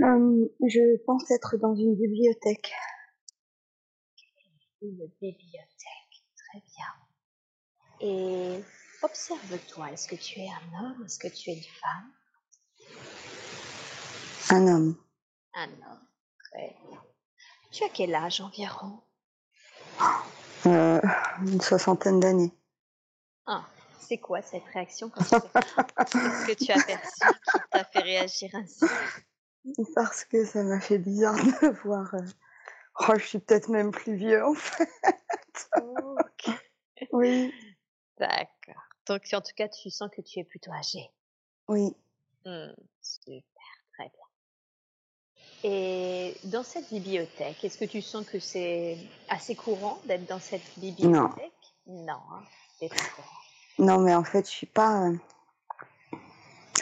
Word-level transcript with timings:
Euh, 0.00 0.48
je 0.66 0.96
pense 1.04 1.30
être 1.30 1.58
dans 1.58 1.74
une 1.74 1.94
bibliothèque. 1.94 2.72
Une 4.80 4.96
bibliothèque, 5.20 6.24
très 6.36 6.62
bien. 6.74 6.86
Et 8.00 8.62
observe-toi, 9.02 9.90
est-ce 9.92 10.08
que 10.08 10.16
tu 10.16 10.40
es 10.40 10.48
un 10.48 10.72
homme, 10.82 11.04
est-ce 11.04 11.18
que 11.18 11.28
tu 11.28 11.50
es 11.50 11.54
une 11.54 11.62
femme? 11.62 12.10
Un 14.50 14.66
homme. 14.66 14.96
Un 15.54 15.68
homme, 15.68 16.06
très 16.50 16.76
bien. 16.88 17.02
Tu 17.70 17.84
as 17.84 17.88
quel 17.88 18.14
âge 18.14 18.40
environ? 18.40 19.00
Euh, 20.66 21.00
une 21.46 21.60
soixantaine 21.60 22.20
d'années. 22.20 22.52
Ah, 23.46 23.64
c'est 24.00 24.18
quoi 24.18 24.42
cette 24.42 24.64
réaction 24.72 25.10
quand 25.10 25.22
tu 25.24 25.30
Qu'est-ce 25.30 26.46
que 26.46 26.64
tu 26.64 26.72
as 26.72 26.82
perçu 26.82 27.26
qui 27.26 27.60
t'a 27.70 27.84
fait 27.84 28.02
réagir 28.02 28.50
ainsi? 28.54 28.84
Parce 29.94 30.24
que 30.24 30.44
ça 30.44 30.62
m'a 30.62 30.80
fait 30.80 30.98
bizarre 30.98 31.34
de 31.36 31.68
voir. 31.82 32.14
euh, 32.14 32.20
Oh, 33.08 33.14
je 33.18 33.24
suis 33.24 33.38
peut-être 33.38 33.68
même 33.70 33.90
plus 33.90 34.14
vieux 34.16 34.44
en 34.44 34.54
fait. 34.54 34.88
Oui, 37.10 37.52
d'accord. 38.18 38.82
Donc 39.06 39.22
en 39.32 39.40
tout 39.40 39.54
cas, 39.56 39.68
tu 39.68 39.90
sens 39.90 40.10
que 40.14 40.20
tu 40.20 40.38
es 40.40 40.44
plutôt 40.44 40.70
âgé. 40.72 41.10
oui. 41.68 41.94
Hmm, 42.44 42.72
super. 43.00 43.42
Et 45.64 46.36
dans 46.44 46.62
cette 46.64 46.88
bibliothèque, 46.90 47.62
est-ce 47.64 47.78
que 47.78 47.84
tu 47.84 48.02
sens 48.02 48.26
que 48.26 48.38
c'est 48.40 48.98
assez 49.28 49.54
courant 49.54 50.00
d'être 50.06 50.26
dans 50.26 50.40
cette 50.40 50.62
bibliothèque? 50.76 51.52
Non, 51.86 52.14
hein, 52.32 52.42
c'est 52.78 52.88
pas 52.88 52.96
courant. 53.14 53.28
Non, 53.78 53.98
mais 54.00 54.14
en 54.14 54.24
fait, 54.24 54.44
je 54.46 54.50
suis 54.50 54.66
pas. 54.66 55.08
euh, 55.08 55.16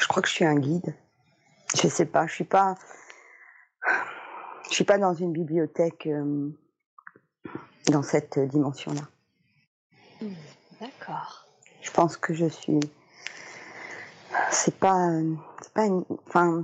Je 0.00 0.06
crois 0.08 0.22
que 0.22 0.28
je 0.28 0.34
suis 0.34 0.44
un 0.44 0.56
guide. 0.58 0.94
Je 1.74 1.88
sais 1.88 2.06
pas. 2.06 2.26
Je 2.26 2.32
suis 2.34 2.44
pas. 2.44 2.74
Je 4.68 4.74
suis 4.74 4.84
pas 4.84 4.98
dans 4.98 5.14
une 5.14 5.32
bibliothèque 5.32 6.06
euh, 6.06 6.50
dans 7.90 8.02
cette 8.02 8.38
dimension-là. 8.38 9.02
Hmm, 10.20 10.34
D'accord. 10.80 11.46
Je 11.82 11.90
pense 11.90 12.16
que 12.16 12.32
je 12.34 12.46
suis. 12.46 12.80
C'est 14.50 14.76
pas. 14.78 15.08
euh, 15.10 15.34
C'est 15.62 15.72
pas 15.74 15.84
une. 15.86 16.04
Enfin. 16.26 16.62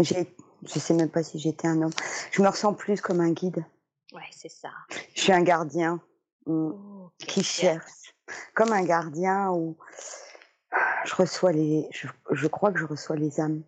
J'ai. 0.00 0.34
Je 0.66 0.78
sais 0.78 0.94
même 0.94 1.10
pas 1.10 1.22
si 1.22 1.38
j'étais 1.38 1.66
un 1.68 1.82
homme. 1.82 1.92
Je 2.30 2.42
me 2.42 2.48
ressens 2.48 2.74
plus 2.74 3.00
comme 3.00 3.20
un 3.20 3.32
guide. 3.32 3.64
Ouais, 4.12 4.22
c'est 4.30 4.48
ça. 4.48 4.70
Je 5.14 5.20
suis 5.20 5.32
un 5.32 5.42
gardien 5.42 6.00
mm, 6.46 6.70
Ok, 6.70 7.12
qui 7.18 7.42
cherche. 7.42 8.14
Comme 8.54 8.72
un 8.72 8.84
gardien 8.84 9.50
où 9.50 9.76
je 11.04 11.14
reçois 11.14 11.52
les. 11.52 11.88
Je, 11.90 12.08
je 12.30 12.46
crois 12.46 12.72
que 12.72 12.78
je 12.78 12.84
reçois 12.86 13.16
les 13.16 13.40
âmes. 13.40 13.62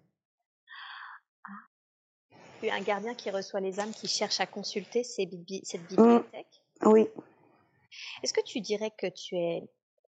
Es 2.62 2.70
un 2.70 2.80
gardien 2.80 3.14
qui 3.14 3.30
reçoit 3.30 3.60
les 3.60 3.78
âmes 3.80 3.92
qui 3.92 4.08
cherchent 4.08 4.40
à 4.40 4.46
consulter 4.46 5.04
ces 5.04 5.26
bibli- 5.26 5.60
cette 5.64 5.82
Mm. 5.82 5.96
bibliothèque. 5.96 6.62
Oui. 6.84 7.06
Est-ce 8.22 8.32
que 8.32 8.42
tu 8.42 8.60
dirais 8.60 8.92
que 8.96 9.06
tu 9.08 9.36
es... 9.36 9.62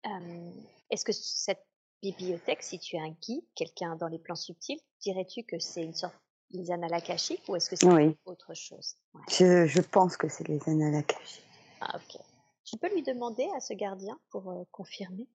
euh, 0.06 0.51
Est-ce 0.91 1.03
que 1.03 1.12
cette 1.12 1.66
bibliothèque, 2.03 2.62
si 2.62 2.78
tu 2.79 2.95
es 2.97 3.00
un 3.00 3.09
guide, 3.22 3.44
quelqu'un 3.56 3.95
dans 3.95 4.07
les 4.07 4.19
plans 4.19 4.35
subtils, 4.35 4.79
dirais-tu 5.01 5.44
que 5.44 5.57
c'est 5.59 5.84
une 5.84 5.95
sorte 5.95 6.16
les 6.56 6.72
annales 6.72 6.94
akashiques 6.94 7.44
ou 7.48 7.56
est-ce 7.56 7.70
que 7.70 7.76
c'est 7.76 7.86
Oui. 7.86 8.18
autre 8.26 8.54
chose? 8.54 8.96
Ouais. 9.14 9.22
Je, 9.30 9.66
je 9.68 9.82
pense 9.82 10.18
que 10.18 10.28
c'est 10.28 10.48
les 10.48 10.60
annales 10.68 10.96
akashiques. 10.96 11.44
Ah, 11.82 11.96
ok. 11.98 12.20
Tu 12.64 12.78
peux 12.78 12.90
lui 12.94 13.04
demander 13.04 13.48
à 13.56 13.60
ce 13.60 13.74
gardien 13.74 14.18
pour 14.32 14.50
euh, 14.52 14.64
confirmer? 14.72 15.28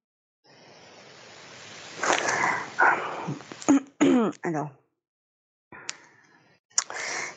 Alors. 4.43 4.71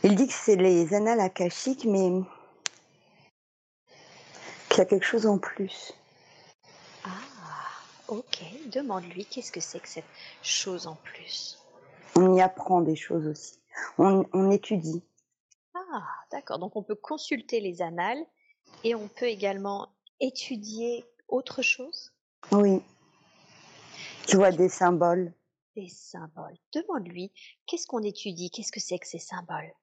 Il 0.06 0.16
dit 0.16 0.28
que 0.28 0.34
c'est 0.34 0.56
les 0.58 0.94
annales 0.94 1.22
akashiques, 1.22 1.86
mais 1.86 2.10
qu'il 4.70 4.80
y 4.80 4.82
a 4.82 4.86
quelque 4.86 5.06
chose 5.06 5.26
en 5.26 5.38
plus. 5.38 5.94
Ah, 7.06 7.10
ok. 8.10 8.44
Demande-lui 8.68 9.26
qu'est-ce 9.26 9.52
que 9.52 9.62
c'est 9.62 9.80
que 9.80 9.88
cette 9.88 10.04
chose 10.42 10.88
en 10.88 10.96
plus. 10.96 11.60
On 12.16 12.36
y 12.36 12.42
apprend 12.42 12.82
des 12.82 12.96
choses 12.96 13.28
aussi. 13.28 13.60
On, 13.98 14.26
on 14.34 14.52
étudie. 14.52 15.04
Ah, 15.74 16.04
d'accord. 16.32 16.60
Donc 16.60 16.76
on 16.76 16.84
peut 16.84 16.96
consulter 16.96 17.60
les 17.60 17.82
annales 17.82 18.24
et 18.84 18.96
on 18.96 19.08
peut 19.08 19.26
également 19.28 19.90
étudier 20.20 21.06
autre 21.28 21.62
chose, 21.62 22.12
Oui. 22.52 22.82
Tu 24.28 24.38
vois 24.38 24.52
des 24.52 24.70
symboles? 24.70 25.34
des 25.76 25.90
symboles. 25.90 26.56
Demande-lui 26.72 27.32
qu'est-ce 27.66 27.88
qu'on 27.88 28.04
étudie, 28.04 28.52
qu'est-ce 28.52 28.72
que 28.72 28.80
c'est 28.80 29.00
que 29.00 29.08
ces 29.08 29.18
symboles? 29.18 29.74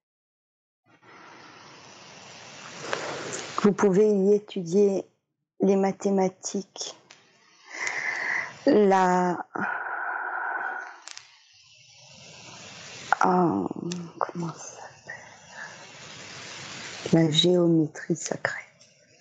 Vous 3.62 3.72
pouvez 3.72 4.08
y 4.08 4.32
étudier 4.34 5.04
les 5.60 5.76
mathématiques, 5.76 6.96
la. 8.66 9.46
Ah, 13.20 13.66
comment 14.18 14.52
ça 14.54 14.64
s'appelle? 14.64 15.14
La 17.12 17.30
géométrie 17.30 18.16
sacrée. 18.16 18.64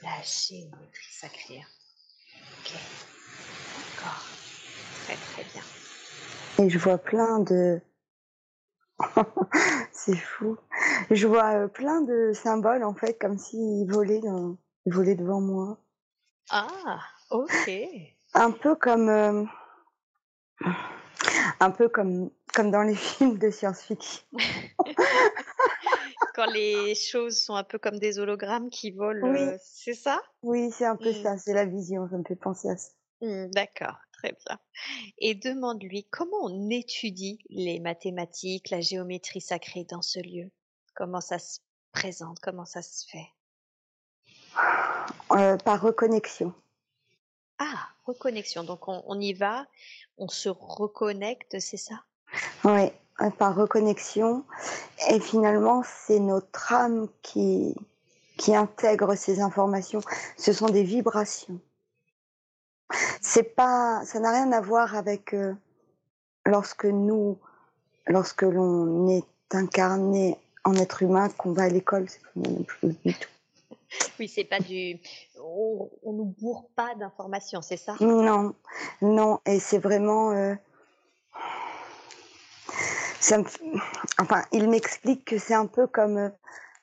La 0.02 0.22
géométrie 0.22 1.12
sacrée. 1.12 1.66
Ok. 2.60 2.74
D'accord. 3.76 4.24
Très 5.04 5.16
très 5.16 5.44
bien. 5.52 5.64
Et 6.66 6.70
je 6.70 6.78
vois 6.80 6.98
plein 6.98 7.40
de. 7.40 7.82
C'est 9.92 10.16
fou. 10.16 10.58
Je 11.12 11.28
vois 11.28 11.54
euh, 11.54 11.68
plein 11.68 12.02
de 12.02 12.32
symboles 12.34 12.84
en 12.84 12.94
fait, 12.94 13.18
comme 13.20 13.38
s'ils 13.38 13.92
volaient, 13.92 14.22
dans... 14.22 14.58
ils 14.86 14.94
volaient 14.94 15.16
devant 15.16 15.42
moi. 15.42 15.78
Ah, 16.50 17.00
ok. 17.32 17.72
Un 18.34 18.52
peu 18.52 18.76
comme. 18.76 19.10
euh, 19.10 19.44
Un 21.60 21.72
peu 21.72 21.90
comme, 21.90 22.30
comme 22.54 22.72
dans 22.72 22.84
les 22.84 22.96
films 22.96 23.38
de 23.38 23.50
science-fiction. 23.50 24.24
Quand 26.36 26.46
les 26.46 26.96
choses 26.96 27.42
sont 27.44 27.56
un 27.56 27.66
peu 27.66 27.78
comme 27.80 28.00
des 28.00 28.18
hologrammes 28.20 28.70
qui 28.70 28.92
volent, 28.92 29.28
Oui. 29.30 29.42
euh, 29.42 29.58
c'est 29.62 29.94
ça? 29.94 30.22
Oui, 30.42 30.72
c'est 30.72 30.86
un 30.86 30.96
peu 30.96 31.10
Mm. 31.12 31.24
ça, 31.24 31.38
c'est 31.38 31.54
la 31.54 31.66
vision, 31.66 32.08
ça 32.10 32.18
me 32.18 32.24
fait 32.24 32.38
penser 32.38 32.70
à 32.70 32.78
ça. 32.78 32.92
Hmm, 33.22 33.48
D'accord, 33.52 33.98
très 34.14 34.32
bien. 34.48 34.58
Et 35.18 35.36
demande-lui 35.36 36.06
comment 36.10 36.38
on 36.44 36.70
étudie 36.70 37.40
les 37.50 37.82
mathématiques, 37.82 38.70
la 38.70 38.80
géométrie 38.80 39.42
sacrée 39.42 39.84
dans 39.84 40.02
ce 40.02 40.20
lieu? 40.20 40.50
Comment 40.96 41.20
ça 41.20 41.40
se 41.40 41.60
présente, 41.92 42.40
comment 42.42 42.64
ça 42.66 42.82
se 42.82 43.06
fait? 43.10 43.28
Euh, 45.32 45.58
par 45.58 45.82
reconnexion. 45.82 46.54
Ah, 47.58 47.90
reconnexion. 48.10 48.64
Donc 48.64 48.88
on, 48.88 49.20
y 49.20 49.34
va, 49.34 49.66
on 50.18 50.28
se 50.28 50.50
reconnecte, 50.50 51.60
c'est 51.60 51.78
ça? 51.78 51.96
Oui, 52.64 52.92
euh, 53.22 53.30
par 53.32 53.56
reconnexion. 53.56 54.44
Et 55.10 55.20
finalement, 55.20 55.84
c'est 55.84 56.20
notre 56.20 56.74
âme 56.74 57.08
qui, 57.22 57.76
qui 58.38 58.56
intègre 58.56 59.16
ces 59.16 59.40
informations. 59.42 60.02
Ce 60.38 60.54
sont 60.54 60.68
des 60.68 60.84
vibrations. 60.84 61.60
C'est 63.22 63.56
pas, 63.56 64.04
ça 64.06 64.20
n'a 64.20 64.32
rien 64.32 64.52
à 64.52 64.62
voir 64.62 64.96
avec 64.96 65.34
euh, 65.34 65.54
lorsque 66.46 66.86
nous, 66.86 67.38
lorsque 68.08 68.42
l'on 68.42 69.08
est 69.10 69.26
incarné 69.52 70.38
en 70.64 70.74
être 70.76 71.04
humain, 71.04 71.30
qu'on 71.30 71.54
va 71.54 71.64
à 71.64 71.70
l'école, 71.70 72.08
c'est 72.10 72.22
pas 72.22 72.88
du 73.04 73.14
tout. 73.14 73.30
Oui, 74.20 74.28
c'est 74.28 74.44
pas 74.44 74.60
du. 74.60 75.00
On, 75.42 75.90
on 76.04 76.14
nous 76.14 76.26
bourre 76.26 76.70
pas 76.76 76.96
d'informations, 76.96 77.62
c'est 77.62 77.78
ça? 77.78 77.96
Non, 78.00 78.54
non, 79.02 79.40
et 79.46 79.60
c'est 79.60 79.80
vraiment. 79.80 80.32
euh, 80.32 80.56
ça 83.20 83.38
me 83.38 83.44
f- 83.44 83.82
Enfin, 84.20 84.44
il 84.52 84.70
m'explique 84.70 85.26
que 85.26 85.38
c'est 85.38 85.54
un 85.54 85.66
peu 85.68 85.88
comme 85.88 86.18
euh, 86.18 86.30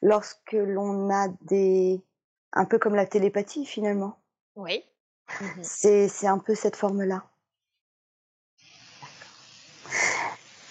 lorsque 0.03 0.53
l'on 0.53 1.11
a 1.11 1.29
des... 1.43 2.01
Un 2.53 2.65
peu 2.65 2.79
comme 2.79 2.95
la 2.95 3.07
télépathie 3.07 3.67
finalement. 3.67 4.19
Oui. 4.55 4.85
Mmh 5.41 5.63
c'est 5.63 6.27
un 6.27 6.39
peu 6.39 6.55
cette 6.55 6.77
forme-là. 6.77 7.25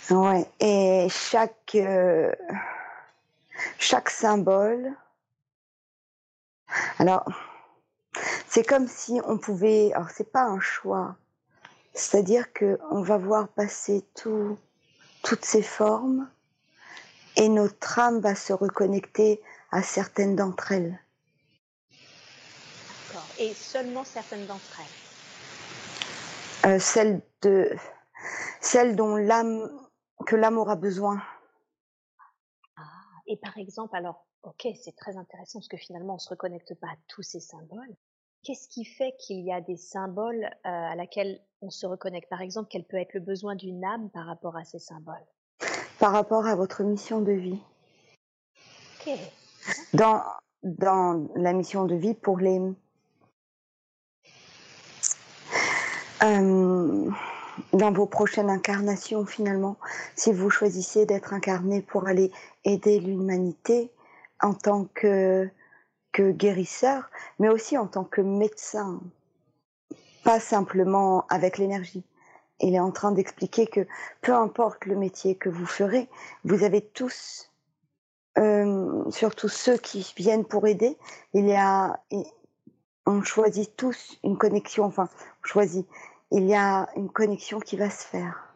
Ouais. 0.09 0.45
Et 0.59 1.07
chaque, 1.09 1.75
euh, 1.75 2.31
chaque 3.77 4.09
symbole. 4.09 4.95
Alors, 6.99 7.25
c'est 8.47 8.63
comme 8.63 8.87
si 8.87 9.19
on 9.25 9.37
pouvait. 9.37 9.91
Alors, 9.93 10.09
c'est 10.09 10.31
pas 10.31 10.43
un 10.43 10.59
choix. 10.59 11.15
C'est-à-dire 11.93 12.51
que 12.53 12.79
on 12.91 13.01
va 13.01 13.17
voir 13.17 13.47
passer 13.47 14.05
tout, 14.15 14.57
toutes 15.23 15.45
ces 15.45 15.63
formes 15.63 16.29
et 17.37 17.49
notre 17.49 17.99
âme 17.99 18.19
va 18.19 18.35
se 18.35 18.53
reconnecter 18.53 19.41
à 19.71 19.81
certaines 19.81 20.35
d'entre 20.35 20.71
elles. 20.71 20.99
D'accord. 23.09 23.27
Et 23.39 23.53
seulement 23.53 24.03
certaines 24.03 24.45
d'entre 24.45 24.79
elles 26.63 26.71
euh, 26.71 26.79
Celles 26.79 27.21
de, 27.41 27.75
celles 28.61 28.95
dont 28.95 29.15
l'âme, 29.15 29.69
que 30.25 30.35
l'âme 30.35 30.57
aura 30.57 30.75
besoin. 30.75 31.21
Ah, 32.77 32.81
et 33.27 33.37
par 33.37 33.57
exemple, 33.57 33.95
alors, 33.95 34.24
ok, 34.45 34.67
c'est 34.81 34.95
très 34.95 35.17
intéressant 35.17 35.59
parce 35.59 35.67
que 35.67 35.77
finalement, 35.77 36.15
on 36.15 36.19
se 36.19 36.29
reconnecte 36.29 36.73
pas 36.75 36.87
à 36.87 36.95
tous 37.07 37.23
ces 37.23 37.39
symboles. 37.39 37.95
Qu'est-ce 38.43 38.67
qui 38.67 38.85
fait 38.85 39.15
qu'il 39.17 39.39
y 39.43 39.51
a 39.51 39.59
des 39.59 39.77
symboles 39.77 40.45
euh, 40.45 40.49
à 40.63 40.95
laquelle 40.95 41.41
on 41.61 41.71
se 41.71 41.87
reconnecte? 41.87 42.29
Par 42.29 42.41
exemple, 42.41 42.67
quel 42.69 42.83
peut 42.83 42.97
être 42.97 43.13
le 43.13 43.19
besoin 43.19 43.55
d'une 43.55 43.83
âme 43.83 44.09
par 44.11 44.27
rapport 44.27 44.55
à 44.55 44.63
ces 44.63 44.77
symboles? 44.77 45.25
Par 45.99 46.11
rapport 46.11 46.45
à 46.45 46.55
votre 46.55 46.83
mission 46.83 47.21
de 47.21 47.31
vie. 47.31 47.59
Ok. 48.99 49.17
Dans, 49.93 50.21
dans 50.63 51.27
la 51.35 51.53
mission 51.53 51.85
de 51.85 51.95
vie 51.95 52.13
pour 52.13 52.37
les... 52.37 52.59
Euh, 56.23 57.09
dans 57.73 57.91
vos 57.91 58.05
prochaines 58.05 58.49
incarnations 58.49 59.25
finalement, 59.25 59.77
si 60.15 60.31
vous 60.31 60.49
choisissez 60.49 61.05
d'être 61.05 61.33
incarné 61.33 61.81
pour 61.81 62.07
aller 62.07 62.31
aider 62.63 62.99
l'humanité 62.99 63.91
en 64.45 64.53
tant 64.53 64.85
que 64.93 65.49
que 66.15 66.31
guérisseur, 66.31 67.09
mais 67.39 67.49
aussi 67.49 67.77
en 67.77 67.87
tant 67.87 68.05
que 68.05 68.21
médecin, 68.21 69.01
pas 70.23 70.39
simplement 70.39 71.25
avec 71.27 71.57
l'énergie. 71.57 72.05
Il 72.61 72.73
est 72.73 72.79
en 72.79 72.91
train 72.91 73.11
d'expliquer 73.11 73.67
que 73.67 73.85
peu 74.21 74.33
importe 74.33 74.85
le 74.85 74.95
métier 74.95 75.35
que 75.35 75.49
vous 75.49 75.65
ferez, 75.65 76.07
vous 76.45 76.63
avez 76.63 76.79
tous, 76.79 77.51
euh, 78.37 79.03
surtout 79.11 79.49
ceux 79.49 79.77
qui 79.77 80.13
viennent 80.15 80.45
pour 80.45 80.65
aider, 80.67 80.97
il 81.33 81.47
y 81.47 81.55
a, 81.55 81.99
on 83.05 83.21
choisit 83.21 83.75
tous 83.75 84.17
une 84.23 84.37
connexion, 84.37 84.85
enfin, 84.85 85.09
on 85.43 85.47
choisit, 85.47 85.85
il 86.31 86.45
y 86.45 86.55
a 86.55 86.87
une 86.95 87.09
connexion 87.09 87.59
qui 87.59 87.75
va 87.75 87.89
se 87.89 88.05
faire. 88.05 88.53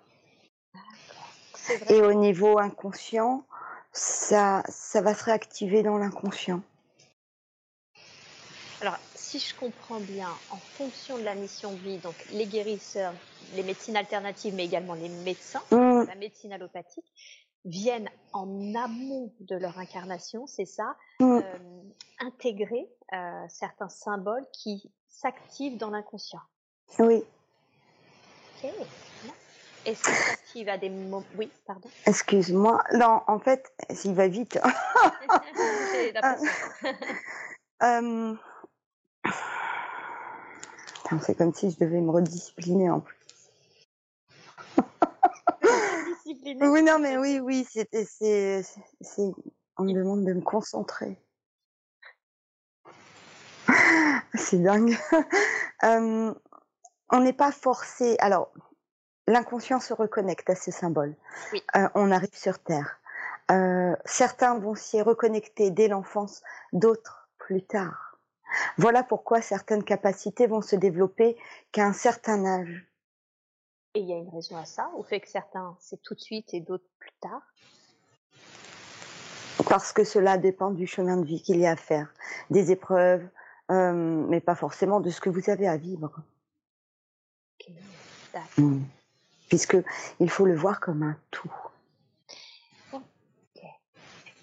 Et 1.89 2.01
au 2.01 2.13
niveau 2.13 2.57
inconscient, 2.57 3.43
ça, 3.99 4.63
ça 4.69 5.01
va 5.01 5.13
se 5.13 5.25
réactiver 5.25 5.83
dans 5.83 5.97
l'inconscient. 5.97 6.61
Alors, 8.81 8.97
si 9.13 9.39
je 9.39 9.53
comprends 9.55 9.99
bien, 9.99 10.29
en 10.51 10.57
fonction 10.57 11.17
de 11.17 11.23
la 11.23 11.35
mission 11.35 11.73
de 11.73 11.77
vie, 11.77 11.97
donc 11.97 12.15
les 12.31 12.45
guérisseurs, 12.45 13.13
les 13.55 13.63
médecines 13.63 13.97
alternatives, 13.97 14.55
mais 14.55 14.65
également 14.65 14.93
les 14.93 15.09
médecins, 15.09 15.61
mmh. 15.71 16.05
la 16.07 16.15
médecine 16.15 16.53
allopathique, 16.53 17.11
viennent 17.65 18.09
en 18.31 18.73
amont 18.73 19.33
de 19.41 19.57
leur 19.57 19.77
incarnation, 19.77 20.47
c'est 20.47 20.65
ça, 20.65 20.95
mmh. 21.19 21.25
euh, 21.25 21.41
intégrer 22.19 22.87
euh, 23.11 23.45
certains 23.49 23.89
symboles 23.89 24.45
qui 24.53 24.89
s'activent 25.09 25.77
dans 25.77 25.89
l'inconscient. 25.89 26.39
Oui. 26.99 27.21
Est-ce 29.85 30.51
qu'il 30.51 30.69
à 30.69 30.77
des 30.77 30.89
moments 30.89 31.23
Oui, 31.37 31.49
pardon. 31.65 31.89
Excuse-moi. 32.05 32.83
Non, 32.93 33.21
en 33.27 33.39
fait, 33.39 33.71
s'il 33.91 34.13
va 34.13 34.27
vite. 34.27 34.59
euh, 37.83 38.35
c'est 41.21 41.35
comme 41.35 41.53
si 41.53 41.71
je 41.71 41.79
devais 41.79 42.01
me 42.01 42.11
rediscipliner 42.11 42.89
en 42.89 42.99
plus. 42.99 43.15
oui, 46.25 46.83
non, 46.83 46.99
mais 46.99 47.17
oui, 47.17 47.39
oui, 47.39 47.65
c'était, 47.69 48.05
c'est, 48.05 48.63
c'est, 49.01 49.31
on 49.77 49.83
me 49.83 49.93
demande 49.93 50.25
de 50.25 50.33
me 50.33 50.41
concentrer. 50.41 51.17
c'est 54.35 54.61
dingue. 54.61 54.97
Euh, 55.83 56.33
on 57.11 57.21
n'est 57.21 57.33
pas 57.33 57.51
forcé. 57.51 58.15
Alors, 58.19 58.51
l'inconscient 59.29 59.79
se 59.79 59.93
reconnecte 59.93 60.49
à 60.49 60.55
ces 60.55 60.71
symboles. 60.71 61.15
Euh, 61.75 61.87
on 61.93 62.11
arrive 62.11 62.35
sur 62.35 62.59
Terre. 62.59 62.99
Euh, 63.51 63.95
certains 64.03 64.57
vont 64.57 64.75
s'y 64.75 65.01
reconnecter 65.01 65.69
dès 65.69 65.87
l'enfance, 65.87 66.41
d'autres 66.73 67.29
plus 67.37 67.63
tard. 67.63 68.17
Voilà 68.77 69.03
pourquoi 69.03 69.41
certaines 69.41 69.83
capacités 69.83 70.47
vont 70.47 70.61
se 70.61 70.75
développer 70.75 71.37
qu'à 71.71 71.85
un 71.85 71.93
certain 71.93 72.43
âge. 72.45 72.85
Et 73.93 73.99
il 73.99 74.09
y 74.09 74.13
a 74.13 74.17
une 74.17 74.29
raison 74.29 74.57
à 74.57 74.65
ça, 74.65 74.89
au 74.95 75.03
fait 75.03 75.19
que 75.19 75.29
certains 75.29 75.75
c'est 75.79 76.01
tout 76.01 76.15
de 76.15 76.19
suite 76.19 76.53
et 76.53 76.59
d'autres 76.59 76.89
plus 76.97 77.11
tard? 77.21 77.41
Parce 79.67 79.93
que 79.93 80.03
cela 80.03 80.37
dépend 80.37 80.71
du 80.71 80.87
chemin 80.87 81.17
de 81.17 81.25
vie 81.25 81.41
qu'il 81.41 81.57
y 81.57 81.67
a 81.67 81.71
à 81.71 81.75
faire, 81.75 82.11
des 82.49 82.71
épreuves, 82.71 83.27
euh, 83.71 83.93
mais 83.93 84.41
pas 84.41 84.55
forcément 84.55 84.99
de 84.99 85.11
ce 85.11 85.21
que 85.21 85.29
vous 85.29 85.49
avez 85.51 85.67
à 85.67 85.77
vivre. 85.77 86.11
Mmh. 88.57 88.83
Puisque 89.49 89.77
il 90.19 90.29
faut 90.29 90.45
le 90.45 90.55
voir 90.55 90.79
comme 90.79 91.03
un 91.03 91.17
tout. 91.31 91.51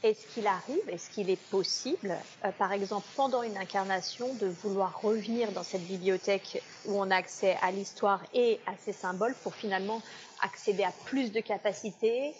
Est-ce 0.03 0.27
qu'il 0.29 0.47
arrive, 0.47 0.89
est-ce 0.89 1.11
qu'il 1.11 1.31
est 1.31 1.43
possible, 1.51 2.17
euh, 2.45 2.53
par 2.59 2.73
exemple, 2.73 3.07
pendant 3.17 3.43
une 3.43 3.57
incarnation, 3.57 4.33
de 4.35 4.47
vouloir 4.47 5.01
revenir 5.01 5.51
dans 5.51 5.65
cette 5.65 5.85
bibliothèque 5.85 6.63
où 6.85 7.01
on 7.01 7.11
a 7.11 7.17
accès 7.17 7.57
à 7.61 7.73
l'histoire 7.73 8.23
et 8.33 8.61
à 8.67 8.73
ces 8.85 8.93
symboles 8.93 9.35
pour 9.43 9.55
finalement 9.55 10.01
accéder 10.43 10.85
à 10.85 10.93
plus 11.07 11.33
de 11.33 11.41
capacités 11.41 12.35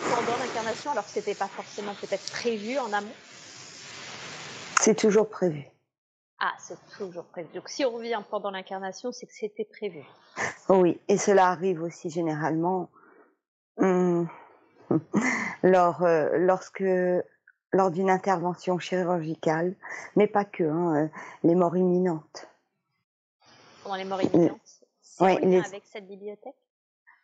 pendant 0.00 0.38
l'incarnation, 0.38 0.92
alors 0.92 1.04
que 1.04 1.10
ce 1.10 1.18
n'était 1.18 1.34
pas 1.34 1.48
forcément 1.48 1.94
peut-être 2.00 2.30
prévu 2.30 2.78
en 2.78 2.90
amont? 2.94 3.12
C'est 4.80 4.96
toujours 4.96 5.28
prévu. 5.28 5.66
Ah, 6.44 6.54
c'est 6.58 6.76
toujours 6.98 7.22
prévu. 7.26 7.48
Donc 7.54 7.68
si 7.68 7.84
on 7.84 7.92
revient 7.92 8.20
pendant 8.28 8.50
l'incarnation, 8.50 9.12
c'est 9.12 9.26
que 9.26 9.32
c'était 9.32 9.64
prévu. 9.64 10.02
Oui, 10.68 11.00
et 11.06 11.16
cela 11.16 11.46
arrive 11.46 11.84
aussi 11.84 12.10
généralement. 12.10 12.90
Hum, 13.76 14.28
lors, 15.62 16.02
euh, 16.02 16.30
lorsque, 16.38 16.82
lors 17.72 17.92
d'une 17.92 18.10
intervention 18.10 18.80
chirurgicale, 18.80 19.76
mais 20.16 20.26
pas 20.26 20.44
que, 20.44 20.64
hein, 20.64 21.04
euh, 21.04 21.08
les 21.44 21.54
morts 21.54 21.76
imminentes. 21.76 22.48
Pendant 23.84 23.94
les 23.94 24.04
morts 24.04 24.22
imminentes 24.22 24.80
C'est 25.00 25.22
ouais, 25.22 25.38
les... 25.42 25.64
avec 25.64 25.84
cette 25.86 26.08
bibliothèque? 26.08 26.56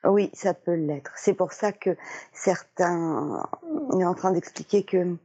Oui, 0.05 0.31
ça 0.33 0.55
peut 0.55 0.75
l'être. 0.75 1.11
C'est 1.17 1.35
pour 1.35 1.53
ça 1.53 1.73
que 1.73 1.97
certains, 2.33 3.45
on 3.65 3.99
est 3.99 4.05
en 4.05 4.15
train 4.15 4.31
d'expliquer 4.31 4.85
que 4.85 5.17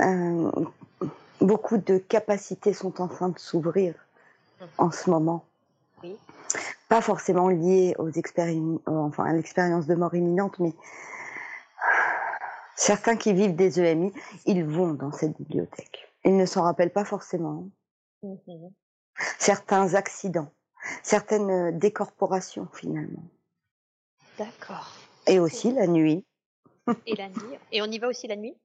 euh, 0.00 0.50
beaucoup 1.40 1.78
de 1.78 1.98
capacités 1.98 2.72
sont 2.72 3.00
en 3.00 3.08
train 3.08 3.28
de 3.28 3.38
s'ouvrir 3.38 3.94
mmh. 4.60 4.64
en 4.78 4.90
ce 4.90 5.10
moment. 5.10 5.44
Oui. 6.02 6.16
Pas 6.88 7.00
forcément 7.00 7.48
liées 7.48 7.94
aux 7.98 8.10
expériences, 8.10 8.80
enfin 8.86 9.24
à 9.24 9.32
l'expérience 9.32 9.86
de 9.86 9.94
mort 9.94 10.14
imminente, 10.14 10.58
mais 10.58 10.72
Certains 12.78 13.16
qui 13.16 13.32
vivent 13.32 13.56
des 13.56 13.80
EMI, 13.80 14.12
ils 14.46 14.64
vont 14.64 14.94
dans 14.94 15.10
cette 15.10 15.36
bibliothèque. 15.36 16.08
Ils 16.24 16.36
ne 16.36 16.46
s'en 16.46 16.62
rappellent 16.62 16.92
pas 16.92 17.04
forcément. 17.04 17.68
Mhm. 18.22 18.70
Certains 19.38 19.94
accidents, 19.94 20.52
certaines 21.02 21.50
euh, 21.50 21.72
décorporations 21.72 22.68
finalement. 22.72 23.24
D'accord. 24.38 24.94
Et 25.26 25.40
aussi 25.40 25.72
la 25.72 25.88
nuit. 25.88 26.24
Et 27.04 27.16
la 27.16 27.28
nuit. 27.28 27.58
Et 27.72 27.82
on 27.82 27.86
y 27.86 27.98
va 27.98 28.06
aussi 28.06 28.28
la 28.28 28.36
nuit? 28.36 28.56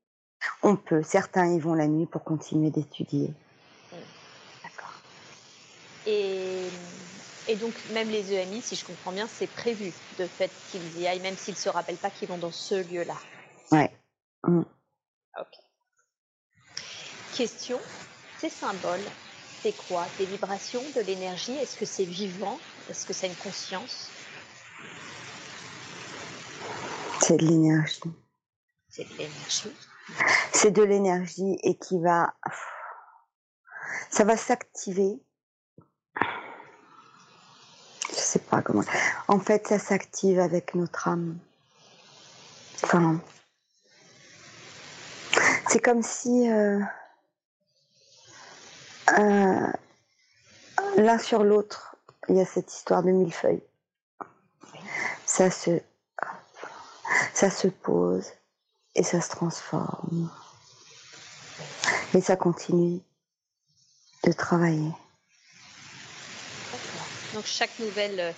On 0.62 0.75
peut. 0.75 1.03
Certains 1.03 1.53
y 1.53 1.59
vont 1.59 1.73
la 1.73 1.88
nuit 1.88 2.05
pour 2.05 2.23
continuer 2.23 2.69
d'étudier. 2.69 3.33
Mm. 3.91 3.95
D'accord. 4.63 4.93
Et, 6.05 6.67
et, 7.47 7.55
donc 7.55 7.73
même 7.93 8.09
les 8.09 8.33
EMI, 8.33 8.62
si 8.62 8.75
je 8.75 8.85
comprends 8.85 9.12
bien, 9.12 9.27
c'est 9.27 9.47
prévu 9.47 9.91
de 10.17 10.25
fait 10.25 10.51
qu'ils 10.71 11.00
y 11.00 11.07
aillent, 11.07 11.21
même 11.21 11.38
s'ils 11.38 11.53
ne 11.53 11.59
se 11.59 11.69
rappellent 11.69 11.97
pas 11.97 12.09
qu'ils 12.09 12.29
vont 12.29 12.38
dans 12.38 12.51
ce 12.51 12.75
lieu-là. 12.75 13.17
Ouais. 13.71 13.91
Mm. 14.43 14.62
Ok. 15.39 15.57
Question 17.35 17.79
ces 18.43 18.50
symboles, 18.50 19.00
c'est 19.62 19.71
quoi? 19.88 20.05
Des 20.19 20.25
vibrations, 20.25 20.83
de 20.97 21.01
l'énergie? 21.01 21.53
Est-ce 21.53 21.77
que 21.77 21.85
c'est 21.85 22.03
vivant? 22.03 22.59
Est-ce 22.89 23.05
que 23.05 23.13
c'est 23.13 23.27
une 23.27 23.35
conscience? 23.35 24.09
C'est 27.21 27.38
de 27.38 27.45
l'énergie. 27.45 28.01
C'est 28.89 29.05
de 29.05 29.17
l'énergie. 29.17 29.71
C'est 30.51 30.72
de 30.72 30.83
l'énergie 30.83 31.57
et 31.63 31.75
qui 31.75 32.00
va, 32.00 32.33
ça 34.10 34.24
va 34.24 34.38
s'activer. 34.38 35.19
Je 38.10 38.19
sais 38.19 38.39
pas 38.39 38.62
comment. 38.62 38.83
En 39.27 39.39
fait, 39.39 39.67
ça 39.67 39.79
s'active 39.79 40.39
avec 40.39 40.75
notre 40.75 41.07
âme. 41.07 41.38
Enfin, 42.83 43.19
c'est 45.67 45.79
comme 45.79 46.03
si 46.03 46.50
euh, 46.50 46.79
euh, 49.17 49.67
l'un 50.98 51.17
sur 51.17 51.43
l'autre, 51.43 51.95
il 52.29 52.36
y 52.36 52.41
a 52.41 52.45
cette 52.45 52.72
histoire 52.74 53.03
de 53.03 53.12
millefeuille. 53.12 53.63
Ça 55.25 55.50
se, 55.50 55.81
ça 57.33 57.50
se 57.50 57.67
pose 57.67 58.31
et 58.95 59.03
ça 59.03 59.21
se 59.21 59.29
transforme. 59.29 60.29
Et 62.13 62.21
ça 62.21 62.35
continue 62.35 63.01
de 64.23 64.31
travailler. 64.31 64.91
Donc 67.33 67.45
chaque 67.45 67.77
nouvelle 67.79 68.19
euh, 68.19 68.31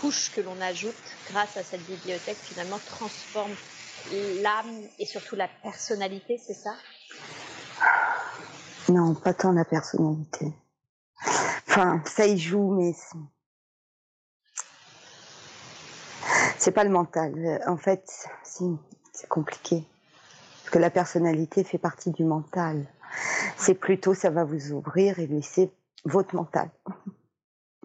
couche 0.00 0.30
que 0.34 0.40
l'on 0.42 0.60
ajoute 0.60 0.94
grâce 1.30 1.56
à 1.56 1.62
cette 1.62 1.84
bibliothèque 1.86 2.36
finalement 2.36 2.78
transforme 2.78 3.54
l'âme 4.42 4.82
et 4.98 5.06
surtout 5.06 5.36
la 5.36 5.48
personnalité, 5.62 6.38
c'est 6.38 6.54
ça? 6.54 6.74
Non, 8.90 9.14
pas 9.14 9.32
tant 9.32 9.52
la 9.52 9.64
personnalité. 9.64 10.52
Enfin, 11.68 12.02
ça 12.04 12.26
y 12.26 12.38
joue, 12.38 12.74
mais 12.74 12.94
c'est 16.58 16.72
pas 16.72 16.84
le 16.84 16.90
mental. 16.90 17.62
En 17.66 17.78
fait, 17.78 18.28
c'est 18.42 19.28
compliqué. 19.28 19.84
Que 20.74 20.80
la 20.80 20.90
personnalité 20.90 21.62
fait 21.62 21.78
partie 21.78 22.10
du 22.10 22.24
mental. 22.24 22.84
C'est 23.56 23.76
plutôt, 23.76 24.12
ça 24.12 24.30
va 24.30 24.42
vous 24.42 24.72
ouvrir 24.72 25.20
et 25.20 25.28
laisser 25.28 25.70
votre 26.04 26.34
mental. 26.34 26.68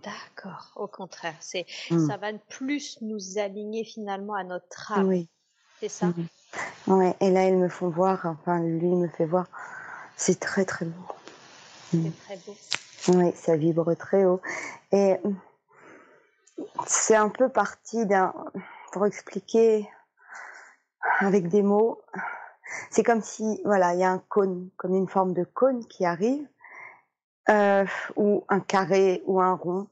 D'accord, 0.03 0.71
au 0.75 0.87
contraire, 0.87 1.35
c'est 1.39 1.67
hmm. 1.91 2.07
ça 2.07 2.17
va 2.17 2.33
plus 2.33 2.97
nous 3.01 3.37
aligner 3.37 3.83
finalement 3.83 4.33
à 4.33 4.43
notre 4.43 4.93
âme. 4.93 5.07
Oui. 5.07 5.29
C'est 5.79 5.89
ça? 5.89 6.07
Oui. 6.87 7.11
Et 7.19 7.29
là, 7.29 7.47
ils 7.47 7.57
me 7.57 7.69
font 7.69 7.89
voir, 7.89 8.25
enfin, 8.25 8.59
lui 8.59 8.95
me 8.95 9.07
fait 9.07 9.27
voir. 9.27 9.45
C'est 10.15 10.39
très 10.39 10.65
très 10.65 10.85
beau. 10.85 11.13
C'est 11.91 12.19
très 12.25 12.37
beau. 12.37 12.57
Oui, 13.09 13.31
ça 13.35 13.55
vibre 13.55 13.95
très 13.95 14.25
haut. 14.25 14.41
Et 14.91 15.17
c'est 16.87 17.15
un 17.15 17.29
peu 17.29 17.49
parti 17.49 18.07
d'un, 18.07 18.33
pour 18.93 19.05
expliquer 19.05 19.87
avec 21.19 21.49
des 21.49 21.61
mots, 21.61 22.01
c'est 22.89 23.03
comme 23.03 23.21
si, 23.21 23.61
voilà, 23.65 23.93
il 23.93 23.99
y 23.99 24.03
a 24.03 24.11
un 24.11 24.23
cône, 24.29 24.69
comme 24.77 24.95
une 24.95 25.07
forme 25.07 25.33
de 25.33 25.43
cône 25.43 25.85
qui 25.85 26.05
arrive, 26.05 26.47
euh, 27.49 27.85
ou 28.15 28.43
un 28.49 28.59
carré 28.59 29.23
ou 29.25 29.41
un 29.41 29.53
rond, 29.53 29.87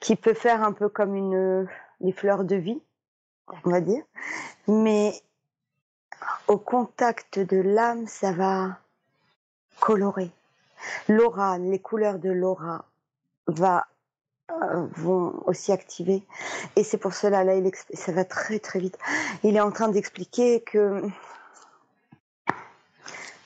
qui 0.00 0.16
peut 0.16 0.34
faire 0.34 0.62
un 0.62 0.72
peu 0.72 0.88
comme 0.88 1.14
une, 1.14 1.68
les 2.00 2.12
fleurs 2.12 2.44
de 2.44 2.56
vie, 2.56 2.80
on 3.64 3.70
va 3.70 3.80
dire. 3.80 4.02
Mais 4.68 5.12
au 6.48 6.58
contact 6.58 7.38
de 7.38 7.58
l'âme, 7.58 8.06
ça 8.06 8.32
va 8.32 8.78
colorer. 9.80 10.30
L'aura, 11.08 11.58
les 11.58 11.78
couleurs 11.78 12.18
de 12.18 12.30
l'aura 12.30 12.84
va 13.46 13.86
vont 14.96 15.42
aussi 15.46 15.72
activer. 15.72 16.22
Et 16.76 16.84
c'est 16.84 16.98
pour 16.98 17.14
cela, 17.14 17.44
là, 17.44 17.54
il 17.54 17.70
ça 17.92 18.12
va 18.12 18.24
très 18.24 18.58
très 18.58 18.78
vite. 18.78 18.98
Il 19.42 19.56
est 19.56 19.60
en 19.60 19.70
train 19.70 19.88
d'expliquer 19.88 20.62
que 20.62 21.02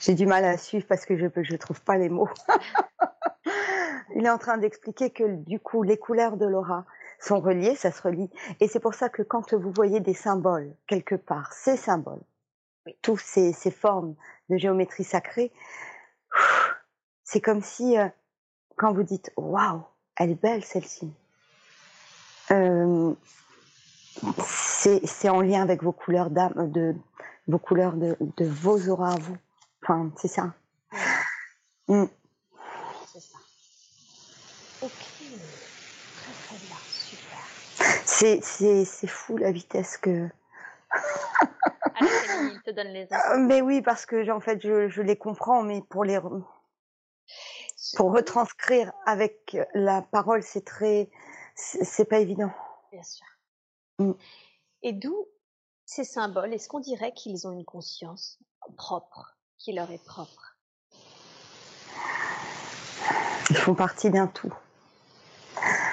j'ai 0.00 0.14
du 0.14 0.26
mal 0.26 0.44
à 0.44 0.56
suivre 0.56 0.86
parce 0.88 1.04
que 1.04 1.16
je 1.16 1.24
ne 1.24 1.56
trouve 1.56 1.80
pas 1.82 1.96
les 1.96 2.08
mots. 2.08 2.28
il 4.14 4.24
est 4.24 4.30
en 4.30 4.38
train 4.38 4.58
d'expliquer 4.58 5.10
que 5.10 5.24
du 5.24 5.60
coup, 5.60 5.82
les 5.82 5.96
couleurs 5.96 6.36
de 6.36 6.46
l'aura 6.46 6.84
sont 7.20 7.40
reliées, 7.40 7.74
ça 7.74 7.90
se 7.90 8.02
relie. 8.02 8.30
Et 8.60 8.68
c'est 8.68 8.80
pour 8.80 8.94
ça 8.94 9.08
que 9.08 9.22
quand 9.22 9.54
vous 9.54 9.72
voyez 9.72 10.00
des 10.00 10.14
symboles 10.14 10.74
quelque 10.86 11.14
part, 11.14 11.52
ces 11.52 11.76
symboles, 11.76 12.22
tous 13.02 13.18
ces, 13.18 13.52
ces 13.52 13.70
formes 13.70 14.14
de 14.48 14.56
géométrie 14.56 15.04
sacrée, 15.04 15.52
c'est 17.24 17.40
comme 17.40 17.62
si, 17.62 17.98
euh, 17.98 18.08
quand 18.76 18.92
vous 18.92 19.02
dites 19.02 19.32
waouh, 19.36 19.82
elle 20.18 20.30
est 20.30 20.42
belle 20.42 20.64
celle-ci. 20.64 21.10
Euh, 22.50 23.14
c'est 24.44 25.28
en 25.28 25.40
lien 25.40 25.62
avec 25.62 25.82
vos 25.82 25.92
couleurs 25.92 26.30
d'âme, 26.30 26.70
de 26.72 26.94
vos 27.46 27.58
couleurs 27.58 27.92
de, 27.94 28.16
de, 28.36 28.44
vos 28.44 28.88
auras 28.88 29.14
à 29.14 29.18
vous. 29.18 29.36
Enfin, 29.82 30.10
c'est 30.16 30.28
ça. 30.28 30.54
Mm. 31.86 32.04
C'est 33.06 33.20
ça. 33.20 33.38
Ok. 34.82 34.90
Très 34.90 36.32
très 36.46 36.56
bien, 36.66 36.76
super. 36.90 37.38
C'est 38.04 39.06
fou 39.06 39.36
la 39.36 39.52
vitesse 39.52 39.96
que. 39.98 40.28
il 42.00 42.62
te 42.64 42.70
donne 42.72 42.88
les 42.88 43.06
euh, 43.12 43.38
Mais 43.38 43.60
oui, 43.60 43.82
parce 43.82 44.04
que 44.04 44.28
en 44.30 44.40
fait, 44.40 44.60
je, 44.62 44.88
je 44.88 45.02
les 45.02 45.16
comprends, 45.16 45.62
mais 45.62 45.82
pour 45.88 46.04
les 46.04 46.18
pour 47.96 48.12
retranscrire 48.12 48.92
avec 49.06 49.56
la 49.74 50.02
parole, 50.02 50.42
c'est 50.42 50.64
très, 50.64 51.10
c'est 51.54 52.04
pas 52.04 52.18
évident. 52.18 52.50
Bien 52.92 53.02
sûr. 53.02 53.26
Mm. 53.98 54.12
Et 54.82 54.92
d'où 54.92 55.26
ces 55.84 56.04
symboles? 56.04 56.52
Est-ce 56.54 56.68
qu'on 56.68 56.80
dirait 56.80 57.12
qu'ils 57.12 57.46
ont 57.46 57.52
une 57.52 57.64
conscience 57.64 58.38
propre, 58.76 59.36
qui 59.58 59.72
leur 59.72 59.90
est 59.90 60.04
propre? 60.04 60.56
Ils 63.50 63.56
font 63.56 63.74
partie 63.74 64.10
d'un 64.10 64.26
tout. 64.26 64.52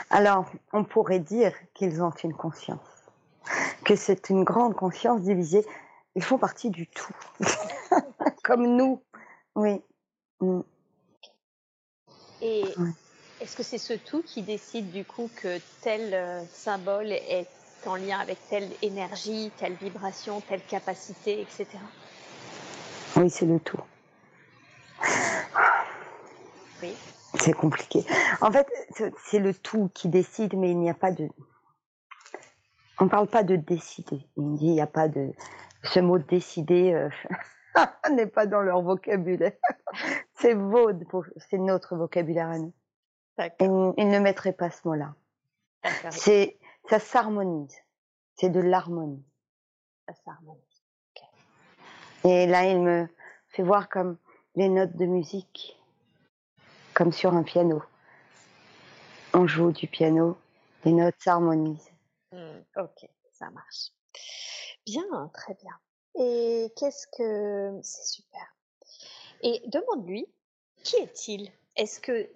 Alors, 0.09 0.45
on 0.73 0.83
pourrait 0.83 1.19
dire 1.19 1.53
qu'ils 1.73 2.03
ont 2.03 2.11
une 2.11 2.33
conscience, 2.33 2.79
que 3.83 3.95
c'est 3.95 4.29
une 4.29 4.43
grande 4.43 4.75
conscience 4.75 5.21
divisée. 5.21 5.65
Ils 6.15 6.23
font 6.23 6.37
partie 6.37 6.69
du 6.69 6.87
tout, 6.87 7.13
comme 8.43 8.75
nous. 8.75 9.01
Oui. 9.55 9.81
Mm. 10.41 10.61
Et 12.45 12.63
est-ce 13.41 13.57
que 13.57 13.63
c'est 13.63 13.79
ce 13.79 13.93
tout 13.93 14.21
qui 14.21 14.43
décide 14.43 14.91
du 14.91 15.03
coup 15.03 15.31
que 15.35 15.59
tel 15.81 16.13
euh, 16.13 16.43
symbole 16.45 17.11
est 17.11 17.47
en 17.87 17.95
lien 17.95 18.19
avec 18.19 18.37
telle 18.49 18.69
énergie, 18.83 19.51
telle 19.57 19.73
vibration, 19.73 20.41
telle 20.41 20.61
capacité, 20.61 21.41
etc. 21.41 21.67
Oui, 23.15 23.31
c'est 23.31 23.47
le 23.47 23.59
tout. 23.59 23.79
Oui. 26.83 26.93
C'est 27.39 27.53
compliqué. 27.53 28.05
En 28.41 28.51
fait, 28.51 28.67
c'est 29.25 29.39
le 29.39 29.55
tout 29.55 29.89
qui 29.95 30.07
décide, 30.07 30.53
mais 30.55 30.69
il 30.69 30.77
n'y 30.77 30.89
a 30.91 30.93
pas 30.93 31.11
de. 31.11 31.27
On 32.99 33.05
ne 33.05 33.09
parle 33.09 33.27
pas 33.27 33.41
de 33.41 33.55
décider. 33.55 34.27
Il 34.37 34.53
n'y 34.53 34.81
a 34.81 34.87
pas 34.87 35.07
de. 35.07 35.31
Ce 35.83 35.99
mot 35.99 36.19
décider 36.19 36.93
euh, 36.93 37.09
n'est 38.11 38.27
pas 38.27 38.45
dans 38.45 38.61
leur 38.61 38.83
vocabulaire. 38.83 39.53
C'est 40.45 41.39
c'est 41.49 41.57
notre 41.57 41.95
vocabulaire 41.95 42.49
à 42.49 42.59
nous. 42.59 42.73
Ils, 43.59 44.07
ne 44.09 44.19
mettraient 44.19 44.53
pas 44.53 44.69
ce 44.69 44.87
mot-là. 44.87 45.15
C'est, 46.11 46.59
ça 46.89 46.99
s'harmonise. 46.99 47.75
C'est 48.35 48.49
de 48.49 48.59
l'harmonie. 48.59 49.25
Ça 50.07 50.13
s'harmonise. 50.23 50.61
Et 52.23 52.47
là, 52.47 52.65
il 52.65 52.79
me 52.79 53.07
fait 53.49 53.63
voir 53.63 53.89
comme 53.89 54.17
les 54.55 54.69
notes 54.69 54.95
de 54.95 55.05
musique, 55.05 55.79
comme 56.93 57.11
sur 57.11 57.33
un 57.33 57.43
piano. 57.43 57.83
On 59.33 59.47
joue 59.47 59.71
du 59.71 59.87
piano, 59.87 60.37
les 60.85 60.93
notes 60.93 61.15
s'harmonisent. 61.19 61.91
Hmm, 62.31 62.61
ok, 62.77 63.09
ça 63.31 63.49
marche. 63.49 63.91
Bien, 64.85 65.29
très 65.33 65.55
bien. 65.55 65.73
Et 66.15 66.71
qu'est-ce 66.77 67.07
que 67.17 67.79
c'est 67.83 68.05
super. 68.05 68.55
Et 69.41 69.61
demande-lui, 69.67 70.27
qui 70.85 70.97
est-il? 70.97 71.51
Est-ce 71.75 71.99
que 71.99 72.29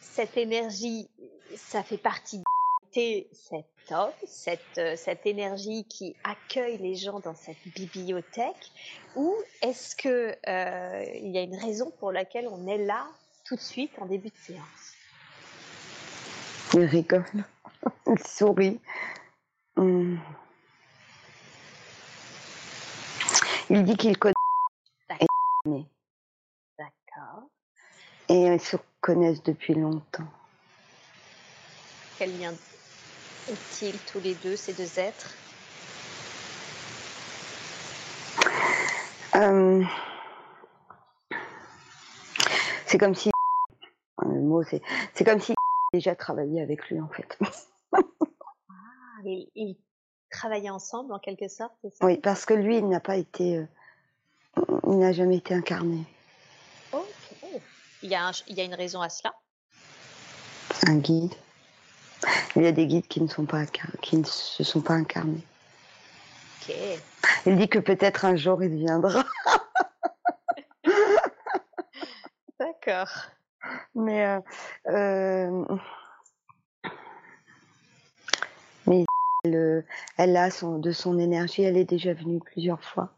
cette 0.00 0.36
énergie, 0.36 1.10
ça 1.56 1.82
fait 1.82 1.98
partie 1.98 2.38
de 2.94 3.26
cet 3.32 3.66
homme, 3.90 4.12
cette, 4.26 4.78
euh, 4.78 4.96
cette 4.96 5.26
énergie 5.26 5.84
qui 5.84 6.16
accueille 6.24 6.78
les 6.78 6.94
gens 6.94 7.20
dans 7.20 7.34
cette 7.34 7.62
bibliothèque, 7.74 8.70
ou 9.16 9.34
est-ce 9.60 9.94
que 9.96 10.34
euh, 10.48 11.04
il 11.16 11.30
y 11.32 11.36
a 11.36 11.42
une 11.42 11.56
raison 11.56 11.90
pour 11.98 12.12
laquelle 12.12 12.48
on 12.48 12.66
est 12.66 12.78
là 12.78 13.06
tout 13.44 13.56
de 13.56 13.60
suite 13.60 13.92
en 13.98 14.06
début 14.06 14.30
de 14.30 14.36
séance? 14.36 14.94
Il 16.72 16.84
rigole, 16.84 17.24
il 18.06 18.26
sourit. 18.26 18.80
Hum. 19.76 20.18
Il 23.68 23.84
dit 23.84 23.96
qu'il 23.96 24.16
connaît. 24.16 24.32
D'accord. 26.78 27.50
Et 28.28 28.46
ils 28.46 28.60
se 28.60 28.76
connaissent 29.00 29.42
depuis 29.42 29.74
longtemps. 29.74 30.26
Quel 32.18 32.38
lien 32.38 32.52
ont-ils 33.48 33.98
tous 34.10 34.20
les 34.20 34.34
deux, 34.34 34.56
ces 34.56 34.72
deux 34.72 34.98
êtres? 34.98 35.34
Euh, 39.36 39.84
c'est 42.86 42.98
comme 42.98 43.14
si 43.14 43.30
le 44.22 44.40
mot 44.40 44.62
c'est 44.62 44.80
c'est 45.12 45.24
comme 45.24 45.40
si 45.40 45.54
déjà 45.92 46.16
travaillé 46.16 46.62
avec 46.62 46.88
lui 46.88 47.00
en 47.00 47.08
fait. 47.08 47.38
ah, 47.92 48.02
et 49.26 49.48
ils 49.54 49.76
travaillaient 50.30 50.70
ensemble 50.70 51.12
en 51.12 51.18
quelque 51.18 51.48
sorte, 51.48 51.72
c'est 51.82 51.94
ça? 51.94 52.04
Oui, 52.04 52.18
parce 52.18 52.44
que 52.44 52.54
lui, 52.54 52.78
il 52.78 52.88
n'a 52.88 53.00
pas 53.00 53.16
été, 53.16 53.58
euh, 53.58 53.66
il 54.86 54.98
n'a 54.98 55.12
jamais 55.12 55.36
été 55.36 55.54
incarné. 55.54 56.04
Il 58.06 58.12
y, 58.12 58.14
a 58.14 58.28
un- 58.28 58.32
il 58.46 58.54
y 58.54 58.60
a 58.60 58.64
une 58.64 58.74
raison 58.76 59.00
à 59.02 59.08
cela. 59.08 59.34
Un 60.86 60.98
guide. 60.98 61.34
Il 62.54 62.62
y 62.62 62.66
a 62.68 62.70
des 62.70 62.86
guides 62.86 63.08
qui 63.08 63.20
ne 63.20 63.26
sont 63.26 63.46
pas 63.46 63.58
incar- 63.58 63.98
qui 64.00 64.16
ne 64.16 64.22
se 64.24 64.62
sont 64.62 64.80
pas 64.80 64.94
incarnés. 64.94 65.44
Ok. 66.62 66.72
Il 67.46 67.56
dit 67.56 67.68
que 67.68 67.80
peut-être 67.80 68.24
un 68.24 68.36
jour 68.36 68.62
il 68.62 68.76
viendra, 68.76 69.24
D'accord. 72.60 73.10
mais 73.96 74.24
euh, 74.24 74.40
euh, 74.86 75.64
mais 78.86 79.04
elle, 79.44 79.84
elle 80.16 80.36
a 80.36 80.52
son 80.52 80.78
de 80.78 80.92
son 80.92 81.18
énergie. 81.18 81.64
Elle 81.64 81.76
est 81.76 81.84
déjà 81.84 82.14
venue 82.14 82.38
plusieurs 82.38 82.84
fois. 82.84 83.10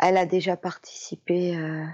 Elle 0.00 0.16
a 0.16 0.26
déjà 0.26 0.56
participé. 0.56 1.56
euh, 1.56 1.86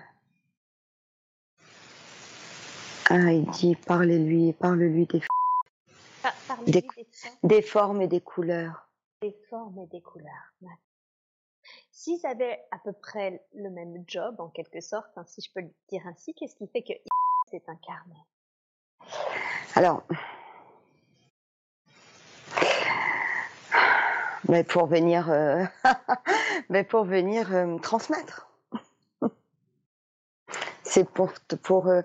Ah, 3.08 3.32
il 3.32 3.46
dit 3.50 3.76
parlez-lui, 3.76 4.52
parle-lui 4.54 5.06
des, 5.06 5.20
Des- 6.66 6.72
des 6.82 6.82
formes, 6.82 7.38
des 7.42 7.62
formes 7.62 8.02
et 8.02 8.08
des 8.08 8.20
couleurs. 8.20 8.88
des 9.22 9.36
formes 9.48 9.78
et 9.78 9.86
des 9.86 10.00
couleurs. 10.02 10.52
S'ils 11.90 12.24
avaient 12.26 12.60
à 12.70 12.78
peu 12.78 12.92
près 12.92 13.42
le 13.54 13.70
même 13.70 14.04
job, 14.06 14.36
en 14.40 14.48
quelque 14.48 14.80
sorte, 14.80 15.10
hein, 15.16 15.24
si 15.26 15.40
je 15.40 15.50
peux 15.52 15.60
le 15.60 15.70
dire 15.88 16.02
ainsi, 16.06 16.34
qu'est-ce 16.34 16.56
qui 16.56 16.66
fait 16.68 16.82
que 16.82 16.92
s'est 17.50 17.62
incarné? 17.68 18.16
Alors, 19.74 20.02
mais 24.48 24.64
pour 24.64 24.86
venir, 24.86 25.30
euh, 25.30 25.64
mais 26.68 26.84
pour 26.84 27.04
venir 27.04 27.52
euh, 27.54 27.78
transmettre. 27.78 28.48
C'est 30.82 31.08
pour 31.08 31.32
pour 31.62 31.88
euh, 31.88 32.02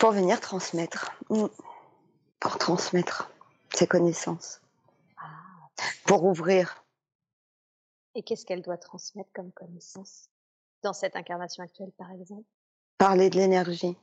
pour 0.00 0.12
venir 0.12 0.40
transmettre, 0.40 1.12
Mm. 1.28 1.46
pour 2.40 2.58
transmettre 2.58 3.30
ses 3.74 3.86
connaissances, 3.86 4.60
Ah. 5.18 5.22
pour 6.06 6.24
ouvrir. 6.24 6.82
Et 8.14 8.22
qu'est-ce 8.22 8.44
qu'elle 8.46 8.62
doit 8.62 8.78
transmettre 8.78 9.30
comme 9.34 9.52
connaissance 9.52 10.28
dans 10.82 10.94
cette 10.94 11.14
incarnation 11.16 11.62
actuelle, 11.62 11.92
par 11.96 12.10
exemple? 12.10 12.48
Parler 12.98 13.30
de 13.30 13.36
l'énergie. 13.36 13.96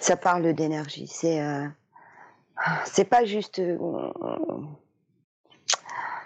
Ça 0.00 0.16
parle 0.16 0.52
d'énergie. 0.54 1.08
C'est 1.08 1.40
euh, 1.42 1.68
c'est 2.84 3.04
pas 3.04 3.24
juste 3.24 3.58
euh, 3.58 4.12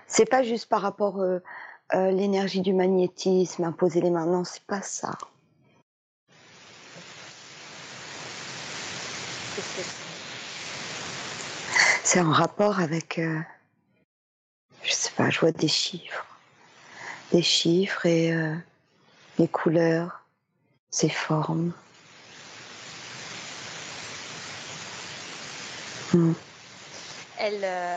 c'est 0.07 0.27
pas 0.29 0.43
juste 0.43 0.69
par 0.69 0.83
rapport 0.83 1.19
euh, 1.21 1.39
euh, 1.95 2.11
l'énergie 2.11 2.61
du 2.61 2.75
magnétisme, 2.75 3.65
imposer 3.65 4.03
les 4.03 4.11
mains. 4.11 4.27
Non, 4.27 4.45
c'est 4.45 4.65
pas 4.65 4.83
ça. 4.83 5.13
C'est 12.03 12.21
en 12.21 12.33
rapport 12.33 12.81
avec, 12.81 13.19
euh, 13.19 13.39
je 14.83 14.93
sais 14.93 15.13
pas, 15.13 15.31
je 15.31 15.39
vois 15.41 15.53
des 15.53 15.69
chiffres, 15.69 16.27
des 17.31 17.43
chiffres 17.43 18.05
et 18.07 18.33
euh, 18.33 18.55
les 19.39 19.47
couleurs, 19.47 20.25
ces 20.91 21.09
formes. 21.09 21.73
Hmm. 26.13 26.33
Elle, 27.39 27.61
euh, 27.63 27.97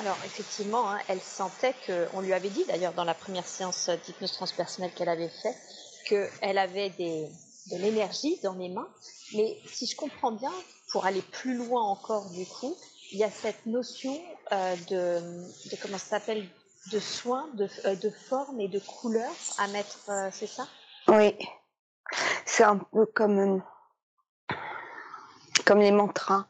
alors 0.00 0.18
effectivement, 0.24 0.90
hein, 0.90 0.98
elle 1.06 1.20
sentait 1.20 1.74
que, 1.86 2.08
on 2.14 2.20
lui 2.20 2.32
avait 2.32 2.50
dit 2.50 2.64
d'ailleurs 2.64 2.94
dans 2.94 3.04
la 3.04 3.14
première 3.14 3.46
séance 3.46 3.88
d'hypnose 4.04 4.32
transpersonnelle 4.32 4.92
qu'elle 4.92 5.08
avait 5.08 5.28
fait, 5.28 5.56
qu'elle 6.08 6.58
avait 6.58 6.90
de 6.90 7.76
l'énergie 7.76 8.40
dans 8.42 8.54
les 8.54 8.68
mains. 8.68 8.88
Mais 9.34 9.56
si 9.66 9.86
je 9.86 9.94
comprends 9.94 10.32
bien, 10.32 10.52
pour 10.92 11.06
aller 11.06 11.22
plus 11.22 11.56
loin 11.56 11.82
encore 11.82 12.28
du 12.30 12.46
coup, 12.46 12.76
il 13.10 13.18
y 13.18 13.24
a 13.24 13.30
cette 13.30 13.66
notion 13.66 14.18
euh, 14.52 14.76
de, 14.88 15.70
de 15.70 15.76
comment 15.80 15.98
ça 15.98 16.18
s'appelle, 16.18 16.46
de 16.92 16.98
soin, 16.98 17.48
de, 17.54 17.68
euh, 17.86 17.94
de 17.96 18.10
forme 18.10 18.60
et 18.60 18.68
de 18.68 18.78
couleur 18.78 19.30
à 19.58 19.68
mettre, 19.68 20.10
euh, 20.10 20.28
c'est 20.32 20.46
ça? 20.46 20.66
Oui, 21.08 21.36
c'est 22.44 22.64
un 22.64 22.78
peu 22.78 23.06
comme, 23.06 23.62
comme 25.66 25.78
les 25.80 25.92
mantras. 25.92 26.46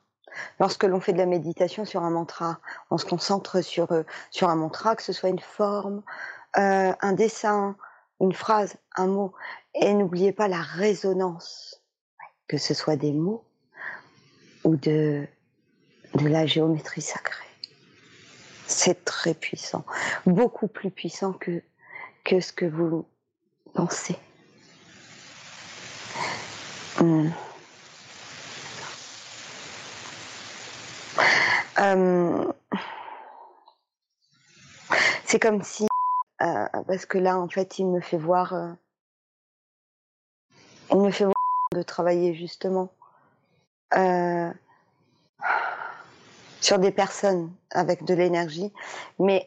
Lorsque 0.59 0.85
l'on 0.85 1.01
fait 1.01 1.13
de 1.13 1.19
la 1.19 1.27
méditation 1.27 1.85
sur 1.85 2.03
un 2.03 2.11
mantra, 2.11 2.59
on 2.91 2.99
se 2.99 3.05
concentre 3.05 3.61
sur, 3.61 3.89
sur 4.31 4.49
un 4.49 4.57
mantra, 4.57 4.97
que 4.97 5.03
ce 5.03 5.13
soit 5.13 5.29
une 5.29 5.39
forme, 5.39 6.03
un 6.55 7.13
dessin, 7.13 7.77
une 8.19 8.33
phrase, 8.33 8.77
un 8.97 9.09
mot. 9.09 9.35
Et 9.75 9.93
n'oubliez 9.93 10.33
pas 10.33 10.49
la 10.49 10.63
résonance, 10.63 11.83
que 12.49 12.57
ce 12.57 12.73
soit 12.73 12.97
des 12.97 13.13
mots 13.13 13.45
ou 14.65 14.77
de, 14.77 15.27
la 16.21 16.47
géométrie 16.47 17.03
sacrée. 17.03 17.47
C'est 18.67 19.05
très 19.05 19.35
puissant, 19.35 19.85
beaucoup 20.27 20.69
plus 20.69 20.91
puissant 20.91 21.33
que, 21.33 21.63
que 22.25 22.41
ce 22.41 22.53
que 22.53 22.65
vous 22.65 23.07
pensez. 23.75 24.17
Hmm. 26.99 27.31
Euh, 31.79 32.53
c'est 35.25 35.41
comme 35.41 35.63
si, 35.63 35.87
euh, 36.43 36.67
parce 36.87 37.07
que 37.07 37.19
là, 37.19 37.39
en 37.39 37.49
fait, 37.49 37.79
il 37.79 37.87
me 37.87 38.01
fait 38.01 38.19
voir, 38.19 38.53
euh, 38.55 38.73
il 40.91 40.99
me 40.99 41.11
fait 41.11 41.25
voir 41.25 41.35
de 41.75 41.83
travailler 41.83 42.35
justement 42.35 42.93
euh, 43.97 44.51
sur 46.61 46.79
des 46.79 46.93
personnes 46.93 47.53
avec 47.71 48.05
de 48.05 48.15
l'énergie, 48.15 48.73
mais 49.19 49.47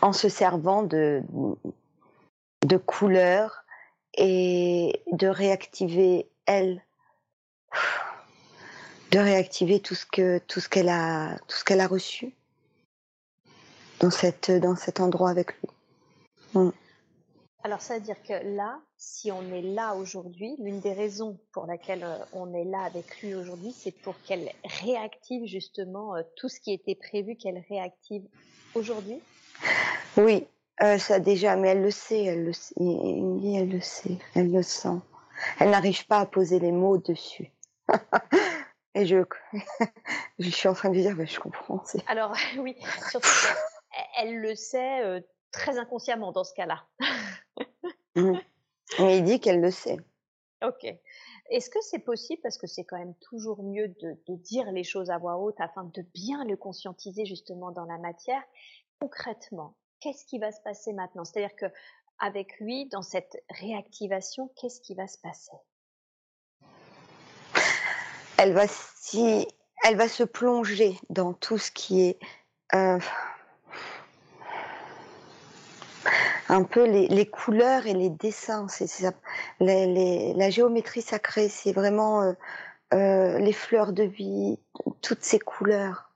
en 0.00 0.12
se 0.12 0.28
servant 0.28 0.82
de, 0.82 1.22
de 2.62 2.76
couleurs 2.76 3.64
et 4.16 5.02
de 5.12 5.26
réactiver 5.26 6.28
elle 6.46 6.82
de 9.10 9.18
réactiver 9.18 9.80
tout 9.80 9.94
ce 9.94 10.06
que 10.06 10.38
tout 10.38 10.60
ce 10.60 10.68
qu'elle 10.68 10.88
a 10.88 11.38
tout 11.48 11.56
ce 11.56 11.64
qu'elle 11.64 11.80
a 11.80 11.86
reçu 11.86 12.34
dans 14.00 14.10
cette 14.10 14.50
dans 14.50 14.76
cet 14.76 15.00
endroit 15.00 15.30
avec 15.30 15.52
lui. 15.52 16.70
Alors, 17.66 17.80
ça 17.80 17.94
veut 17.94 18.00
dire 18.00 18.22
que 18.22 18.34
là, 18.54 18.78
si 18.98 19.32
on 19.32 19.42
est 19.50 19.62
là 19.62 19.94
aujourd'hui, 19.94 20.54
l'une 20.58 20.80
des 20.80 20.92
raisons 20.92 21.40
pour 21.50 21.64
laquelle 21.64 22.04
euh, 22.04 22.18
on 22.34 22.52
est 22.52 22.64
là 22.64 22.82
avec 22.82 23.22
lui 23.22 23.34
aujourd'hui, 23.34 23.72
c'est 23.72 23.90
pour 23.90 24.14
qu'elle 24.24 24.50
réactive 24.82 25.46
justement 25.46 26.14
euh, 26.14 26.20
tout 26.36 26.50
ce 26.50 26.60
qui 26.60 26.74
était 26.74 26.94
prévu 26.94 27.36
qu'elle 27.36 27.64
réactive 27.70 28.22
aujourd'hui. 28.74 29.18
Oui, 30.18 30.46
euh, 30.82 30.98
ça 30.98 31.20
déjà, 31.20 31.56
mais 31.56 31.68
elle 31.68 31.80
le 31.80 31.90
sait, 31.90 32.24
elle 32.24 32.44
le 32.44 32.52
sait, 32.52 32.74
elle 32.76 33.70
le 33.70 33.80
sait, 33.80 34.18
elle 34.34 34.52
le 34.52 34.62
sent. 34.62 35.00
Elle 35.58 35.70
n'arrive 35.70 36.06
pas 36.06 36.18
à 36.18 36.26
poser 36.26 36.58
les 36.58 36.72
mots 36.72 36.98
dessus. 36.98 37.50
Et 38.94 39.06
je, 39.06 39.24
je 40.38 40.50
suis 40.50 40.68
en 40.68 40.74
train 40.74 40.90
de 40.90 40.96
lui 40.96 41.00
dire, 41.00 41.16
ben, 41.16 41.26
je 41.26 41.40
comprends. 41.40 41.82
Alors, 42.08 42.36
oui, 42.58 42.76
surtout 43.10 43.30
qu'elle 44.14 44.38
le 44.38 44.54
sait 44.54 45.24
très 45.54 45.78
inconsciemment 45.78 46.32
dans 46.32 46.44
ce 46.44 46.54
cas-là. 46.54 46.84
Mm. 48.16 48.38
Mais 49.00 49.18
il 49.18 49.24
dit 49.24 49.40
qu'elle 49.40 49.60
le 49.60 49.72
sait. 49.72 49.98
Ok. 50.64 50.84
Est-ce 51.50 51.68
que 51.68 51.80
c'est 51.82 51.98
possible, 51.98 52.40
parce 52.42 52.58
que 52.58 52.68
c'est 52.68 52.84
quand 52.84 52.96
même 52.96 53.16
toujours 53.16 53.64
mieux 53.64 53.88
de, 53.88 54.16
de 54.28 54.36
dire 54.36 54.70
les 54.70 54.84
choses 54.84 55.10
à 55.10 55.18
voix 55.18 55.36
haute 55.36 55.60
afin 55.60 55.82
de 55.82 56.02
bien 56.14 56.44
le 56.44 56.56
conscientiser 56.56 57.26
justement 57.26 57.72
dans 57.72 57.86
la 57.86 57.98
matière, 57.98 58.40
concrètement, 59.00 59.74
qu'est-ce 59.98 60.24
qui 60.26 60.38
va 60.38 60.52
se 60.52 60.60
passer 60.62 60.92
maintenant? 60.92 61.24
C'est-à-dire 61.24 61.56
que 61.56 61.66
avec 62.20 62.58
lui, 62.60 62.86
dans 62.86 63.02
cette 63.02 63.42
réactivation, 63.50 64.48
qu'est-ce 64.56 64.80
qui 64.80 64.94
va 64.94 65.08
se 65.08 65.18
passer? 65.18 65.56
Elle 68.38 68.52
va 68.52 68.66
si, 68.68 69.48
elle 69.84 69.96
va 69.96 70.08
se 70.08 70.22
plonger 70.22 70.98
dans 71.10 71.34
tout 71.34 71.58
ce 71.58 71.70
qui 71.70 72.02
est 72.02 72.18
euh, 72.74 72.98
un 76.54 76.62
peu 76.62 76.84
les, 76.84 77.08
les 77.08 77.26
couleurs 77.28 77.86
et 77.86 77.94
les 77.94 78.10
dessins. 78.10 78.68
C'est 78.68 78.86
les- 79.60 80.32
la 80.34 80.50
géométrie 80.50 81.02
sacrée, 81.02 81.48
c'est 81.48 81.72
vraiment 81.72 82.22
euh, 82.22 82.32
euh, 82.94 83.38
les 83.38 83.52
fleurs 83.52 83.92
de 83.92 84.04
vie, 84.04 84.58
toutes 85.02 85.24
ces 85.24 85.40
couleurs 85.40 86.10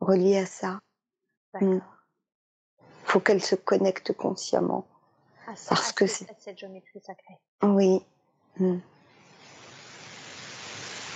reliées 0.00 0.38
à 0.38 0.46
ça. 0.46 0.80
D'accord. 1.52 1.80
faut 3.04 3.20
qu'elle 3.20 3.42
se 3.42 3.54
connecte 3.54 4.12
consciemment. 4.12 4.84
Ah, 5.46 5.52
parce 5.68 5.92
que 5.92 6.06
c'est 6.06 6.26
cette 6.40 6.58
géométrie 6.58 7.00
sacrée. 7.00 7.38
Oui. 7.62 8.02
Mm. 8.58 8.78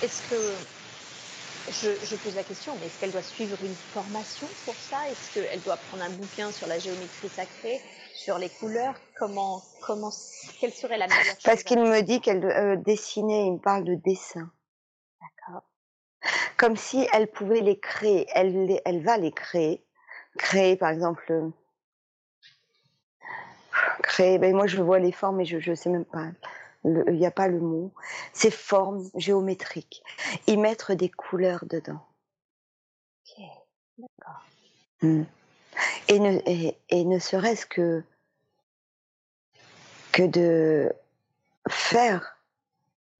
Est-ce 0.03 0.23
que 0.31 0.55
je, 1.71 2.17
pose 2.17 2.35
la 2.35 2.43
question, 2.43 2.75
mais 2.79 2.87
est-ce 2.87 3.01
qu'elle 3.01 3.11
doit 3.11 3.23
suivre 3.23 3.57
une 3.63 3.75
formation 3.75 4.47
pour 4.65 4.75
ça? 4.75 5.09
Est-ce 5.09 5.35
qu'elle 5.35 5.61
doit 5.63 5.77
prendre 5.77 6.05
un 6.05 6.11
bouquin 6.11 6.51
sur 6.51 6.67
la 6.67 6.79
géométrie 6.79 7.29
sacrée, 7.29 7.81
sur 8.15 8.39
les 8.39 8.49
couleurs? 8.49 8.95
Comment, 9.19 9.63
comment, 9.83 10.11
quelle 10.61 10.73
serait 10.73 10.99
la 10.99 11.07
meilleure 11.07 11.37
Parce 11.45 11.63
qu'il 11.63 11.81
me 11.81 12.01
dit 12.03 12.21
qu'elle 12.21 12.45
euh, 12.45 12.77
dessinait, 12.77 13.47
il 13.47 13.55
me 13.55 13.59
parle 13.59 13.85
de 13.85 13.95
dessin. 13.95 14.51
D'accord. 15.21 15.63
Comme 16.57 16.77
si 16.77 17.07
elle 17.13 17.29
pouvait 17.29 17.61
les 17.61 17.79
créer. 17.79 18.27
Elle, 18.35 18.81
elle 18.85 19.03
va 19.03 19.17
les 19.17 19.33
créer. 19.33 19.85
Créer, 20.39 20.77
par 20.77 20.91
exemple, 20.91 21.51
créer. 24.03 24.39
Ben 24.39 24.55
moi, 24.55 24.67
je 24.67 24.81
vois 24.81 24.99
les 24.99 25.13
formes, 25.13 25.37
mais 25.37 25.45
je 25.45 25.71
ne 25.71 25.75
sais 25.75 25.91
même 25.91 26.05
pas 26.05 26.27
il 26.85 27.17
n'y 27.17 27.27
a 27.27 27.31
pas 27.31 27.49
le 27.49 27.61
mot, 27.61 27.93
ces 28.33 28.51
formes 28.51 29.09
géométriques, 29.15 30.03
y 30.47 30.57
mettre 30.57 30.95
des 30.95 31.09
couleurs 31.09 31.65
dedans. 31.67 32.07
Ok, 33.25 33.45
d'accord. 33.99 34.45
Hmm. 35.03 35.25
Et 36.09 36.19
ne, 36.19 36.41
et, 36.89 37.05
ne 37.05 37.19
serait-ce 37.19 37.67
que, 37.67 38.03
que 40.13 40.23
de 40.25 40.93
faire, 41.69 42.39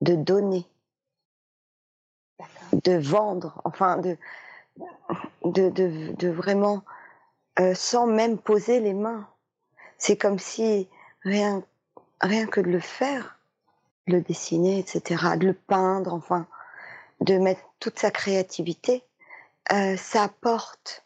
de 0.01 0.15
donner, 0.15 0.67
de 2.73 2.97
vendre, 2.97 3.61
enfin 3.65 3.99
de, 3.99 4.17
de, 5.45 5.69
de, 5.71 6.13
de 6.13 6.29
vraiment, 6.29 6.83
euh, 7.61 7.75
sans 7.75 8.07
même 8.07 8.39
poser 8.39 8.81
les 8.81 8.95
mains. 8.95 9.29
C'est 9.99 10.17
comme 10.17 10.39
si 10.39 10.89
rien, 11.23 11.63
rien 12.21 12.47
que 12.47 12.61
de 12.61 12.71
le 12.71 12.81
faire, 12.81 13.38
le 14.09 14.21
dessiner, 14.23 14.79
etc., 14.79 15.37
de 15.37 15.47
le 15.47 15.55
peindre, 15.55 16.15
enfin, 16.15 16.47
de 17.21 17.39
mettre 17.39 17.63
toute 17.79 17.99
sa 17.99 18.11
créativité, 18.11 19.05
euh, 19.73 19.97
ça 19.97 20.25
apporte. 20.25 21.05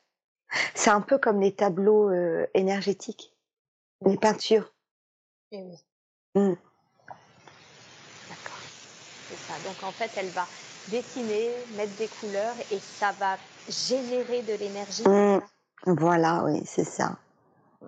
C'est 0.74 0.90
un 0.90 1.00
peu 1.00 1.18
comme 1.18 1.40
les 1.40 1.54
tableaux 1.54 2.10
euh, 2.10 2.46
énergétiques, 2.54 3.34
les 4.04 4.16
peintures. 4.16 4.72
Eh 5.50 5.62
oui. 5.62 5.78
Mmh. 6.34 6.54
D'accord. 8.28 8.60
C'est 9.28 9.36
ça. 9.36 9.54
Donc 9.66 9.82
en 9.82 9.92
fait, 9.92 10.10
elle 10.16 10.28
va 10.28 10.46
dessiner, 10.88 11.50
mettre 11.76 11.96
des 11.96 12.08
couleurs 12.08 12.54
et 12.70 12.78
ça 12.78 13.12
va 13.12 13.36
générer 13.68 14.42
de 14.42 14.54
l'énergie. 14.54 15.08
Mmh. 15.08 15.40
Voilà, 15.86 16.44
oui, 16.44 16.62
c'est 16.66 16.84
ça. 16.84 17.16
Mmh. 17.80 17.86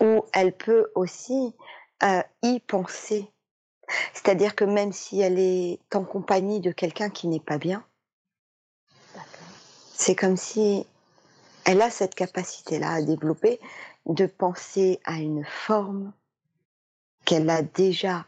Ou 0.00 0.24
elle 0.34 0.52
peut 0.52 0.90
aussi 0.94 1.54
y 2.42 2.60
penser. 2.60 3.30
C'est-à-dire 4.12 4.54
que 4.54 4.64
même 4.64 4.92
si 4.92 5.20
elle 5.20 5.38
est 5.38 5.78
en 5.94 6.04
compagnie 6.04 6.60
de 6.60 6.72
quelqu'un 6.72 7.10
qui 7.10 7.28
n'est 7.28 7.40
pas 7.40 7.58
bien, 7.58 7.84
c'est 9.92 10.14
comme 10.14 10.36
si 10.36 10.86
elle 11.64 11.80
a 11.82 11.90
cette 11.90 12.14
capacité-là 12.14 12.92
à 12.92 13.02
développer 13.02 13.60
de 14.06 14.26
penser 14.26 15.00
à 15.04 15.14
une 15.14 15.44
forme 15.44 16.12
qu'elle 17.24 17.48
a 17.48 17.62
déjà 17.62 18.26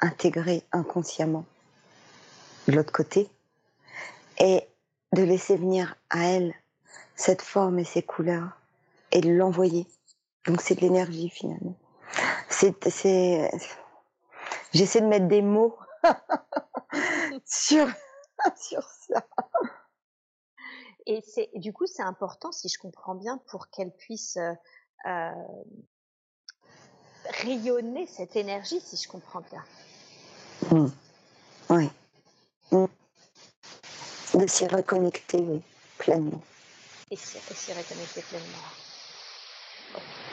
intégrée 0.00 0.62
inconsciemment 0.72 1.46
de 2.68 2.72
l'autre 2.72 2.92
côté 2.92 3.28
et 4.38 4.66
de 5.12 5.22
laisser 5.22 5.56
venir 5.56 5.96
à 6.10 6.24
elle 6.26 6.54
cette 7.14 7.42
forme 7.42 7.78
et 7.78 7.84
ces 7.84 8.02
couleurs 8.02 8.58
et 9.12 9.20
de 9.20 9.30
l'envoyer. 9.30 9.86
Donc 10.46 10.60
c'est 10.60 10.74
de 10.74 10.80
l'énergie 10.80 11.30
finalement 11.30 11.76
c'est, 12.54 13.50
j'essaie 14.72 15.00
de 15.00 15.06
mettre 15.06 15.28
des 15.28 15.42
mots 15.42 15.76
sur, 17.44 17.88
sur 18.56 18.82
ça. 18.82 19.26
Et 21.06 21.22
c'est, 21.22 21.50
du 21.54 21.72
coup, 21.72 21.86
c'est 21.86 22.02
important, 22.02 22.50
si 22.52 22.68
je 22.68 22.78
comprends 22.78 23.14
bien, 23.14 23.38
pour 23.48 23.68
qu'elle 23.68 23.90
puisse 23.90 24.38
euh, 24.38 24.52
euh, 25.06 25.30
rayonner 27.42 28.06
cette 28.06 28.36
énergie, 28.36 28.80
si 28.80 28.96
je 28.96 29.08
comprends 29.08 29.42
bien. 29.42 29.64
Mmh. 30.70 30.86
Oui. 31.70 31.90
Mmh. 32.70 32.86
De 34.34 34.46
s'y 34.46 34.66
reconnecter 34.66 35.62
pleinement. 35.98 36.42
Et 37.10 37.16
s'y, 37.16 37.72
reconnecter 37.72 38.22
pleinement. 38.22 38.72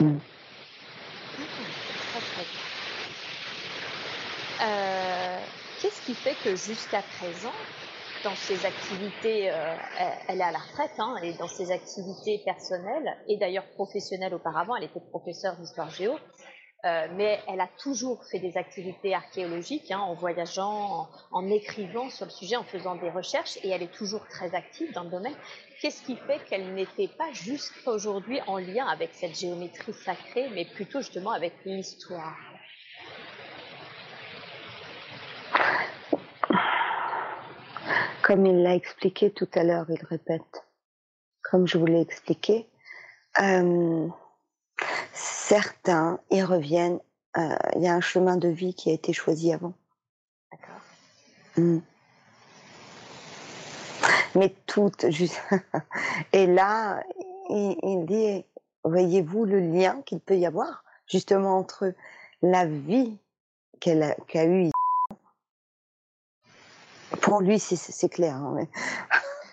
Mmh. 0.00 0.18
Euh, 4.62 5.38
qu'est-ce 5.80 6.06
qui 6.06 6.14
fait 6.14 6.36
que 6.44 6.54
jusqu'à 6.54 7.02
présent, 7.18 7.52
dans 8.22 8.34
ses 8.36 8.64
activités, 8.64 9.50
euh, 9.50 9.74
elle, 10.28 10.38
est 10.38 10.44
à 10.44 10.52
la 10.52 10.58
retraite, 10.58 10.92
hein, 10.98 11.16
et 11.20 11.32
dans 11.32 11.48
ses 11.48 11.72
activités 11.72 12.40
personnelles, 12.44 13.16
et 13.28 13.38
d'ailleurs 13.38 13.66
professionnelles 13.74 14.34
auparavant, 14.34 14.76
elle 14.76 14.84
était 14.84 15.00
professeure 15.10 15.56
d'histoire 15.56 15.90
géo, 15.90 16.16
euh, 16.84 17.08
mais 17.16 17.40
elle 17.48 17.60
a 17.60 17.68
toujours 17.78 18.24
fait 18.30 18.38
des 18.38 18.56
activités 18.56 19.14
archéologiques, 19.14 19.90
hein, 19.90 19.98
en 19.98 20.14
voyageant, 20.14 21.08
en, 21.32 21.50
écrivant 21.50 22.08
sur 22.10 22.26
le 22.26 22.30
sujet, 22.30 22.54
en 22.54 22.64
faisant 22.64 22.94
des 22.94 23.10
recherches, 23.10 23.58
et 23.64 23.70
elle 23.70 23.82
est 23.82 23.92
toujours 23.92 24.24
très 24.28 24.54
active 24.54 24.92
dans 24.92 25.02
le 25.02 25.10
domaine. 25.10 25.34
Qu'est-ce 25.80 26.04
qui 26.04 26.14
fait 26.14 26.38
qu'elle 26.48 26.72
n'était 26.74 27.08
pas 27.08 27.32
jusqu'à 27.32 27.90
aujourd'hui 27.90 28.40
en 28.46 28.58
lien 28.58 28.86
avec 28.86 29.10
cette 29.14 29.36
géométrie 29.36 29.92
sacrée, 29.92 30.48
mais 30.54 30.66
plutôt 30.66 31.00
justement 31.00 31.32
avec 31.32 31.52
l'histoire? 31.64 32.51
Comme 38.32 38.46
il 38.46 38.62
l'a 38.62 38.74
expliqué 38.74 39.30
tout 39.30 39.48
à 39.52 39.62
l'heure, 39.62 39.84
il 39.90 40.02
répète, 40.06 40.64
comme 41.42 41.66
je 41.66 41.76
vous 41.76 41.84
l'ai 41.84 42.00
expliqué, 42.00 42.66
euh, 43.38 44.08
certains 45.12 46.18
y 46.30 46.42
reviennent. 46.42 46.98
Euh, 47.36 47.54
il 47.76 47.82
y 47.82 47.88
a 47.88 47.94
un 47.94 48.00
chemin 48.00 48.38
de 48.38 48.48
vie 48.48 48.72
qui 48.72 48.88
a 48.88 48.94
été 48.94 49.12
choisi 49.12 49.52
avant. 49.52 49.74
D'accord. 50.50 50.80
Hmm. 51.58 51.80
Mais 54.34 54.54
toutes, 54.64 55.10
juste. 55.10 55.38
Et 56.32 56.46
là, 56.46 57.02
il, 57.50 58.06
dit, 58.06 58.46
voyez-vous 58.82 59.44
le 59.44 59.60
lien 59.60 60.00
qu'il 60.06 60.20
peut 60.20 60.38
y 60.38 60.46
avoir 60.46 60.84
justement 61.06 61.58
entre 61.58 61.92
la 62.40 62.64
vie 62.64 63.18
qu'elle 63.78 64.02
a, 64.02 64.14
qu'a 64.26 64.46
eue 64.46 64.70
pour 67.22 67.40
lui, 67.40 67.58
c'est 67.58 68.08
clair. 68.08 68.36
Hein, 68.36 68.66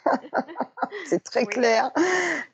c'est 1.08 1.24
très 1.24 1.46
clair. 1.46 1.92
Euh, 1.96 2.02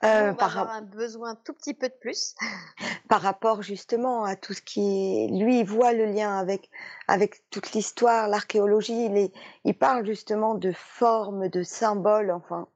on 0.04 0.26
va 0.28 0.34
par 0.34 0.58
avoir 0.58 0.76
un 0.76 0.82
besoin 0.82 1.36
tout 1.36 1.54
petit 1.54 1.74
peu 1.74 1.88
de 1.88 1.94
plus. 2.00 2.36
par 3.08 3.22
rapport 3.22 3.62
justement 3.62 4.24
à 4.26 4.36
tout 4.36 4.54
ce 4.54 4.62
qui 4.62 5.28
lui 5.32 5.60
il 5.60 5.66
voit 5.66 5.94
le 5.94 6.06
lien 6.06 6.38
avec 6.38 6.70
avec 7.08 7.50
toute 7.50 7.72
l'histoire, 7.72 8.28
l'archéologie. 8.28 9.06
Il, 9.06 9.32
il 9.64 9.78
parle 9.78 10.06
justement 10.06 10.54
de 10.56 10.72
formes, 10.74 11.48
de 11.48 11.64
symboles. 11.64 12.32
Enfin, 12.32 12.68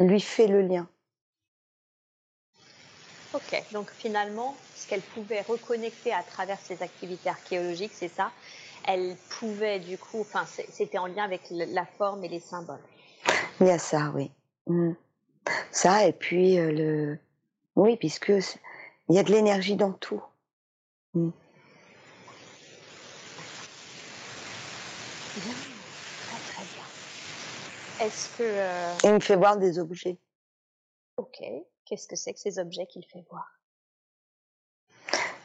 lui 0.00 0.20
fait 0.20 0.48
le 0.48 0.62
lien. 0.62 0.88
Ok, 3.34 3.62
donc 3.72 3.90
finalement, 3.90 4.56
ce 4.76 4.88
qu'elle 4.88 5.02
pouvait 5.02 5.40
reconnecter 5.42 6.12
à 6.14 6.22
travers 6.22 6.58
ses 6.60 6.82
activités 6.82 7.28
archéologiques, 7.28 7.92
c'est 7.92 8.08
ça 8.08 8.30
elle 8.86 9.16
pouvait 9.30 9.80
du 9.80 9.98
coup, 9.98 10.20
enfin, 10.20 10.44
c'était 10.46 10.98
en 10.98 11.06
lien 11.06 11.24
avec 11.24 11.42
la 11.50 11.86
forme 11.86 12.24
et 12.24 12.28
les 12.28 12.40
symboles. 12.40 12.78
Il 13.60 13.66
y 13.66 13.70
a 13.70 13.78
ça, 13.78 14.10
oui. 14.14 14.30
Mmh. 14.66 14.92
Ça, 15.70 16.06
et 16.06 16.12
puis 16.12 16.58
euh, 16.58 16.72
le. 16.72 17.18
Oui, 17.76 17.96
puisque 17.96 18.32
il 19.08 19.14
y 19.14 19.18
a 19.18 19.22
de 19.22 19.32
l'énergie 19.32 19.76
dans 19.76 19.92
tout. 19.92 20.22
Mmh. 21.14 21.30
Bien, 25.36 25.54
très 26.26 26.52
très 26.52 26.64
bien. 26.74 28.06
Est-ce 28.06 28.36
que. 28.36 28.42
Euh... 28.42 28.94
il 29.04 29.12
me 29.12 29.20
fait 29.20 29.36
voir 29.36 29.56
des 29.56 29.78
objets. 29.78 30.18
Ok. 31.16 31.42
Qu'est-ce 31.84 32.08
que 32.08 32.16
c'est 32.16 32.32
que 32.32 32.40
ces 32.40 32.58
objets 32.58 32.86
qu'il 32.86 33.04
fait 33.04 33.24
voir? 33.30 33.60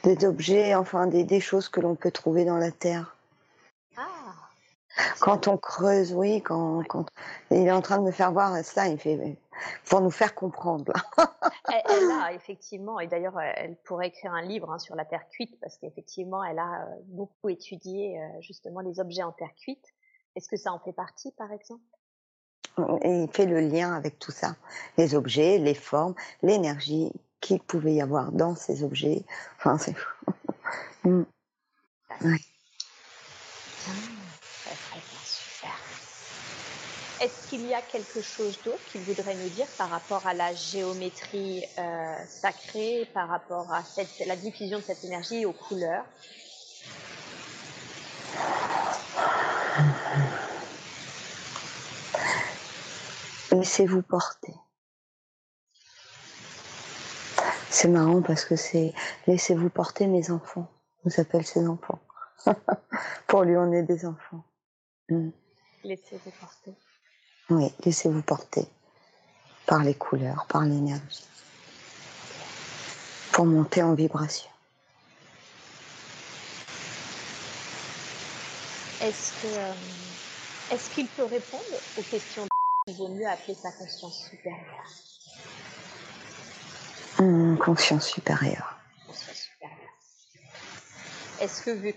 Des 0.04 0.24
objets, 0.26 0.76
enfin 0.76 1.08
des, 1.08 1.26
des 1.26 1.42
choses 1.42 1.68
que 1.68 1.82
l'on 1.82 1.96
peut 1.96 2.12
trouver 2.12 2.46
dans 2.46 2.58
la 2.58 2.72
terre. 2.72 3.18
Quand 5.20 5.48
on 5.48 5.58
creuse, 5.58 6.14
oui, 6.14 6.42
quand, 6.42 6.84
quand, 6.88 7.06
il 7.52 7.68
est 7.68 7.72
en 7.72 7.82
train 7.82 7.98
de 7.98 8.04
me 8.04 8.12
faire 8.12 8.32
voir 8.32 8.56
ça, 8.64 8.88
il 8.88 8.98
fait 8.98 9.38
pour 9.86 10.02
nous 10.02 10.12
faire 10.12 10.36
comprendre. 10.36 10.94
elle, 11.68 12.12
a 12.12 12.34
effectivement, 12.34 13.00
et 13.00 13.08
d'ailleurs, 13.08 13.40
elle 13.40 13.76
pourrait 13.84 14.08
écrire 14.08 14.34
un 14.34 14.42
livre 14.42 14.72
hein, 14.72 14.80
sur 14.80 14.96
la 14.96 15.06
terre 15.06 15.28
cuite 15.30 15.60
parce 15.60 15.78
qu'effectivement, 15.78 16.44
elle 16.44 16.60
a 16.60 16.84
euh, 16.84 16.96
beaucoup 17.06 17.50
étudié 17.50 18.20
euh, 18.20 18.42
justement 18.42 18.80
les 18.82 19.00
objets 19.00 19.24
en 19.24 19.32
terre 19.32 19.54
cuite. 19.62 19.86
Est-ce 20.36 20.48
que 20.48 20.58
ça 20.58 20.72
en 20.72 20.80
fait 20.80 20.94
partie, 20.94 21.32
par 21.34 21.52
exemple? 21.52 21.84
Et 23.02 23.24
il 23.24 23.30
fait 23.32 23.46
le 23.46 23.60
lien 23.60 23.94
avec 23.94 24.20
tout 24.20 24.32
ça. 24.32 24.56
Les 24.98 25.16
objets, 25.16 25.58
les 25.58 25.74
formes, 25.74 26.16
l'énergie 26.42 27.12
qu'il 27.42 27.60
pouvait 27.60 27.94
y 27.94 28.02
avoir 28.02 28.32
dans 28.32 28.56
ces 28.56 28.84
objets. 28.84 29.26
Enfin, 29.58 29.78
c'est 29.78 29.96
mm. 31.04 31.24
ouais. 32.24 32.40
Est-ce 37.22 37.50
qu'il 37.50 37.66
y 37.68 37.74
a 37.74 37.82
quelque 37.82 38.22
chose 38.22 38.58
d'autre 38.64 38.80
qu'il 38.92 39.02
voudrait 39.02 39.36
nous 39.36 39.50
dire 39.50 39.68
par 39.78 39.90
rapport 39.90 40.26
à 40.26 40.34
la 40.34 40.54
géométrie 40.54 41.66
euh, 41.78 42.16
sacrée, 42.26 43.10
par 43.14 43.28
rapport 43.28 43.74
à 43.74 43.84
cette, 43.84 44.26
la 44.26 44.38
diffusion 44.38 44.78
de 44.80 44.84
cette 44.84 45.04
énergie 45.04 45.46
aux 45.46 45.52
couleurs? 45.52 46.06
Laissez-vous 53.52 54.02
porter. 54.02 54.54
C'est 57.70 57.90
marrant 57.90 58.22
parce 58.22 58.46
que 58.46 58.56
c'est 58.56 58.94
laissez-vous 59.28 59.70
porter 59.70 60.08
mes 60.08 60.32
enfants. 60.32 60.72
On 61.04 61.10
s'appelle 61.10 61.46
ses 61.46 61.68
enfants. 61.68 62.00
Pour 63.28 63.44
lui, 63.44 63.58
on 63.58 63.74
est 63.74 63.84
des 63.84 64.06
enfants. 64.06 64.46
Mm. 65.10 65.32
Laissez-vous 65.84 66.32
porter. 66.40 66.74
Oui, 67.50 67.72
laissez-vous 67.84 68.22
porter 68.22 68.68
par 69.66 69.84
les 69.84 69.96
couleurs, 69.96 70.46
par 70.48 70.62
l'énergie, 70.62 71.26
pour 73.32 73.46
monter 73.46 73.82
en 73.82 73.96
vibration. 73.96 74.50
Est-ce 79.02 79.32
que 79.42 79.48
euh, 79.48 79.74
est-ce 80.72 80.90
qu'il 80.92 81.08
peut 81.08 81.24
répondre 81.24 81.64
aux 81.98 82.04
questions 82.04 82.46
qu'il 82.86 82.98
vaut 82.98 83.08
mieux 83.08 83.28
appeler 83.28 83.56
sa 83.56 83.72
conscience 83.72 84.30
supérieure 84.30 84.86
hum, 87.18 87.58
Conscience 87.58 88.08
supérieure. 88.08 88.78
Conscience 89.08 89.38
supérieure. 89.38 89.80
Est-ce 91.42 91.62
que 91.64 91.72
vu 91.72 91.94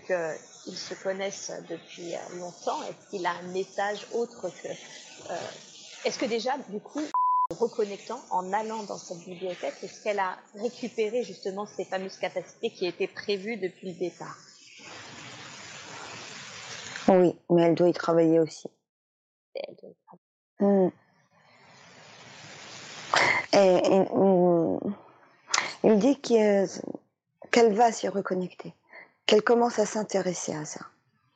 qu'ils 0.63 0.77
se 0.77 0.93
connaissent 0.93 1.51
depuis 1.69 2.13
longtemps, 2.37 2.81
est-ce 2.83 3.09
qu'il 3.09 3.25
a 3.25 3.31
un 3.31 3.53
message 3.53 4.07
autre 4.13 4.49
que 4.49 4.67
euh, 4.67 5.35
est-ce 6.05 6.19
que 6.19 6.25
déjà, 6.25 6.57
du 6.69 6.79
coup, 6.79 7.01
reconnectant, 7.51 8.19
en 8.29 8.51
allant 8.51 8.83
dans 8.83 8.97
cette 8.97 9.19
bibliothèque, 9.19 9.75
est-ce 9.83 10.03
qu'elle 10.03 10.19
a 10.19 10.37
récupéré 10.55 11.23
justement 11.23 11.65
ces 11.65 11.85
fameuses 11.85 12.17
capacités 12.17 12.69
qui 12.71 12.85
étaient 12.85 13.07
prévues 13.07 13.57
depuis 13.57 13.93
le 13.93 13.99
départ? 13.99 14.37
Oui, 17.07 17.37
mais 17.49 17.63
elle 17.63 17.75
doit 17.75 17.89
y 17.89 17.93
travailler 17.93 18.39
aussi. 18.39 18.67
Elle 19.55 19.75
doit 19.75 19.89
y 19.89 19.95
travailler. 20.05 20.23
Hmm. 20.59 20.91
Et, 23.55 23.81
il 25.85 25.99
dit 25.99 26.19
qu'elle 26.21 27.73
va 27.73 27.91
s'y 27.91 28.07
reconnecter, 28.07 28.73
qu'elle 29.33 29.41
commence 29.41 29.79
à 29.79 29.87
s'intéresser 29.87 30.53
à 30.53 30.63
ça. 30.63 30.81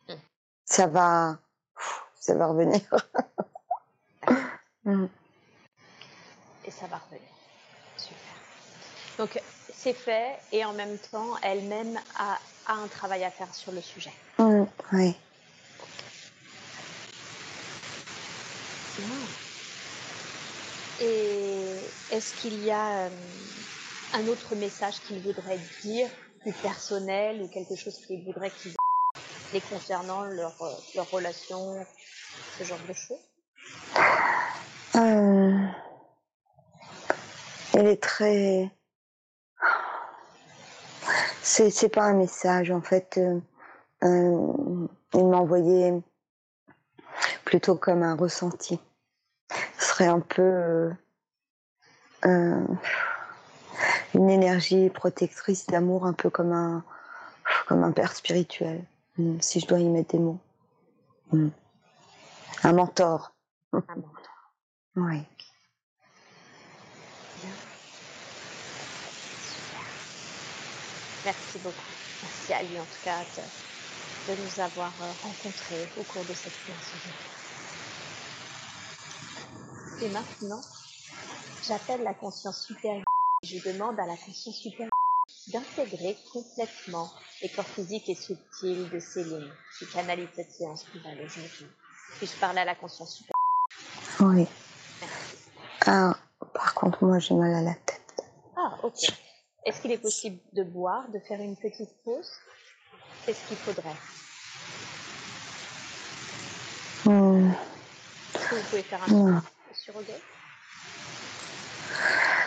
Hmm. 0.07 0.13
Ça 0.65 0.85
va, 0.85 1.39
ça 2.19 2.35
va 2.35 2.47
revenir. 2.47 2.81
Mm. 4.83 5.07
Et 6.63 6.71
ça 6.71 6.87
va 6.87 6.95
revenir. 6.95 7.27
Super. 7.97 8.17
Donc 9.17 9.41
c'est 9.73 9.91
fait 9.91 10.37
et 10.53 10.63
en 10.63 10.71
même 10.71 10.97
temps, 10.97 11.35
elle-même 11.43 11.99
a, 12.17 12.39
un 12.67 12.87
travail 12.87 13.25
à 13.25 13.29
faire 13.29 13.53
sur 13.53 13.73
le 13.73 13.81
sujet. 13.81 14.13
Mm, 14.37 14.63
oui. 14.93 15.13
Et 21.01 21.75
est-ce 22.11 22.33
qu'il 22.35 22.63
y 22.63 22.71
a 22.71 23.07
euh, 23.07 23.09
un 24.13 24.25
autre 24.29 24.55
message 24.55 25.01
qu'il 25.05 25.19
voudrait 25.19 25.59
dire, 25.83 26.09
plus 26.39 26.53
personnel 26.53 27.41
ou 27.41 27.47
quelque 27.47 27.75
chose 27.75 27.97
qu'il 28.05 28.23
voudrait 28.25 28.51
qu'ils 28.51 28.73
les 29.53 29.61
concernant, 29.61 30.23
leur, 30.25 30.61
euh, 30.61 30.73
leur 30.95 31.09
relation, 31.09 31.85
ce 32.57 32.63
genre 32.63 32.79
de 32.87 32.93
choses? 32.93 33.17
Euh, 34.95 35.67
elle 37.73 37.87
est 37.87 38.01
très. 38.01 38.71
C'est, 41.41 41.69
c'est 41.69 41.89
pas 41.89 42.03
un 42.03 42.13
message 42.13 42.71
en 42.71 42.81
fait. 42.81 43.17
Euh, 43.17 43.39
euh, 44.03 44.87
il 45.13 45.25
m'a 45.25 45.37
envoyé 45.37 45.93
plutôt 47.45 47.75
comme 47.75 48.03
un 48.03 48.15
ressenti. 48.15 48.79
Ce 49.79 49.87
serait 49.87 50.07
un 50.07 50.19
peu 50.19 50.91
une 54.17 54.29
énergie 54.29 54.89
protectrice 54.89 55.67
d'amour, 55.67 56.05
un 56.05 56.13
peu 56.13 56.29
comme 56.29 56.51
un 56.51 56.83
comme 57.67 57.83
un 57.83 57.91
père 57.91 58.13
spirituel, 58.13 58.83
hmm, 59.17 59.39
si 59.39 59.59
je 59.59 59.67
dois 59.67 59.79
y 59.79 59.85
mettre 59.85 60.11
des 60.11 60.19
mots. 60.19 60.39
Hmm. 61.31 61.49
Un 62.63 62.73
mentor. 62.73 63.33
Un 63.73 63.83
mentor. 63.95 64.53
Oui. 64.95 65.23
Merci 71.25 71.59
beaucoup. 71.59 71.75
Merci 72.23 72.53
à 72.53 72.63
lui 72.63 72.79
en 72.79 72.83
tout 72.83 73.03
cas 73.03 73.19
de, 74.29 74.33
nous 74.41 74.59
avoir 74.61 74.93
euh, 75.01 75.11
rencontrés 75.23 75.87
au 75.99 76.03
cours 76.03 76.23
de 76.23 76.33
cette 76.33 76.53
séance. 76.53 76.93
Et 80.01 80.09
maintenant, 80.09 80.61
j'appelle 81.67 82.03
la 82.03 82.13
conscience 82.13 82.65
supérieure. 82.65 83.06
Je 83.49 83.63
demande 83.63 83.97
à 83.97 84.05
la 84.05 84.17
conscience 84.17 84.57
supérieure 84.57 84.91
d'intégrer 85.47 86.17
complètement 86.33 87.09
les 87.41 87.47
corps 87.47 87.65
physiques 87.65 88.09
et 88.09 88.15
subtils 88.15 88.89
de 88.89 88.99
Céline 88.99 89.49
qui 89.79 89.87
canalise 89.87 90.27
cette 90.35 90.51
séance 90.51 90.83
pour 90.83 90.99
aller 91.09 91.25
Puis-je 92.17 92.39
parler 92.41 92.59
à 92.59 92.65
la 92.65 92.75
conscience 92.75 93.15
supérieure? 93.15 93.37
Oui. 94.19 94.45
Ah, 95.85 96.17
par 96.53 96.73
contre, 96.73 97.05
moi, 97.05 97.19
j'ai 97.19 97.35
mal 97.35 97.53
à 97.53 97.61
la 97.61 97.73
tête. 97.73 98.25
Ah, 98.57 98.79
ok. 98.83 99.13
Est-ce 99.65 99.81
qu'il 99.81 99.93
est 99.93 99.97
possible 99.97 100.39
de 100.51 100.63
boire, 100.63 101.07
de 101.09 101.19
faire 101.19 101.39
une 101.39 101.55
petite 101.55 101.95
pause? 102.03 102.29
Qu'est-ce 103.25 103.47
qu'il 103.47 103.57
faudrait? 103.57 103.95
Hmm. 107.05 107.51
Est-ce 108.35 108.49
que 108.49 108.55
vous 108.55 108.69
pouvez 108.69 108.83
faire 108.83 109.03
un 109.03 109.13
hmm. 109.13 109.41
sur 109.71 109.93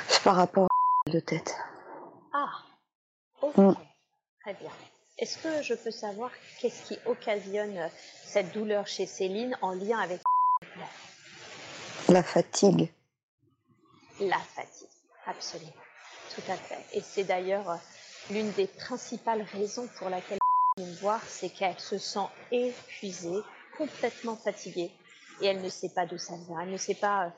C'est 0.08 0.22
par 0.22 0.36
rapport 0.36 0.69
de 1.06 1.20
tête. 1.20 1.56
Ah, 2.32 2.50
ok. 3.42 3.56
Hmm. 3.56 3.74
Très 4.42 4.54
bien. 4.54 4.70
Est-ce 5.18 5.38
que 5.38 5.62
je 5.62 5.74
peux 5.74 5.90
savoir 5.90 6.30
qu'est-ce 6.60 6.88
qui 6.88 6.98
occasionne 7.06 7.90
cette 8.24 8.52
douleur 8.52 8.86
chez 8.86 9.06
Céline 9.06 9.56
en 9.60 9.72
lien 9.72 9.98
avec 9.98 10.20
la 12.08 12.22
fatigue 12.22 12.90
la 14.20 14.38
fatigue. 14.38 14.88
Absolument. 15.26 15.72
Tout 16.34 16.42
à 16.48 16.56
fait. 16.56 16.78
Et 16.92 17.00
c'est 17.00 17.24
d'ailleurs 17.24 17.70
euh, 17.70 17.76
l'une 18.30 18.50
des 18.52 18.66
principales 18.66 19.42
raisons 19.42 19.88
pour 19.98 20.08
laquelle 20.08 20.38
elle 20.76 20.84
vient 20.84 20.92
me 20.92 20.98
voir, 20.98 21.20
c'est 21.26 21.48
qu'elle 21.48 21.78
se 21.78 21.98
sent 21.98 22.26
épuisée, 22.52 23.40
complètement 23.76 24.36
fatiguée, 24.36 24.90
et 25.40 25.46
elle 25.46 25.62
ne 25.62 25.68
sait 25.68 25.88
pas 25.88 26.06
d'où 26.06 26.18
ça 26.18 26.34
vient. 26.46 26.60
Elle 26.60 26.70
ne 26.70 26.76
sait 26.76 26.94
pas. 26.94 27.32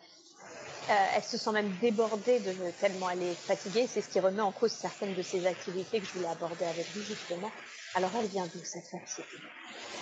Euh, 0.91 0.95
elle 1.15 1.23
se 1.23 1.39
sent 1.39 1.53
même 1.53 1.71
débordée 1.81 2.41
de 2.41 2.71
tellement 2.81 3.09
elle 3.09 3.23
est 3.23 3.35
fatiguée. 3.35 3.87
C'est 3.87 4.01
ce 4.01 4.09
qui 4.09 4.19
remet 4.19 4.43
en 4.43 4.51
cause 4.51 4.73
certaines 4.73 5.15
de 5.15 5.23
ses 5.23 5.47
activités 5.47 6.01
que 6.01 6.07
je 6.07 6.13
voulais 6.15 6.29
aborder 6.29 6.65
avec 6.65 6.87
vous 6.95 7.03
justement. 7.03 7.51
Alors 7.95 8.11
elle 8.19 8.27
vient 8.29 8.47
d'où 8.47 8.65
cette 8.65 8.87
fatigue? 8.87 9.25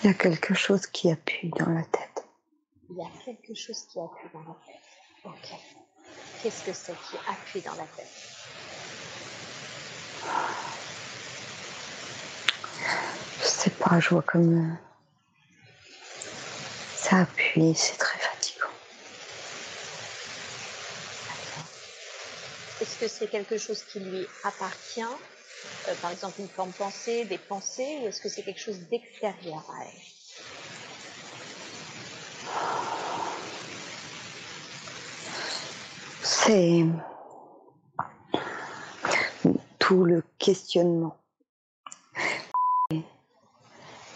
Il 0.02 0.06
y 0.06 0.10
a 0.10 0.14
quelque 0.14 0.54
chose 0.54 0.86
qui 0.86 1.10
appuie 1.10 1.50
dans 1.58 1.68
la 1.68 1.82
tête. 1.82 2.24
Il 2.88 2.96
y 2.96 3.02
a 3.02 3.10
quelque 3.24 3.54
chose 3.54 3.82
qui 3.92 4.00
appuie 4.00 4.28
dans 4.32 4.40
la 4.40 4.56
tête. 4.66 4.80
Ok. 5.24 5.50
Qu'est-ce 6.42 6.64
que 6.64 6.72
c'est 6.72 6.92
qui 6.92 7.16
appuie 7.28 7.60
dans 7.60 7.74
la 7.74 7.86
tête? 7.86 8.06
Je 13.42 13.46
sais 13.46 13.70
pas, 13.70 14.00
je 14.00 14.08
vois 14.08 14.22
comme 14.22 14.72
euh, 14.72 14.74
ça 16.96 17.18
appuie, 17.18 17.74
c'est 17.74 17.98
très 17.98 18.18
Est-ce 22.80 22.98
que 22.98 23.08
c'est 23.08 23.26
quelque 23.26 23.58
chose 23.58 23.82
qui 23.82 24.00
lui 24.00 24.26
appartient 24.42 25.02
euh, 25.02 25.94
Par 26.00 26.10
exemple, 26.10 26.40
une 26.40 26.48
forme 26.48 26.72
pensée, 26.72 27.26
des 27.26 27.36
pensées, 27.36 27.98
ou 28.02 28.08
est-ce 28.08 28.22
que 28.22 28.30
c'est 28.30 28.42
quelque 28.42 28.60
chose 28.60 28.78
d'extérieur 28.90 29.64
à 29.70 29.84
elle? 29.84 30.00
C'est 36.22 36.86
tout 39.78 40.04
le 40.04 40.22
questionnement. 40.38 41.16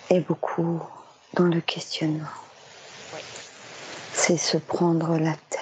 Et 0.09 0.21
beaucoup 0.21 0.81
dans 1.35 1.45
le 1.45 1.61
questionnement. 1.61 2.29
c'est 4.13 4.39
se 4.39 4.57
prendre 4.57 5.19
la 5.19 5.35
tête. 5.35 5.54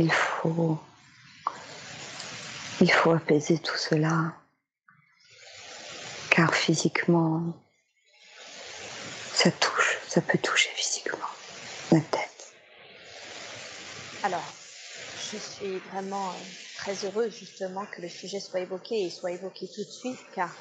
Il 0.00 0.12
faut, 0.12 0.78
apaiser 3.12 3.58
tout 3.58 3.76
cela, 3.76 4.32
car 6.30 6.54
physiquement, 6.54 7.42
ça 9.32 9.50
touche, 9.50 9.98
ça 10.06 10.20
peut 10.20 10.38
toucher 10.38 10.70
physiquement 10.76 11.26
la 11.90 12.00
tête. 12.00 12.54
Alors, 14.22 14.44
je 15.32 15.36
suis 15.36 15.78
vraiment 15.90 16.28
euh, 16.28 16.34
très 16.76 16.94
heureuse 17.04 17.36
justement 17.36 17.84
que 17.86 18.00
le 18.02 18.08
sujet 18.08 18.38
soit 18.38 18.60
évoqué 18.60 19.06
et 19.06 19.10
soit 19.10 19.32
évoqué 19.32 19.66
tout 19.66 19.82
de 19.82 19.90
suite, 19.90 20.20
car 20.32 20.54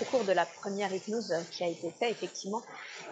au 0.00 0.04
cours 0.04 0.24
de 0.24 0.32
la 0.32 0.46
première 0.46 0.92
hypnose 0.92 1.32
qui 1.50 1.64
a 1.64 1.68
été 1.68 1.90
faite, 1.92 2.10
effectivement, 2.10 2.62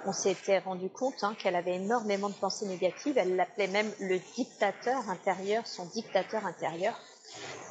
on 0.06 0.12
s'était 0.12 0.58
rendu 0.58 0.88
compte 0.88 1.22
hein, 1.22 1.36
qu'elle 1.38 1.56
avait 1.56 1.76
énormément 1.76 2.28
de 2.28 2.34
pensées 2.34 2.66
négatives. 2.66 3.16
Elle 3.16 3.36
l'appelait 3.36 3.68
même 3.68 3.92
le 4.00 4.18
dictateur 4.36 5.08
intérieur, 5.08 5.66
son 5.66 5.86
dictateur 5.86 6.44
intérieur. 6.44 6.98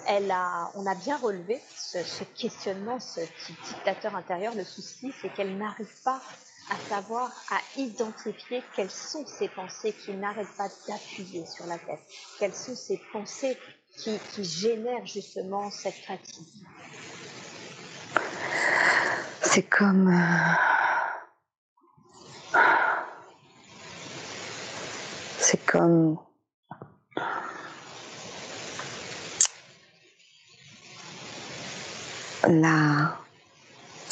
Elle 0.08 0.32
a, 0.32 0.72
on 0.76 0.86
a 0.86 0.96
bien 0.96 1.18
relevé 1.18 1.62
ce, 1.76 2.24
questionnement, 2.24 3.00
ce 3.00 3.22
petit 3.22 3.54
dictateur 3.68 4.16
intérieur. 4.16 4.56
Le 4.56 4.64
souci, 4.64 5.14
c'est 5.22 5.30
qu'elle 5.34 5.58
n'arrive 5.58 5.94
pas 6.04 6.22
à 6.70 6.90
savoir, 6.90 7.32
à 7.50 7.60
identifier 7.78 8.64
quelles 8.76 8.92
sont 8.92 9.26
ces 9.26 9.50
pensées 9.50 9.94
qui 9.94 10.14
n'arrêtent 10.14 10.56
pas 10.58 10.70
d'appuyer 10.88 11.46
sur 11.46 11.66
la 11.66 11.78
tête, 11.78 12.00
quelles 12.40 12.56
sont 12.56 12.76
ces 12.76 12.98
pensées 13.12 13.58
qui 13.98 14.18
génèrent 14.44 15.06
justement 15.06 15.70
cette 15.70 15.96
fatigue? 15.96 16.48
C'est 19.54 19.64
comme... 19.64 20.08
euh, 20.08 20.56
C'est 25.40 25.66
comme... 25.66 26.18
La 32.48 33.18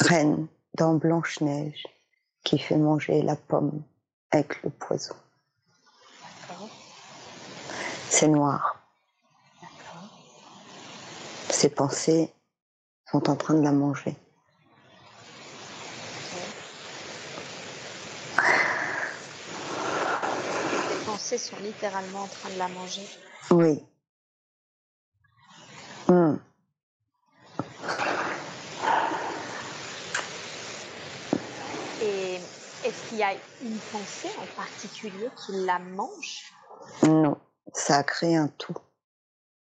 reine 0.00 0.46
dans 0.74 0.92
Blanche-Neige 0.96 1.84
qui 2.44 2.58
fait 2.58 2.76
manger 2.76 3.22
la 3.22 3.34
pomme 3.34 3.82
avec 4.32 4.62
le 4.62 4.68
poison. 4.68 5.16
C'est 8.10 8.28
noir. 8.28 8.78
Ses 11.48 11.70
pensées 11.70 12.30
sont 13.10 13.30
en 13.30 13.36
train 13.36 13.54
de 13.54 13.62
la 13.62 13.72
manger. 13.72 14.14
ok. 21.10 21.18
Les 21.18 21.19
pensées 21.30 21.38
sont 21.38 21.56
littéralement 21.62 22.22
en 22.22 22.26
train 22.26 22.50
de 22.50 22.58
la 22.58 22.68
manger. 22.68 23.06
Oui. 23.50 23.84
Hmm. 26.08 26.36
Et 32.02 32.34
est-ce 32.84 33.08
qu'il 33.08 33.18
y 33.18 33.22
a 33.22 33.32
une 33.62 33.78
pensée 33.92 34.30
en 34.38 34.46
particulier 34.56 35.28
qui 35.44 35.52
la 35.64 35.78
mange? 35.78 36.52
Non, 37.04 37.38
ça 37.72 37.98
a 37.98 38.02
créé 38.02 38.36
un 38.36 38.48
tout. 38.48 38.76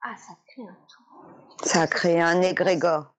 Ah, 0.03 0.15
ça 0.17 0.35
crée 0.47 0.63
un 0.63 0.77
tout. 0.89 1.67
Ça 1.69 1.83
a 1.83 1.87
créé 1.87 2.21
un 2.21 2.41
égrégore. 2.41 3.13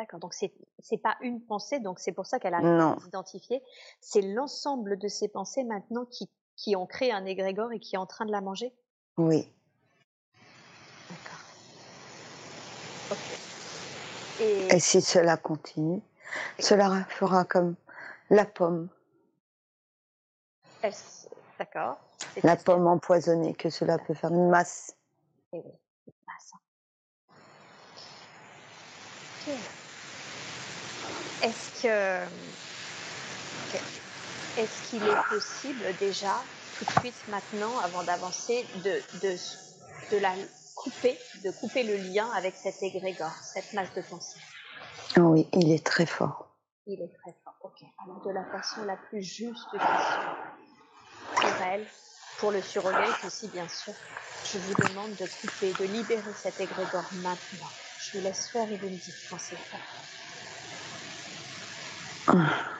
D'accord, 0.00 0.18
donc 0.18 0.32
c'est 0.32 0.50
c'est 0.78 0.96
pas 0.96 1.18
une 1.20 1.42
pensée, 1.42 1.78
donc 1.78 1.98
c'est 1.98 2.12
pour 2.12 2.24
ça 2.24 2.40
qu'elle 2.40 2.54
a 2.54 2.96
identifié. 3.06 3.62
C'est 4.00 4.22
l'ensemble 4.22 4.96
de 4.96 5.08
ces 5.08 5.28
pensées 5.28 5.62
maintenant 5.62 6.06
qui, 6.06 6.30
qui 6.56 6.74
ont 6.74 6.86
créé 6.86 7.12
un 7.12 7.26
égrégore 7.26 7.70
et 7.74 7.78
qui 7.78 7.96
est 7.96 7.98
en 7.98 8.06
train 8.06 8.24
de 8.24 8.32
la 8.32 8.40
manger 8.40 8.72
Oui. 9.18 9.46
D'accord. 11.10 11.44
Ok. 13.10 13.38
Et, 14.40 14.74
Et 14.74 14.80
si 14.80 15.02
cela 15.02 15.36
continue, 15.36 16.00
cela 16.58 17.04
fera 17.10 17.44
comme 17.44 17.74
la 18.30 18.46
pomme, 18.46 18.88
elle 20.80 20.94
d'accord. 21.58 21.98
La 22.42 22.56
pomme 22.56 22.86
empoisonnée, 22.86 23.52
que 23.52 23.68
cela 23.68 23.98
peut 23.98 24.14
faire 24.14 24.30
une 24.30 24.48
masse. 24.48 24.96
Oui, 25.52 25.60
pas 26.24 26.32
ça. 26.38 26.56
Est-ce 31.42 31.82
que 31.82 32.24
ok. 32.24 33.80
est-ce 34.58 34.90
qu'il 34.90 35.02
est 35.02 35.28
possible 35.28 35.84
déjà 35.98 36.34
tout 36.78 36.84
de 36.84 37.00
suite 37.00 37.28
maintenant, 37.28 37.78
avant 37.80 38.02
d'avancer, 38.02 38.66
de, 38.84 39.02
de, 39.22 39.36
de 40.12 40.16
la 40.18 40.32
couper, 40.74 41.18
de 41.44 41.50
couper 41.50 41.82
le 41.82 41.96
lien 41.96 42.30
avec 42.32 42.56
cet 42.56 42.82
égrégore, 42.82 43.32
cette 43.42 43.72
masse 43.72 43.92
de 43.94 44.02
pensée? 44.02 44.40
Ah 45.16 45.20
Oui, 45.20 45.48
il 45.52 45.72
est 45.72 45.84
très 45.84 46.06
fort. 46.06 46.56
Il 46.86 47.00
est 47.02 47.12
très 47.22 47.34
fort. 47.44 47.54
Ok. 47.62 47.82
Alors 48.04 48.22
de 48.24 48.30
la 48.30 48.44
façon 48.44 48.84
la 48.84 48.96
plus 48.96 49.22
juste 49.22 49.64
qui 49.70 49.76
soit 49.78 50.36
pour 51.36 51.62
elle, 51.64 51.86
pour 52.38 52.50
le 52.52 52.62
surrogate 52.62 53.24
aussi 53.24 53.48
bien 53.48 53.68
sûr, 53.68 53.92
je 54.52 54.58
vous 54.58 54.74
demande 54.88 55.14
de 55.16 55.26
couper, 55.40 55.72
de 55.72 55.84
libérer 55.84 56.32
cet 56.34 56.60
égrégore 56.60 57.04
maintenant. 57.22 57.68
Je 57.98 58.18
vous 58.18 58.24
laisse 58.24 58.48
faire 58.48 58.70
et 58.70 58.76
vous 58.76 58.88
me 58.88 58.96
dites 58.96 59.14
quand 59.28 59.38
c'est 59.38 59.56
fait. 59.56 59.76
Uh. 62.28 62.66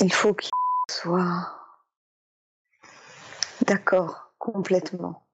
Il 0.00 0.12
faut 0.12 0.34
qu'il 0.34 0.50
soit 0.90 1.54
d'accord 3.62 4.32
complètement. 4.38 5.26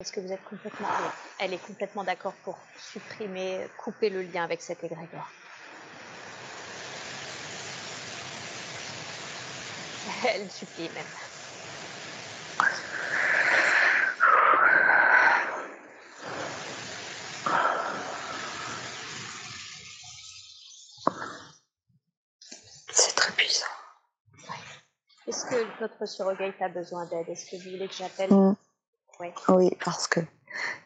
Est-ce 0.00 0.12
que 0.12 0.20
vous 0.20 0.30
êtes 0.30 0.44
complètement... 0.44 0.88
Elle 1.40 1.54
est 1.54 1.66
complètement 1.66 2.04
d'accord 2.04 2.34
pour 2.44 2.56
supprimer, 2.76 3.66
couper 3.78 4.10
le 4.10 4.22
lien 4.22 4.44
avec 4.44 4.62
cet 4.62 4.84
égrégore. 4.84 5.28
Elle 10.28 10.50
supplie 10.50 10.88
même. 10.90 11.04
C'est 22.90 23.14
très 23.14 23.32
puissant. 23.32 23.66
Est-ce 25.26 25.44
que 25.46 25.66
notre 25.80 26.06
surrogate 26.06 26.60
a 26.60 26.68
besoin 26.68 27.06
d'aide 27.06 27.28
Est-ce 27.28 27.50
que 27.50 27.56
vous 27.56 27.70
voulez 27.70 27.88
que 27.88 27.94
j'appelle? 27.94 28.32
Mm. 28.32 28.56
Oui, 29.20 29.28
Oui, 29.48 29.70
parce 29.84 30.06
que 30.06 30.20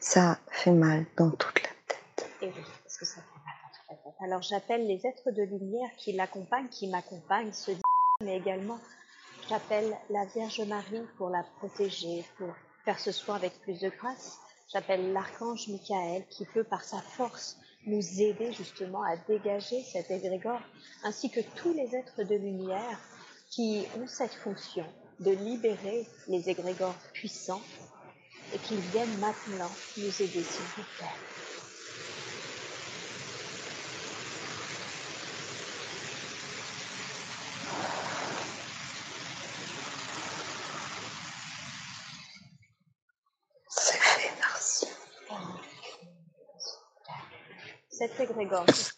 ça 0.01 0.39
fait 0.51 0.71
mal 0.73 1.05
dans 1.17 1.31
toute 1.31 1.63
la 1.63 1.69
tête. 1.87 2.31
et 2.41 2.47
oui, 2.47 2.65
parce 2.83 2.97
que 2.97 3.05
ça 3.05 3.17
fait 3.17 3.45
mal 3.45 3.55
dans 3.63 3.69
toute 3.71 3.89
la 3.91 3.97
tête. 3.97 4.15
Alors 4.25 4.43
j'appelle 4.43 4.87
les 4.87 5.07
êtres 5.07 5.31
de 5.31 5.43
lumière 5.43 5.91
qui 5.99 6.13
l'accompagnent, 6.13 6.69
qui 6.69 6.89
m'accompagnent, 6.89 7.53
se 7.53 7.73
mais 8.23 8.37
également 8.37 8.79
j'appelle 9.49 9.97
la 10.11 10.25
Vierge 10.27 10.61
Marie 10.63 11.03
pour 11.19 11.29
la 11.29 11.43
protéger, 11.59 12.25
pour 12.39 12.49
faire 12.85 12.99
ce 12.99 13.13
soin 13.13 13.35
avec 13.37 13.61
plus 13.61 13.81
de 13.81 13.89
grâce. 13.91 14.39
J'appelle 14.73 15.13
l'archange 15.13 15.69
Michael 15.69 16.27
qui 16.29 16.47
peut 16.47 16.65
par 16.65 16.85
sa 16.85 16.99
force 17.03 17.59
nous 17.85 18.21
aider 18.21 18.53
justement 18.53 19.03
à 19.03 19.17
dégager 19.29 19.83
cet 19.83 20.11
égrégore, 20.11 20.61
ainsi 21.05 21.31
que 21.31 21.41
tous 21.57 21.73
les 21.75 21.95
êtres 21.95 22.23
de 22.23 22.37
lumière 22.37 22.99
qui 23.53 23.87
ont 23.99 24.07
cette 24.07 24.33
fonction 24.33 24.87
de 25.21 25.31
libérer 25.31 26.07
les 26.27 26.49
égrégores 26.49 26.97
puissants 27.13 27.61
et 28.55 28.59
qu'ils 28.59 28.81
viennent 28.81 29.19
maintenant 29.19 29.71
nous 29.99 30.23
aider, 30.23 30.43
s'il 30.43 30.65
vous 30.75 30.83
plaît. 30.97 31.07
Cet 47.91 48.19
égrégore, 48.19 48.65
qu'est-ce 48.67 48.93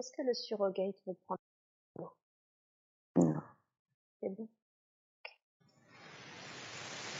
Est-ce 0.00 0.12
que 0.12 0.22
le 0.34 0.46
surrogate 0.46 0.96
Non. 3.16 3.34
C'est 4.20 4.28
bon. 4.30 4.48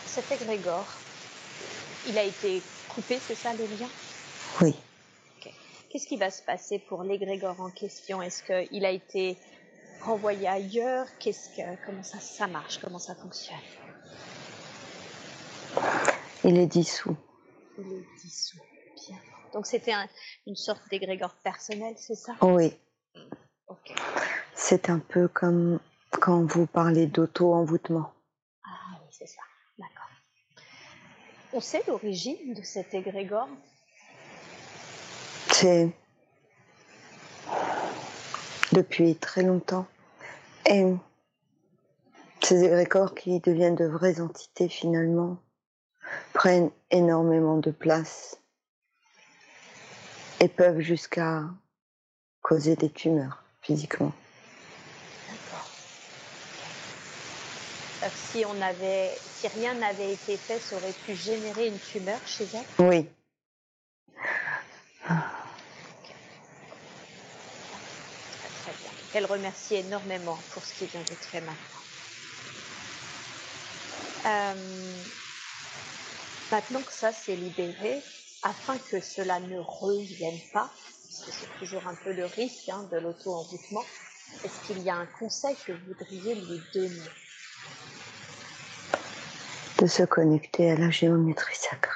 Cet 0.07 0.31
égrégore, 0.33 0.87
il 2.09 2.19
a 2.19 2.25
été 2.25 2.63
coupé, 2.89 3.19
c'est 3.19 3.35
ça 3.35 3.53
le 3.55 3.65
lien? 3.67 3.89
Oui. 4.61 4.75
Qu'est-ce 5.91 6.09
qui 6.09 6.17
va 6.17 6.31
se 6.31 6.43
passer 6.43 6.81
pour 6.81 7.05
l'égrégore 7.05 7.61
en 7.61 7.71
question? 7.71 8.21
Est-ce 8.21 8.43
qu'il 8.43 8.85
a 8.85 8.91
été 8.91 9.39
renvoyé 10.01 10.49
ailleurs? 10.49 11.07
Qu'est-ce 11.21 11.51
que, 11.51 11.87
comment 11.87 12.03
ça, 12.03 12.19
ça 12.19 12.49
marche? 12.49 12.79
Comment 12.81 12.99
ça 12.99 13.15
fonctionne? 13.15 13.57
Il 16.43 16.59
est 16.59 16.67
dissous. 16.67 17.17
Il 17.79 17.93
est 17.93 18.07
dissous. 18.21 18.59
Bien. 19.07 19.19
Donc 19.53 19.67
c'était 19.67 19.93
un- 19.93 20.09
une 20.49 20.57
sorte 20.57 20.83
d'égrégore 20.91 21.35
personnel, 21.37 21.95
c'est 21.97 22.17
ça? 22.17 22.33
Oui. 22.43 22.73
Ok. 23.69 23.95
C'est 24.55 24.91
un 24.91 24.99
peu 24.99 25.29
comme 25.29 25.81
quand 26.21 26.45
vous 26.45 26.67
parlez 26.67 27.07
d'auto-envoûtement. 27.07 28.13
Ah 28.65 28.99
oui, 29.01 29.09
c'est 29.11 29.27
ça. 29.27 29.43
D'accord. 29.79 30.11
On 31.53 31.61
sait 31.61 31.83
l'origine 31.87 32.55
de 32.55 32.63
cet 32.63 32.95
égrégore? 32.95 33.49
C'est 35.53 35.91
depuis 38.73 39.17
très 39.17 39.43
longtemps. 39.43 39.87
Et 40.67 40.95
ces 42.43 42.65
égrégores 42.65 43.15
qui 43.15 43.41
deviennent 43.41 43.77
de 43.77 43.87
vraies 43.87 44.21
entités 44.21 44.69
finalement 44.69 45.39
prennent 46.33 46.71
énormément 46.91 47.59
de 47.59 47.71
place 47.71 48.41
et 50.41 50.49
peuvent 50.49 50.81
jusqu'à 50.81 51.45
causer 52.43 52.77
des 52.77 52.91
tumeurs 52.91 53.44
physiquement. 53.65 54.13
D'accord. 55.29 55.71
Donc, 58.03 58.13
Si 58.15 58.45
on 58.47 58.61
avait, 58.63 59.19
si 59.35 59.49
rien 59.49 59.75
n'avait 59.75 60.13
été 60.13 60.37
fait, 60.37 60.59
ça 60.61 60.77
aurait 60.77 60.93
pu 60.93 61.15
générer 61.15 61.67
une 61.69 61.79
tumeur 61.79 62.21
chez 62.27 62.47
elle? 62.53 62.87
Oui, 62.87 63.09
Très, 65.05 65.15
très 68.49 68.73
bien. 68.73 68.91
Elle 69.15 69.27
remercie 69.27 69.77
énormément 69.77 70.39
pour 70.53 70.65
ce 70.65 70.75
qui 70.75 70.87
vient 70.87 71.01
d'être 71.01 71.25
fait 71.25 71.41
maintenant. 71.41 71.81
Euh, 74.27 75.03
maintenant 76.51 76.83
que 76.83 76.93
ça 76.93 77.13
s'est 77.13 77.37
libéré, 77.37 78.03
afin 78.43 78.79
que 78.79 79.01
cela 79.01 79.41
ne 79.41 79.59
revienne 79.59 80.41
pas, 80.53 80.71
parce 81.15 81.27
que 81.27 81.33
c'est 81.33 81.59
toujours 81.59 81.87
un 81.87 81.95
peu 81.95 82.13
le 82.13 82.27
risque 82.27 82.69
hein, 82.69 82.89
de 82.91 82.99
l'auto-envoûtement, 82.99 83.85
est-ce 84.43 84.67
qu'il 84.67 84.83
y 84.83 84.91
a 84.91 84.97
un 84.97 85.07
conseil 85.07 85.57
que 85.65 85.73
vous 85.73 85.87
voudriez 85.87 86.35
lui 86.35 86.61
donner? 86.73 87.11
De 89.79 89.87
se 89.87 90.03
connecter 90.05 90.73
à 90.73 90.77
la 90.77 90.91
géométrie 90.91 91.55
sacrée. 91.55 91.91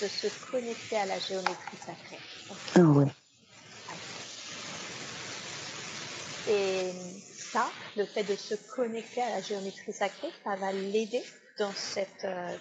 De 0.00 0.08
se 0.08 0.50
connecter 0.50 0.96
à 0.96 1.06
la 1.06 1.18
géométrie 1.18 1.76
sacrée. 1.84 2.18
Ah 2.76 2.80
oui, 2.80 3.04
Et 6.48 6.92
ça, 7.52 7.68
le 7.96 8.06
fait 8.06 8.24
de 8.24 8.36
se 8.36 8.54
connecter 8.74 9.22
à 9.22 9.30
la 9.30 9.42
géométrie 9.42 9.92
sacrée, 9.92 10.30
ça 10.44 10.56
va 10.56 10.72
l'aider 10.72 11.22
dans 11.58 11.72
cette, 11.74 12.24
euh, 12.24 12.56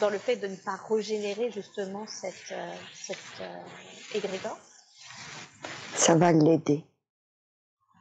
dans 0.00 0.10
le 0.10 0.18
fait 0.18 0.36
de 0.36 0.46
ne 0.46 0.56
pas 0.56 0.78
régénérer 0.88 1.50
justement 1.50 2.06
cette, 2.06 2.52
euh, 2.52 2.74
cette 2.94 3.40
euh, 3.40 3.56
égrégore. 4.14 4.58
ça 5.94 6.14
va 6.16 6.32
l'aider. 6.32 6.84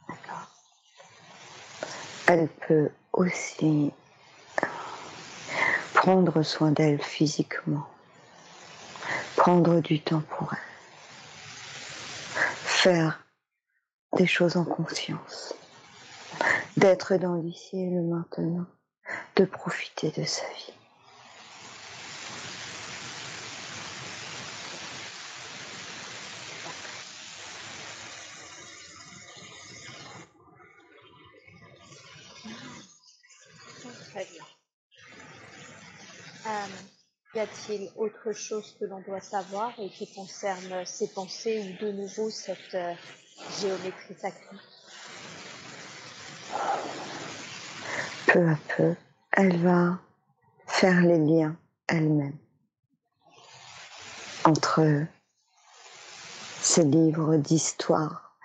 D'accord. 0.07 0.47
Elle 2.27 2.47
peut 2.67 2.89
aussi 3.13 3.91
prendre 5.93 6.41
soin 6.41 6.71
d'elle 6.71 7.01
physiquement, 7.01 7.87
prendre 9.35 9.79
du 9.81 10.01
temps 10.01 10.21
pour 10.21 10.53
elle, 10.53 10.59
faire 12.63 13.23
des 14.17 14.27
choses 14.27 14.57
en 14.57 14.65
conscience, 14.65 15.53
d'être 16.77 17.15
dans 17.17 17.35
l'ici 17.35 17.77
et 17.79 17.89
le 17.89 18.01
maintenant, 18.01 18.65
de 19.35 19.45
profiter 19.45 20.11
de 20.11 20.23
sa 20.23 20.45
vie. 20.47 20.73
Très 34.11 34.25
bien. 34.25 34.43
Euh, 36.47 36.67
y 37.30 37.30
a-t-il 37.41 37.89
autre 37.97 38.33
chose 38.33 38.75
que 38.79 38.85
l'on 38.85 38.99
doit 39.01 39.19
savoir 39.19 39.73
et 39.79 39.89
qui 39.89 40.11
concerne 40.13 40.85
ses 40.85 41.07
pensées 41.07 41.75
ou 41.81 41.85
de 41.85 41.91
nouveau 41.91 42.29
cette 42.29 42.75
euh, 42.75 42.93
géométrie 43.59 44.13
sacrée? 44.13 44.57
Peu 48.27 48.47
à 48.47 48.55
peu, 48.75 48.95
elle 49.31 49.57
va 49.57 49.99
faire 50.67 51.01
les 51.01 51.17
liens 51.17 51.55
elle-même 51.87 52.37
entre 54.45 55.05
ces 56.61 56.83
livres 56.83 57.37
d'histoire 57.37 58.37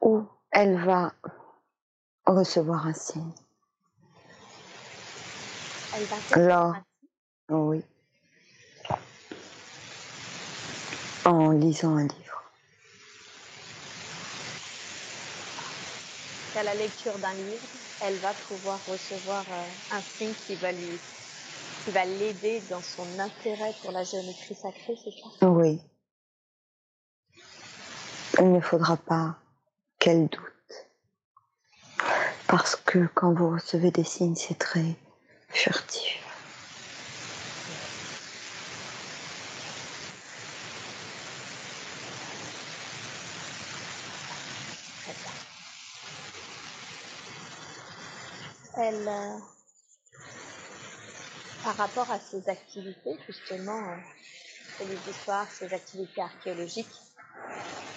où 0.00 0.24
elle 0.50 0.82
va 0.82 1.12
recevoir 2.26 2.86
un 2.86 2.94
signe. 2.94 3.32
Elle 5.92 6.06
va 6.06 6.16
Là, 6.36 6.82
oui. 7.50 7.84
En 11.32 11.50
lisant 11.50 11.96
un 11.96 12.08
livre. 12.08 12.42
qu'à 16.52 16.64
la 16.64 16.74
lecture 16.74 17.16
d'un 17.18 17.32
livre, 17.34 17.68
elle 18.02 18.16
va 18.16 18.32
pouvoir 18.48 18.84
recevoir 18.86 19.44
euh, 19.48 19.94
un 19.96 20.00
signe 20.00 20.34
qui 20.34 20.56
va 20.56 20.72
lui, 20.72 20.98
qui 21.84 21.92
va 21.92 22.04
l'aider 22.04 22.60
dans 22.68 22.82
son 22.82 23.06
intérêt 23.20 23.72
pour 23.80 23.92
la 23.92 24.02
géométrie 24.02 24.56
sacrée, 24.56 24.98
c'est 25.04 25.12
ça? 25.12 25.48
Oui. 25.48 25.80
Il 28.40 28.50
ne 28.50 28.60
faudra 28.60 28.96
pas 28.96 29.36
qu'elle 30.00 30.26
doute. 30.26 30.88
Parce 32.48 32.74
que 32.74 33.06
quand 33.14 33.32
vous 33.34 33.50
recevez 33.50 33.92
des 33.92 34.02
signes, 34.02 34.34
c'est 34.34 34.58
très 34.58 34.96
furtif. 35.50 36.19
Euh, 48.92 49.38
par 51.62 51.76
rapport 51.76 52.10
à 52.10 52.18
ses 52.18 52.48
activités, 52.48 53.16
justement, 53.28 53.78
euh, 53.78 53.96
ses 54.76 54.84
livres 54.84 55.02
d'histoire, 55.06 55.48
ses 55.48 55.72
activités 55.72 56.20
archéologiques, 56.20 57.00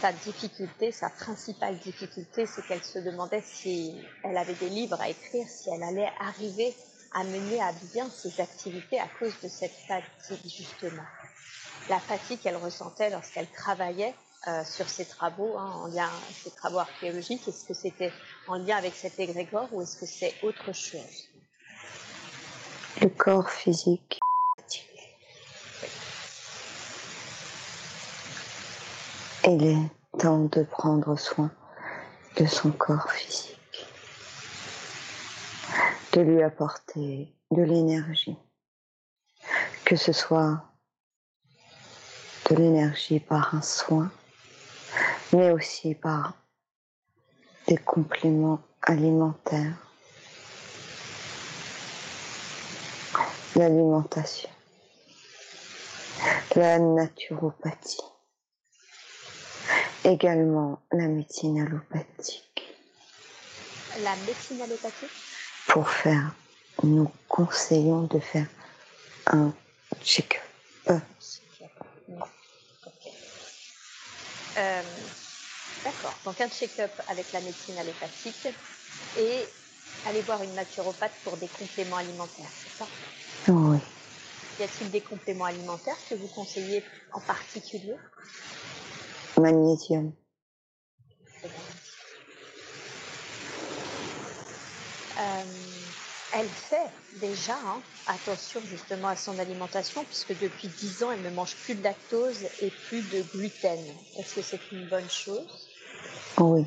sa 0.01 0.13
difficulté, 0.13 0.91
sa 0.91 1.09
principale 1.09 1.79
difficulté, 1.79 2.45
c'est 2.45 2.63
qu'elle 2.67 2.83
se 2.83 2.99
demandait 2.99 3.41
si 3.41 3.95
elle 4.23 4.37
avait 4.37 4.53
des 4.53 4.69
livres 4.69 5.01
à 5.01 5.09
écrire, 5.09 5.47
si 5.47 5.71
elle 5.71 5.81
allait 5.81 6.11
arriver 6.19 6.75
à 7.13 7.23
mener 7.23 7.59
à 7.59 7.71
bien 7.93 8.07
ses 8.11 8.39
activités 8.39 8.99
à 8.99 9.07
cause 9.17 9.33
de 9.41 9.47
cette 9.47 9.75
fatigue, 9.87 10.45
justement. 10.45 11.05
La 11.89 11.99
fatigue 11.99 12.39
qu'elle 12.39 12.57
ressentait 12.57 13.09
lorsqu'elle 13.09 13.49
travaillait 13.49 14.13
euh, 14.47 14.63
sur 14.65 14.89
ses 14.89 15.05
travaux, 15.05 15.57
hein, 15.57 15.71
en 15.83 15.87
lien 15.87 16.09
ses 16.43 16.51
travaux 16.51 16.79
archéologiques, 16.79 17.47
est-ce 17.47 17.65
que 17.65 17.73
c'était 17.73 18.11
en 18.47 18.55
lien 18.55 18.77
avec 18.77 18.93
cet 18.93 19.19
égrégore 19.19 19.69
ou 19.71 19.81
est-ce 19.81 19.97
que 19.97 20.05
c'est 20.05 20.33
autre 20.43 20.73
chose? 20.73 21.29
Le 23.01 23.09
corps 23.09 23.49
physique. 23.49 24.19
Et 29.45 29.57
les, 29.57 29.77
temps 30.17 30.45
de 30.45 30.63
prendre 30.63 31.17
soin 31.17 31.51
de 32.37 32.45
son 32.45 32.71
corps 32.71 33.11
physique, 33.11 33.87
de 36.13 36.21
lui 36.21 36.41
apporter 36.43 37.33
de 37.51 37.61
l'énergie, 37.61 38.37
que 39.85 39.95
ce 39.95 40.13
soit 40.13 40.63
de 42.49 42.55
l'énergie 42.55 43.19
par 43.19 43.55
un 43.55 43.61
soin, 43.61 44.11
mais 45.33 45.51
aussi 45.51 45.95
par 45.95 46.33
des 47.67 47.77
compléments 47.77 48.61
alimentaires, 48.81 49.75
l'alimentation, 53.55 54.49
la 56.55 56.77
naturopathie, 56.77 57.97
également 60.03 60.81
la 60.91 61.07
médecine 61.07 61.61
allopathique. 61.61 62.75
La 64.01 64.15
médecine 64.17 64.61
allopathique? 64.61 65.09
Pour 65.67 65.89
faire, 65.89 66.35
nous 66.83 67.09
conseillons 67.27 68.03
de 68.03 68.19
faire 68.19 68.47
un 69.27 69.51
check-up. 70.03 71.01
Euh, 74.55 74.83
D'accord. 75.83 76.13
Donc 76.25 76.39
un 76.39 76.49
check-up 76.49 76.91
avec 77.07 77.31
la 77.33 77.41
médecine 77.41 77.77
allopathique 77.77 78.47
et 79.17 79.47
aller 80.05 80.21
voir 80.21 80.41
une 80.41 80.53
naturopathe 80.53 81.13
pour 81.23 81.37
des 81.37 81.47
compléments 81.47 81.97
alimentaires, 81.97 82.51
c'est 82.63 82.77
ça? 82.77 82.87
Oui. 83.47 83.77
Y 84.59 84.63
a-t-il 84.63 84.91
des 84.91 85.01
compléments 85.01 85.45
alimentaires 85.45 85.97
que 86.09 86.15
vous 86.15 86.27
conseillez 86.27 86.83
en 87.13 87.19
particulier? 87.21 87.95
Magnésium. 89.39 90.13
Euh, 95.19 95.43
elle 96.33 96.47
fait 96.47 96.89
déjà 97.19 97.55
hein, 97.55 97.81
attention 98.07 98.61
justement 98.61 99.07
à 99.07 99.15
son 99.15 99.37
alimentation 99.39 100.03
puisque 100.05 100.39
depuis 100.39 100.67
10 100.67 101.03
ans 101.03 101.11
elle 101.11 101.21
ne 101.21 101.29
mange 101.29 101.55
plus 101.57 101.75
de 101.75 101.83
lactose 101.83 102.43
et 102.61 102.71
plus 102.89 103.01
de 103.01 103.21
gluten. 103.21 103.79
Est-ce 104.17 104.35
que 104.35 104.41
c'est 104.41 104.71
une 104.71 104.87
bonne 104.87 105.09
chose? 105.09 105.62
Oui. 106.39 106.65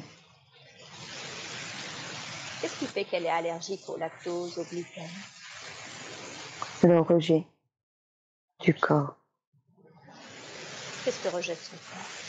Qu'est-ce 2.61 2.77
qui 2.77 2.87
fait 2.87 3.05
qu'elle 3.05 3.27
est 3.27 3.31
allergique 3.31 3.89
au 3.89 3.97
lactose, 3.97 4.59
au 4.59 4.65
gluten 4.65 5.09
Le 6.83 7.01
rejet 7.01 7.45
du 8.61 8.75
corps, 8.75 9.15
Qu'est-ce 11.05 11.21
que 11.21 11.29
rejette 11.29 11.59
son 11.59 11.77
corps 11.77 12.27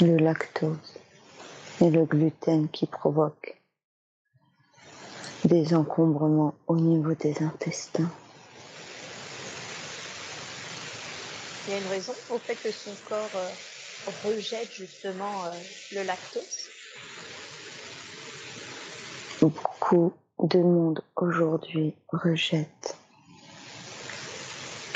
le 0.00 0.16
lactose 0.16 0.98
et 1.80 1.90
le 1.90 2.04
gluten 2.04 2.68
qui 2.68 2.86
provoquent 2.86 3.60
des 5.44 5.74
encombrements 5.74 6.54
au 6.66 6.76
niveau 6.76 7.14
des 7.14 7.42
intestins. 7.42 8.10
Il 11.66 11.72
y 11.72 11.76
a 11.76 11.78
une 11.78 11.86
raison 11.86 12.14
au 12.30 12.38
fait 12.38 12.56
que 12.56 12.70
son 12.70 12.94
corps 13.08 13.50
rejette 14.06 14.72
justement 14.72 15.44
euh, 15.44 15.50
le 15.92 16.02
lactose 16.02 16.68
Beaucoup 19.40 20.12
de 20.42 20.58
monde 20.58 21.02
aujourd'hui 21.16 21.94
rejette 22.08 22.96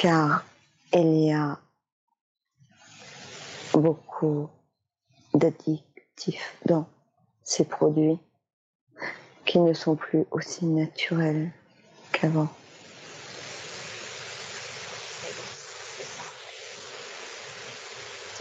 car 0.03 0.45
il 0.93 1.27
y 1.27 1.33
a 1.33 1.59
beaucoup 3.73 4.51
d'addictifs 5.33 6.57
dans 6.67 6.89
ces 7.45 7.65
produits 7.65 8.19
qui 9.45 9.61
ne 9.61 9.73
sont 9.75 9.95
plus 9.95 10.25
aussi 10.33 10.67
naturels 10.67 11.53
qu'avant. 12.11 12.49
C'est 15.95 16.05
ça. 16.05 16.23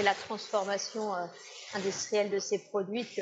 C'est 0.02 0.06
la 0.06 0.16
transformation 0.16 1.14
euh, 1.14 1.28
industrielle 1.76 2.32
de 2.32 2.40
ces 2.40 2.58
produits 2.58 3.06
que, 3.06 3.22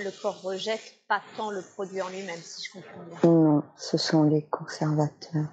le 0.00 0.22
corps 0.22 0.42
rejette, 0.42 0.94
pas 1.08 1.20
tant 1.36 1.50
le 1.50 1.60
produit 1.60 2.00
en 2.02 2.08
lui-même, 2.08 2.40
si 2.40 2.66
je 2.66 2.70
comprends 2.70 3.02
bien. 3.02 3.18
Non, 3.24 3.64
ce 3.76 3.98
sont 3.98 4.22
les 4.22 4.44
conservateurs 4.44 5.48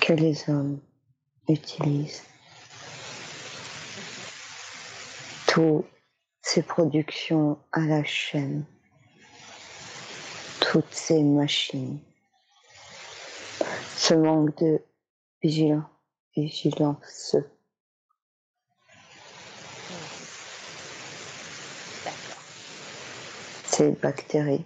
que 0.00 0.12
les 0.12 0.48
hommes 0.48 0.78
utilisent. 1.48 2.22
Toutes 5.48 5.86
ces 6.42 6.62
productions 6.62 7.58
à 7.72 7.80
la 7.80 8.04
chaîne, 8.04 8.64
toutes 10.60 10.94
ces 10.94 11.20
machines, 11.24 11.98
ce 13.96 14.14
manque 14.14 14.56
de 14.58 14.80
vigilance, 15.42 15.82
vigilance 16.36 17.34
ces 23.76 23.90
bactéries. 23.90 24.64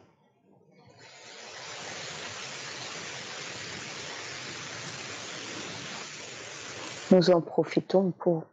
Nous 7.10 7.30
en 7.30 7.40
profitons 7.40 8.10
pour 8.10 8.44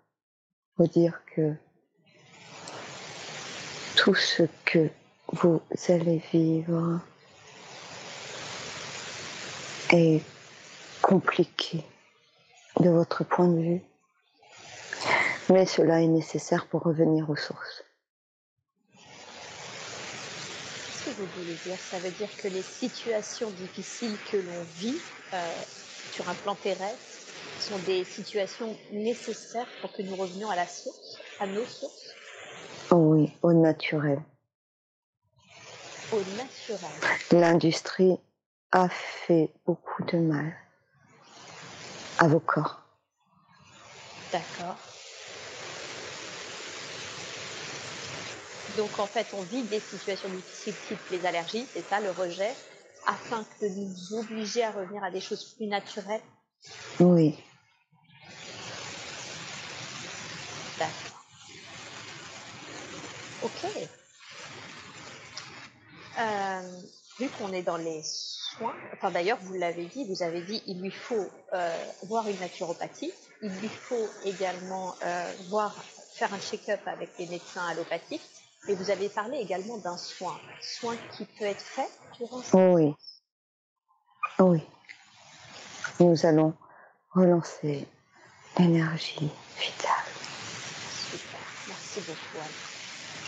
vous 0.78 0.88
dire 0.88 1.20
que 1.36 1.54
tout 3.98 4.16
ce 4.16 4.44
que 4.64 4.90
vous 5.34 5.62
allez 5.90 6.24
vivre 6.32 7.02
est 9.92 10.24
compliqué 11.02 11.84
de 12.80 12.90
votre 12.90 13.26
point 13.26 13.50
de 13.50 13.60
vue, 13.62 13.82
mais 15.50 15.66
cela 15.66 16.02
est 16.02 16.08
nécessaire 16.08 16.66
pour 16.68 16.84
revenir 16.84 17.30
aux 17.30 17.36
sources. 17.36 17.84
Qu'est-ce 21.05 21.05
que 21.05 21.05
vous 21.18 21.26
voulez 21.42 21.56
dire 21.64 21.80
Ça 21.80 22.00
veut 22.00 22.12
dire 22.12 22.30
que 22.38 22.48
les 22.48 22.62
situations 22.62 23.50
difficiles 23.52 24.18
que 24.32 24.38
l'on 24.38 24.64
vit 24.78 25.00
euh, 25.34 25.52
sur 26.12 26.28
un 26.30 26.36
plan 26.36 26.56
terrestre 26.56 27.00
sont 27.60 27.80
des 27.80 28.04
situations 28.04 28.76
nécessaires 28.92 29.68
pour 29.82 29.92
que 29.94 30.02
nous 30.02 30.16
revenions 30.16 30.50
à 30.50 30.56
la 30.56 30.68
source, 30.68 31.20
à 31.40 31.48
nos 31.48 31.66
sources, 31.66 32.16
Oh 32.92 32.98
oui, 32.98 33.32
au 33.42 33.52
naturel. 33.54 34.22
au 36.12 36.22
naturel. 36.36 36.92
L'industrie 37.32 38.20
a 38.72 38.88
fait 38.90 39.50
beaucoup 39.66 40.04
de 40.04 40.18
mal 40.18 40.54
à 42.20 42.28
vos 42.28 42.40
corps. 42.40 42.82
D'accord. 44.32 44.78
Donc 48.78 49.00
en 49.00 49.08
fait, 49.08 49.28
on 49.34 49.44
vit 49.44 49.64
des 49.64 49.80
situations 49.80 50.30
difficiles 50.30 50.76
type 50.88 51.00
les 51.12 51.26
allergies, 51.26 51.68
c'est 51.74 51.88
ça, 51.88 52.00
le 52.00 52.12
rejet, 52.12 52.54
afin 53.06 53.46
de 53.62 53.68
nous 53.68 54.18
obliger 54.18 54.64
à 54.64 54.72
revenir 54.72 55.04
à 55.04 55.12
des 55.12 55.22
choses 55.22 55.44
plus 55.56 55.68
naturelles. 55.68 56.22
Oui, 57.00 57.38
D'accord. 60.78 61.26
Ok. 63.44 63.66
Euh, 66.18 66.82
vu 67.20 67.30
qu'on 67.30 67.54
est 67.54 67.62
dans 67.62 67.78
les 67.78 68.02
soins, 68.04 68.76
enfin 68.94 69.12
d'ailleurs 69.12 69.38
vous 69.42 69.54
l'avez 69.54 69.86
dit, 69.86 70.06
vous 70.06 70.24
avez 70.24 70.42
dit 70.42 70.62
il 70.68 70.82
lui 70.82 70.92
faut 70.92 71.30
euh, 71.54 71.86
voir 72.04 72.28
une 72.28 72.40
naturopathie, 72.40 73.14
il 73.42 73.52
lui 73.60 73.70
faut 73.70 74.10
également 74.26 74.96
euh, 75.04 75.34
voir 75.50 75.76
faire 76.14 76.34
un 76.34 76.40
check-up 76.40 76.80
avec 76.86 77.10
les 77.20 77.28
médecins 77.28 77.66
allopathiques, 77.68 78.22
et 78.68 78.76
vous 78.76 78.90
avez 78.90 79.10
parlé 79.10 79.38
également 79.38 79.78
d'un 79.78 79.98
soin, 79.98 80.40
soin 80.62 80.96
qui 81.16 81.26
peut 81.26 81.46
être 81.46 81.62
fait 81.62 81.90
durant 82.18 82.42
cette 82.42 82.54
oui, 82.54 82.96
oui. 84.40 84.62
Nous 86.00 86.26
allons 86.26 86.54
relancer 87.14 87.88
l'énergie 88.58 89.30
vitale. 89.58 90.06
Super, 91.12 91.40
merci 91.68 92.00
beaucoup 92.02 92.38
Anne. 92.42 92.52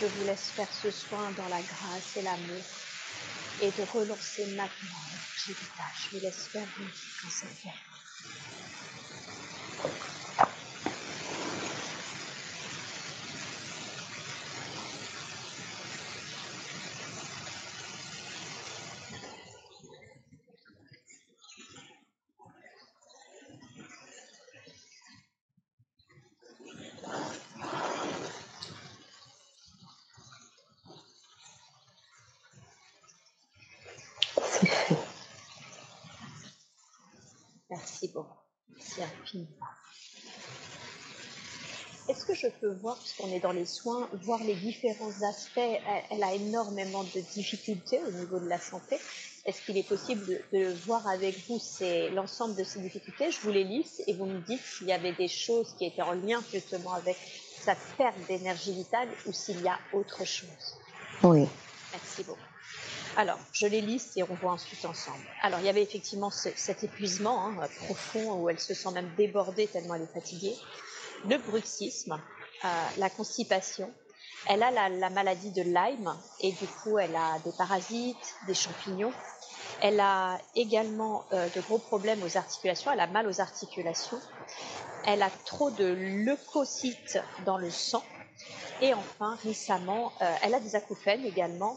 Je 0.00 0.06
vous 0.06 0.24
laisse 0.26 0.50
faire 0.50 0.68
ce 0.72 0.90
soin 0.90 1.30
dans 1.36 1.48
la 1.48 1.60
grâce 1.60 2.16
et 2.16 2.22
l'amour 2.22 2.62
et 3.62 3.70
de 3.70 3.82
relancer 3.92 4.46
maintenant 4.56 4.98
l'énergie 5.10 5.52
vitale. 5.52 5.92
Je 5.96 6.16
vous 6.16 6.22
laisse 6.22 6.46
faire 6.48 6.68
une 6.78 6.90
quand 7.22 7.97
Peux 42.60 42.72
voir, 42.80 42.98
puisqu'on 42.98 43.30
est 43.30 43.40
dans 43.40 43.52
les 43.52 43.66
soins, 43.66 44.08
voir 44.24 44.42
les 44.42 44.54
différents 44.54 45.22
aspects 45.22 45.60
Elle 46.10 46.22
a 46.22 46.34
énormément 46.34 47.04
de 47.04 47.20
difficultés 47.34 48.00
au 48.06 48.10
niveau 48.10 48.40
de 48.40 48.48
la 48.48 48.58
santé. 48.58 48.98
Est-ce 49.44 49.62
qu'il 49.62 49.76
est 49.76 49.88
possible 49.88 50.26
de, 50.52 50.72
voir 50.86 51.06
avec 51.06 51.38
vous 51.46 51.60
l'ensemble 52.12 52.56
de 52.56 52.64
ces 52.64 52.80
difficultés? 52.80 53.30
Je 53.30 53.40
vous 53.40 53.50
les 53.50 53.64
liste 53.64 54.02
et 54.06 54.14
vous 54.14 54.26
me 54.26 54.40
dites 54.40 54.60
s'il 54.60 54.88
y 54.88 54.92
avait 54.92 55.12
des 55.12 55.28
choses 55.28 55.74
qui 55.78 55.86
étaient 55.86 56.02
en 56.02 56.12
lien 56.12 56.42
justement 56.52 56.94
avec 56.94 57.16
sa 57.60 57.74
perte 57.96 58.16
d'énergie 58.26 58.72
vitale 58.72 59.08
ou 59.26 59.32
s'il 59.32 59.60
y 59.62 59.68
a 59.68 59.78
autre 59.92 60.24
chose. 60.24 60.76
Oui. 61.22 61.46
Merci 61.92 62.24
beaucoup. 62.24 62.38
Alors, 63.16 63.38
je 63.52 63.66
les 63.66 63.80
liste 63.80 64.16
et 64.16 64.22
on 64.22 64.34
voit 64.34 64.52
ensuite 64.52 64.84
ensemble. 64.84 65.24
Alors, 65.42 65.60
il 65.60 65.66
y 65.66 65.68
avait 65.68 65.82
effectivement 65.82 66.30
cet 66.30 66.84
épuisement 66.84 67.46
hein, 67.46 67.68
profond 67.84 68.40
où 68.40 68.48
elle 68.48 68.60
se 68.60 68.74
sent 68.74 68.90
même 68.92 69.10
débordée 69.16 69.66
tellement 69.66 69.94
elle 69.94 70.02
est 70.02 70.12
fatiguée 70.12 70.56
le 71.26 71.38
bruxisme, 71.38 72.20
la 72.62 73.10
constipation. 73.10 73.92
Elle 74.46 74.62
a 74.62 74.88
la, 74.88 75.10
maladie 75.10 75.50
de 75.50 75.62
Lyme 75.62 76.16
et 76.40 76.52
du 76.52 76.66
coup 76.66 76.98
elle 76.98 77.14
a 77.16 77.38
des 77.44 77.52
parasites, 77.52 78.34
des 78.46 78.54
champignons. 78.54 79.12
Elle 79.80 80.00
a 80.00 80.38
également 80.56 81.24
euh, 81.32 81.48
de 81.54 81.60
gros 81.60 81.78
problèmes 81.78 82.22
aux 82.22 82.36
articulations, 82.36 82.90
elle 82.90 83.00
a 83.00 83.06
mal 83.06 83.28
aux 83.28 83.40
articulations. 83.40 84.20
Elle 85.06 85.22
a 85.22 85.30
trop 85.44 85.70
de 85.70 85.84
leucocytes 85.84 87.18
dans 87.44 87.58
le 87.58 87.70
sang. 87.70 88.02
Et 88.80 88.94
enfin, 88.94 89.36
récemment, 89.44 90.12
euh, 90.22 90.34
elle 90.42 90.54
a 90.54 90.60
des 90.60 90.76
acouphènes 90.76 91.24
également. 91.24 91.76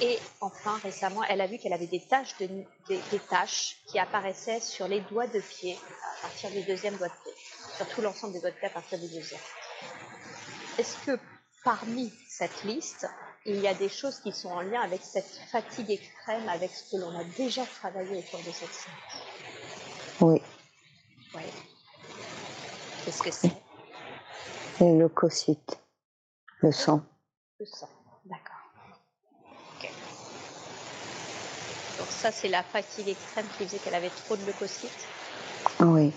et 0.00 0.18
enfin, 0.40 0.78
récemment, 0.82 1.22
elle 1.28 1.40
a 1.40 1.46
vu 1.46 1.58
qu'elle 1.58 1.72
avait 1.72 1.86
des 1.86 2.00
taches, 2.00 2.36
des 2.38 3.20
taches 3.30 3.78
qui 3.86 3.98
apparaissaient 3.98 4.60
sur 4.60 4.86
les 4.86 5.00
doigts 5.00 5.26
de 5.26 5.40
pied 5.40 5.78
à 6.18 6.22
partir 6.22 6.50
du 6.50 6.62
deuxième 6.62 6.96
doigt 6.96 7.08
de 7.08 7.12
pied 7.24 7.32
sur 7.78 7.88
tout 7.94 8.02
l'ensemble 8.02 8.32
des 8.32 8.40
doigts 8.40 8.50
à 8.62 8.70
partir 8.70 8.98
du 8.98 9.06
deuxième. 9.06 9.40
Est-ce 10.78 10.96
que 11.06 11.18
parmi 11.64 12.12
cette 12.28 12.64
liste, 12.64 13.06
il 13.46 13.60
y 13.60 13.68
a 13.68 13.74
des 13.74 13.88
choses 13.88 14.18
qui 14.18 14.32
sont 14.32 14.48
en 14.48 14.62
lien 14.62 14.80
avec 14.80 15.00
cette 15.02 15.40
fatigue 15.50 15.90
extrême, 15.90 16.48
avec 16.48 16.72
ce 16.74 16.90
que 16.90 17.00
l'on 17.00 17.16
a 17.16 17.22
déjà 17.36 17.64
travaillé 17.66 18.18
au 18.18 18.22
cours 18.22 18.40
de 18.40 18.50
cette 18.50 18.72
séance 18.72 19.22
Oui. 20.20 20.42
Oui. 21.34 21.42
Qu'est-ce 23.04 23.22
que 23.22 23.30
c'est? 23.30 23.52
Le 24.80 24.98
leucocytes, 24.98 25.78
le 26.60 26.72
sang. 26.72 27.00
Le 27.60 27.66
sang, 27.66 27.88
d'accord. 28.24 28.72
Ok. 29.76 29.88
Donc 31.98 32.08
ça, 32.08 32.32
c'est 32.32 32.48
la 32.48 32.64
fatigue 32.64 33.08
extrême 33.08 33.46
qui 33.56 33.66
faisait 33.66 33.78
qu'elle 33.78 33.94
avait 33.94 34.10
trop 34.10 34.36
de 34.36 34.44
leucocytes? 34.44 35.06
Oui. 35.80 36.12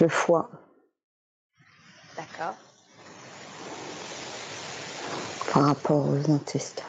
Le 0.00 0.08
foie. 0.08 0.50
D'accord. 2.16 2.54
Par 5.52 5.64
rapport 5.64 6.08
aux 6.08 6.30
intestins. 6.30 6.84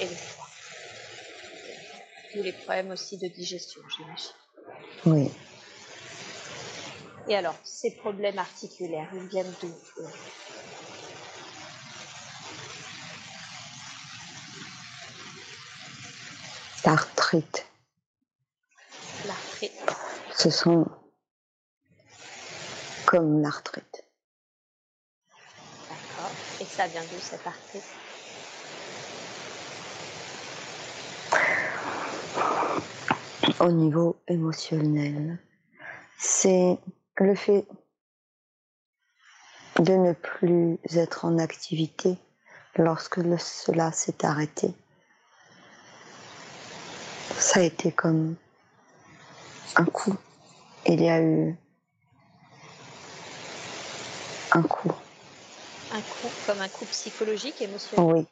Et 0.00 0.08
le 0.08 0.14
foie. 0.14 0.46
Tous 2.32 2.42
les 2.42 2.52
problèmes 2.52 2.90
aussi 2.90 3.18
de 3.18 3.28
digestion, 3.28 3.80
j'imagine. 3.96 4.30
Oui. 5.06 5.30
Et 7.28 7.36
alors, 7.36 7.56
ces 7.64 7.96
problèmes 7.96 8.38
articulaires, 8.38 9.08
ils 9.14 9.26
viennent 9.26 9.54
d'où 9.60 9.72
L'arthrite. 17.26 17.66
L'arthrite. 19.26 19.96
Ce 20.32 20.48
sont 20.48 20.86
comme 23.04 23.42
l'arthrite. 23.42 24.04
D'accord. 25.88 26.30
Et 26.60 26.64
ça 26.64 26.86
vient 26.86 27.02
d'où 27.02 27.18
cette 27.18 27.44
arthrite? 27.44 27.82
Au 33.58 33.72
niveau 33.72 34.22
émotionnel, 34.28 35.40
c'est 36.18 36.78
le 37.16 37.34
fait 37.34 37.66
de 39.80 39.94
ne 39.94 40.12
plus 40.12 40.78
être 40.94 41.24
en 41.24 41.38
activité 41.38 42.18
lorsque 42.76 43.18
cela 43.40 43.90
s'est 43.90 44.24
arrêté 44.24 44.72
ça 47.38 47.60
a 47.60 47.62
été 47.62 47.92
comme 47.92 48.36
un 49.76 49.84
coup. 49.84 50.16
Il 50.86 51.02
y 51.02 51.08
a 51.08 51.20
eu 51.20 51.54
un 54.52 54.62
coup. 54.62 54.92
Un 55.90 56.00
coup, 56.00 56.30
comme 56.46 56.60
un 56.60 56.68
coup 56.68 56.84
psychologique, 56.86 57.60
émotionnel 57.60 58.14
Oui. 58.14 58.26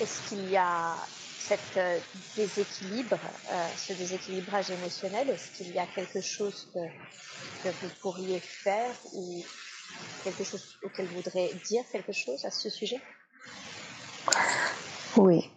Est-ce 0.00 0.28
qu'il 0.28 0.50
y 0.50 0.56
a 0.56 0.96
cet 1.38 1.76
euh, 1.76 1.98
déséquilibre, 2.36 3.18
euh, 3.50 3.68
ce 3.76 3.94
déséquilibrage 3.94 4.70
émotionnel? 4.70 5.30
Est-ce 5.30 5.50
qu'il 5.52 5.74
y 5.74 5.78
a 5.78 5.86
quelque 5.86 6.20
chose 6.20 6.68
que, 6.74 6.80
que 7.62 7.68
vous 7.80 7.94
pourriez 8.02 8.40
faire 8.40 8.94
ou 9.14 9.42
quelque 10.24 10.44
chose 10.44 10.78
auquel 10.82 11.06
vous 11.06 11.16
voudrez 11.16 11.54
dire 11.66 11.84
quelque 11.90 12.12
chose 12.12 12.44
à 12.44 12.50
ce 12.50 12.68
sujet? 12.70 13.00
Oui. 15.16 15.50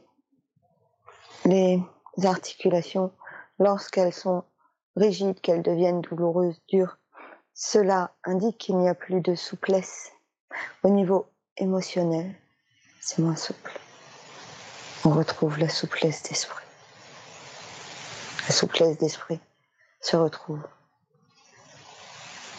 Les 1.46 1.82
articulations, 2.24 3.12
lorsqu'elles 3.58 4.14
sont 4.14 4.44
rigides, 4.96 5.42
qu'elles 5.42 5.64
deviennent 5.64 6.02
douloureuses, 6.02 6.62
dures, 6.68 6.98
cela 7.54 8.14
indique 8.24 8.58
qu'il 8.58 8.78
n'y 8.78 8.88
a 8.88 8.96
plus 8.96 9.22
de 9.22 9.36
souplesse. 9.36 10.12
Au 10.84 10.90
niveau 10.90 11.28
émotionnel, 11.58 12.36
c'est 13.02 13.20
moins 13.20 13.36
souple. 13.36 13.80
On 15.06 15.10
retrouve 15.10 15.58
la 15.60 15.70
souplesse 15.70 16.24
d'esprit. 16.24 16.66
La 18.48 18.54
souplesse 18.54 18.98
d'esprit 18.98 19.40
se 20.02 20.16
retrouve 20.16 20.62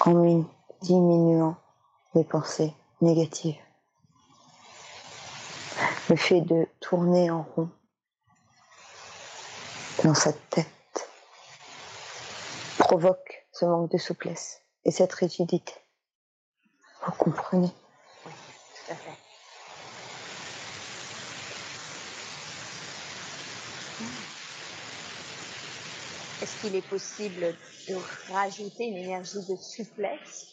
en 0.01 0.45
diminuant 0.83 1.57
les 2.15 2.25
pensées 2.25 2.75
négatives. 3.01 3.59
Le 6.09 6.17
fait 6.17 6.41
de 6.41 6.67
tourner 6.81 7.31
en 7.31 7.43
rond 7.43 7.71
dans 10.03 10.15
sa 10.15 10.33
tête 10.33 10.67
provoque 12.79 13.47
ce 13.53 13.65
manque 13.65 13.93
de 13.93 13.99
souplesse 13.99 14.63
et 14.85 14.91
cette 14.91 15.13
rigidité. 15.13 15.73
Vous 17.07 17.13
comprenez? 17.13 17.71
Oui, 18.27 18.33
tout 18.33 18.93
à 18.93 18.95
fait. 18.97 19.11
Est-ce 26.43 26.61
qu'il 26.61 26.75
est 26.75 26.89
possible 26.89 27.55
de 27.89 28.33
rajouter 28.33 28.85
une 28.87 28.97
énergie 28.97 29.47
de 29.49 29.57
souplesse 29.57 30.49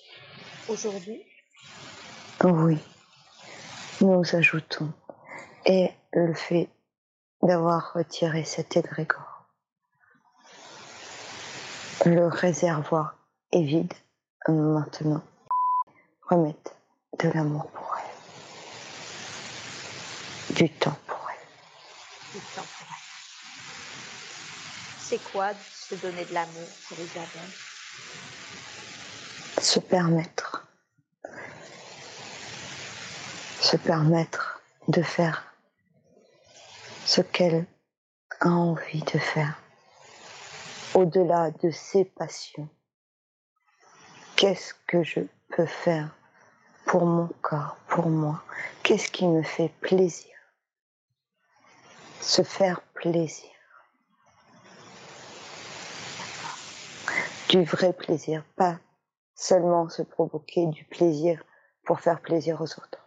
aujourd'hui? 0.67 1.23
Oui, 2.43 2.77
nous 4.01 4.35
ajoutons. 4.35 4.91
Et 5.65 5.91
le 6.13 6.33
fait 6.33 6.69
d'avoir 7.41 7.93
retiré 7.93 8.43
cet 8.43 8.77
égrégore. 8.77 9.45
Le 12.05 12.27
réservoir 12.27 13.15
est 13.51 13.63
vide 13.63 13.93
maintenant. 14.47 15.23
Remettre 16.29 16.75
de 17.19 17.29
l'amour 17.29 17.67
pour 17.71 17.95
elle. 17.97 18.03
Du 20.55 20.69
temps 20.69 20.97
pour 21.07 21.27
elle. 21.29 21.47
Du 22.33 22.39
temps 22.55 22.61
pour 22.61 22.87
elle. 22.89 22.95
C'est 24.99 25.23
quoi 25.31 25.49
se 25.71 25.95
donner 25.95 26.25
de 26.25 26.33
l'amour 26.33 26.67
pour 26.87 26.99
Isabelle? 26.99 27.51
Se 29.61 29.79
permettre 29.79 30.46
se 33.67 33.75
permettre 33.75 34.61
de 34.87 35.01
faire 35.01 35.53
ce 37.05 37.19
qu'elle 37.19 37.65
a 38.39 38.47
envie 38.47 39.01
de 39.01 39.19
faire, 39.19 39.59
au-delà 40.93 41.51
de 41.51 41.69
ses 41.69 42.05
passions. 42.05 42.69
Qu'est-ce 44.37 44.73
que 44.87 45.03
je 45.03 45.19
peux 45.49 45.65
faire 45.65 46.15
pour 46.85 47.05
mon 47.05 47.27
corps, 47.41 47.75
pour 47.89 48.07
moi? 48.07 48.41
Qu'est-ce 48.83 49.11
qui 49.11 49.27
me 49.27 49.43
fait 49.43 49.73
plaisir? 49.81 50.33
Se 52.21 52.43
faire 52.43 52.79
plaisir. 52.93 53.51
du 57.49 57.63
vrai 57.63 57.91
plaisir, 57.91 58.43
pas 58.55 58.77
seulement 59.35 59.89
se 59.89 60.03
provoquer 60.03 60.67
du 60.67 60.85
plaisir 60.85 61.43
pour 61.85 61.99
faire 61.99 62.21
plaisir 62.21 62.61
aux 62.61 62.71
autres. 62.79 63.06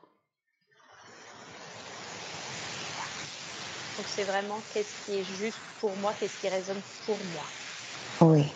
Donc 4.01 4.09
c'est 4.09 4.25
vraiment 4.25 4.63
qu'est-ce 4.73 4.95
qui 5.05 5.19
est 5.19 5.25
juste 5.25 5.61
pour 5.79 5.95
moi, 5.95 6.15
qu'est-ce 6.15 6.39
qui 6.39 6.49
résonne 6.49 6.81
pour 7.05 7.19
moi. 7.19 7.45
Oui. 8.23 8.51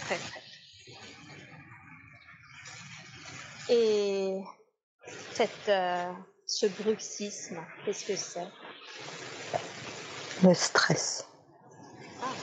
Très 0.00 0.18
très. 0.18 0.42
Et 3.68 4.42
cette, 5.30 5.68
euh, 5.68 6.12
ce 6.44 6.66
bruxisme, 6.66 7.64
qu'est-ce 7.84 8.04
que 8.04 8.16
c'est? 8.16 8.48
Le 10.42 10.54
stress. 10.54 11.24
Ah, 12.20 12.34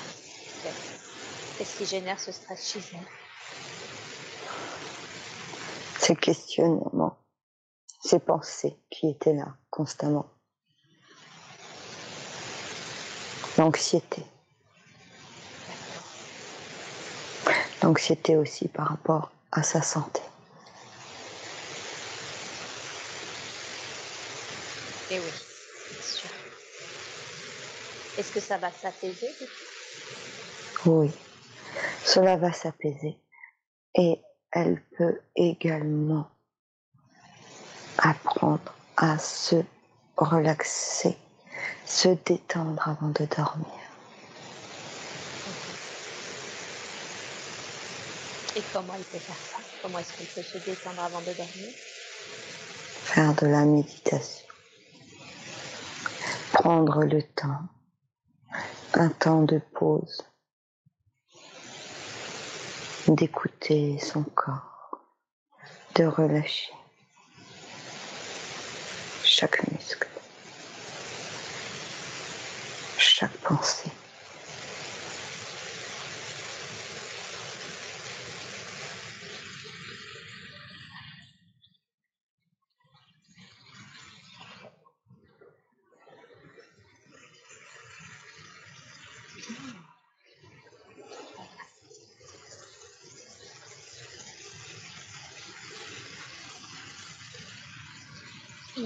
Qu'est-ce 1.57 1.75
qui 1.75 1.85
génère 1.85 2.17
ce 2.17 2.31
stress 2.31 2.71
chez 2.71 2.79
vous? 2.79 3.24
Ces 6.05 6.15
questionnements, 6.15 7.17
ces 7.99 8.19
pensées 8.19 8.77
qui 8.91 9.09
étaient 9.09 9.33
là 9.33 9.55
constamment. 9.71 10.27
L'anxiété. 13.57 14.23
L'anxiété 17.81 18.37
aussi 18.37 18.67
par 18.67 18.89
rapport 18.89 19.31
à 19.51 19.63
sa 19.63 19.81
santé. 19.81 20.21
Et 25.09 25.17
oui, 25.17 25.25
bien 25.25 26.01
sûr. 26.03 26.29
Est-ce 28.19 28.31
que 28.31 28.39
ça 28.39 28.59
va 28.59 28.71
s'apaiser 28.71 29.31
Oui, 30.85 31.09
cela 32.03 32.37
va 32.37 32.53
s'apaiser. 32.53 33.17
Et 33.95 34.21
elle 34.55 34.81
peut 34.97 35.19
également 35.35 36.29
apprendre 37.97 38.73
à 38.95 39.17
se 39.17 39.57
relaxer, 40.15 41.17
se 41.85 42.07
détendre 42.25 42.87
avant 42.87 43.09
de 43.09 43.25
dormir. 43.25 43.67
Et 48.55 48.61
comment 48.71 48.93
il 48.97 49.03
peut 49.03 49.17
faire 49.17 49.35
ça? 49.35 49.57
Comment 49.81 49.99
est-ce 49.99 50.13
qu'il 50.13 50.27
peut 50.27 50.41
se 50.41 50.57
détendre 50.69 51.03
avant 51.03 51.19
de 51.19 51.33
dormir? 51.33 51.73
Faire 53.03 53.33
de 53.35 53.47
la 53.47 53.65
méditation. 53.65 54.47
Prendre 56.53 57.03
le 57.03 57.21
temps, 57.21 57.67
un 58.93 59.09
temps 59.09 59.41
de 59.41 59.59
pause, 59.73 60.23
d'écouter 63.07 63.99
son 63.99 64.23
corps, 64.23 64.99
de 65.95 66.05
relâcher 66.05 66.73
chaque 69.23 69.67
muscle, 69.71 70.07
chaque 72.97 73.37
pensée. 73.37 73.91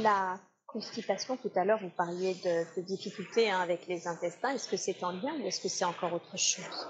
La 0.10 0.40
constipation, 0.66 1.38
tout 1.38 1.52
à 1.56 1.64
l'heure, 1.64 1.80
vous 1.80 1.92
parliez 1.92 2.34
de, 2.34 2.66
de 2.76 2.82
difficultés 2.82 3.52
hein, 3.52 3.60
avec 3.60 3.86
les 3.86 4.08
intestins. 4.08 4.50
Est-ce 4.50 4.68
que 4.68 4.76
c'est 4.76 5.04
en 5.04 5.12
lien 5.12 5.36
ou 5.40 5.46
est-ce 5.46 5.62
que 5.62 5.70
c'est 5.70 5.86
encore 5.86 6.14
autre 6.14 6.36
chose? 6.36 6.88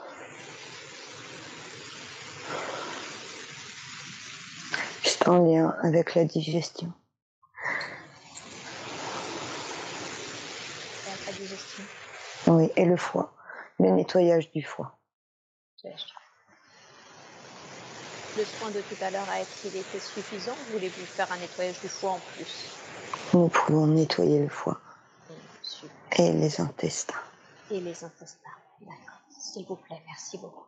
C'est 5.03 5.28
en 5.28 5.43
lien 5.43 5.76
avec 5.84 6.15
la 6.15 6.24
digestion. 6.24 6.93
La 11.28 11.34
digestion 11.34 11.84
Oui, 12.47 12.72
et 12.78 12.86
le 12.86 12.95
foie, 12.95 13.34
le 13.80 13.89
nettoyage 13.89 14.49
du 14.53 14.63
foie. 14.63 14.97
Le 18.38 18.45
soin 18.45 18.72
de 18.72 18.80
tout 18.80 18.95
à 19.01 19.11
l'heure 19.11 19.30
a 19.30 19.41
été, 19.41 19.84
suffisant? 19.99 20.53
Ou 20.53 20.72
voulez-vous 20.72 21.05
faire 21.17 21.30
un 21.34 21.38
nettoyage 21.38 21.82
du 21.82 21.89
foie 21.89 22.11
en 22.11 22.20
plus? 22.20 22.80
Nous 23.34 23.47
pouvons 23.47 23.86
nettoyer 23.88 24.39
le 24.39 24.49
foie 24.49 24.80
et 26.17 26.32
les 26.34 26.59
intestins. 26.59 27.13
Et 27.69 27.80
les 27.80 28.03
intestins. 28.03 28.49
D'accord. 28.82 29.21
S'il 29.30 29.65
vous 29.67 29.75
plaît, 29.75 30.01
merci 30.07 30.38
beaucoup. 30.39 30.65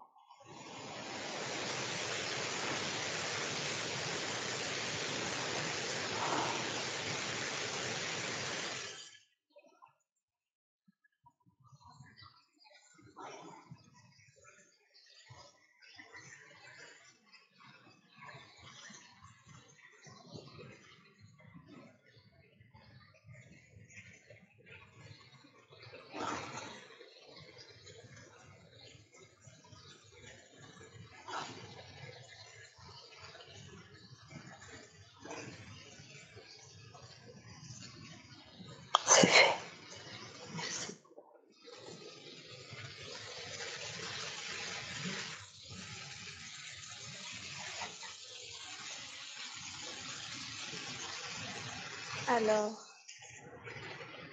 Alors, 52.28 52.72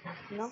maintenant, 0.05 0.51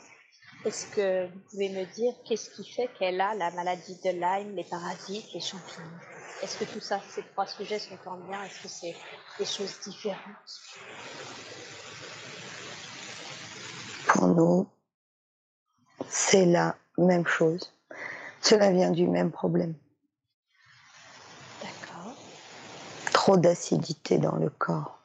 est-ce 0.66 0.88
que 0.88 1.28
vous 1.28 1.40
pouvez 1.52 1.70
me 1.70 1.86
dire 1.86 2.14
qu'est-ce 2.28 2.50
qui 2.50 2.70
fait 2.70 2.90
qu'elle 2.98 3.22
a 3.22 3.36
la 3.36 3.52
maladie 3.52 3.96
de 4.04 4.10
Lyme, 4.10 4.56
les 4.56 4.64
parasites, 4.64 5.34
les 5.34 5.40
champignons? 5.40 6.00
Est-ce 6.44 6.58
que 6.58 6.66
tout 6.66 6.80
ça, 6.80 7.00
ces 7.10 7.24
trois 7.24 7.48
sujets 7.48 7.80
sont 7.80 7.98
en 8.06 8.18
lien? 8.18 8.44
Est-ce 8.44 8.64
que 8.64 8.68
c'est 8.68 8.96
des 9.40 9.46
choses 9.46 9.80
différentes? 9.82 10.62
Pour 14.08 14.28
nous, 14.28 14.68
c'est 16.10 16.46
la 16.46 16.76
même 16.98 17.26
chose. 17.26 17.72
Cela 18.42 18.72
vient 18.72 18.92
du 18.92 19.08
même 19.08 19.32
problème. 19.32 19.74
D'accord. 21.62 22.14
Trop 23.14 23.38
d'acidité 23.38 24.18
dans 24.18 24.36
le 24.36 24.50
corps. 24.50 24.97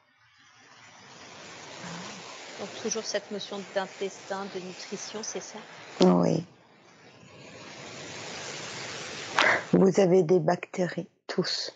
Toujours 2.81 3.03
cette 3.05 3.31
notion 3.31 3.59
d'intestin, 3.73 4.45
de 4.53 4.59
nutrition, 4.59 5.21
c'est 5.23 5.41
ça? 5.41 5.59
Oui. 6.01 6.45
Vous 9.73 9.99
avez 9.99 10.23
des 10.23 10.39
bactéries, 10.39 11.07
tous, 11.27 11.73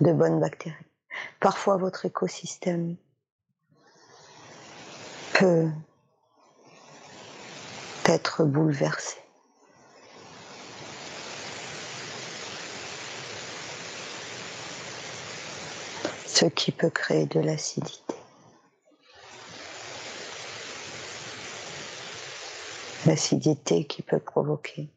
de 0.00 0.12
bonnes 0.12 0.40
bactéries. 0.40 0.76
Parfois, 1.40 1.76
votre 1.76 2.06
écosystème 2.06 2.96
peut 5.34 5.68
être 8.04 8.44
bouleversé. 8.44 9.16
Ce 16.26 16.46
qui 16.46 16.72
peut 16.72 16.90
créer 16.90 17.26
de 17.26 17.40
l'acidité. 17.40 18.09
L'acidité 23.06 23.86
qui 23.86 24.02
peut 24.02 24.18
provoquer 24.18 24.90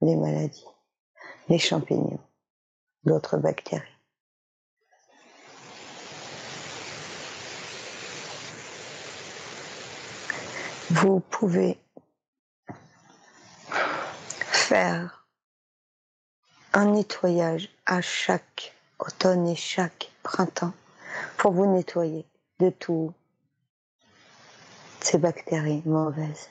les 0.00 0.14
maladies, 0.14 0.66
les 1.48 1.58
champignons, 1.58 2.20
d'autres 3.04 3.38
bactéries. 3.38 3.82
Vous 10.90 11.20
pouvez 11.20 11.78
faire 14.52 15.26
un 16.72 16.84
nettoyage 16.86 17.68
à 17.86 18.00
chaque 18.00 18.74
automne 19.00 19.48
et 19.48 19.56
chaque 19.56 20.12
printemps 20.22 20.74
pour 21.36 21.52
vous 21.52 21.66
nettoyer 21.66 22.24
de 22.60 22.70
tout 22.70 23.12
ces 25.00 25.18
bactéries 25.18 25.82
mauvaises. 25.84 26.48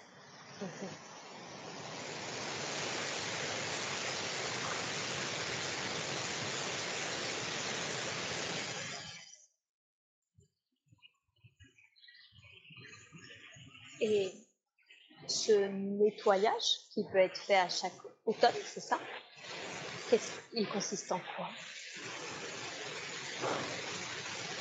Et 14.01 14.33
ce 15.27 15.51
nettoyage 15.51 16.79
qui 16.91 17.03
peut 17.11 17.17
être 17.17 17.37
fait 17.37 17.57
à 17.57 17.69
chaque 17.69 17.93
automne, 18.25 18.53
c'est 18.65 18.79
ça? 18.79 18.97
Il 20.53 20.67
consiste 20.67 21.11
en 21.11 21.19
quoi? 21.35 21.49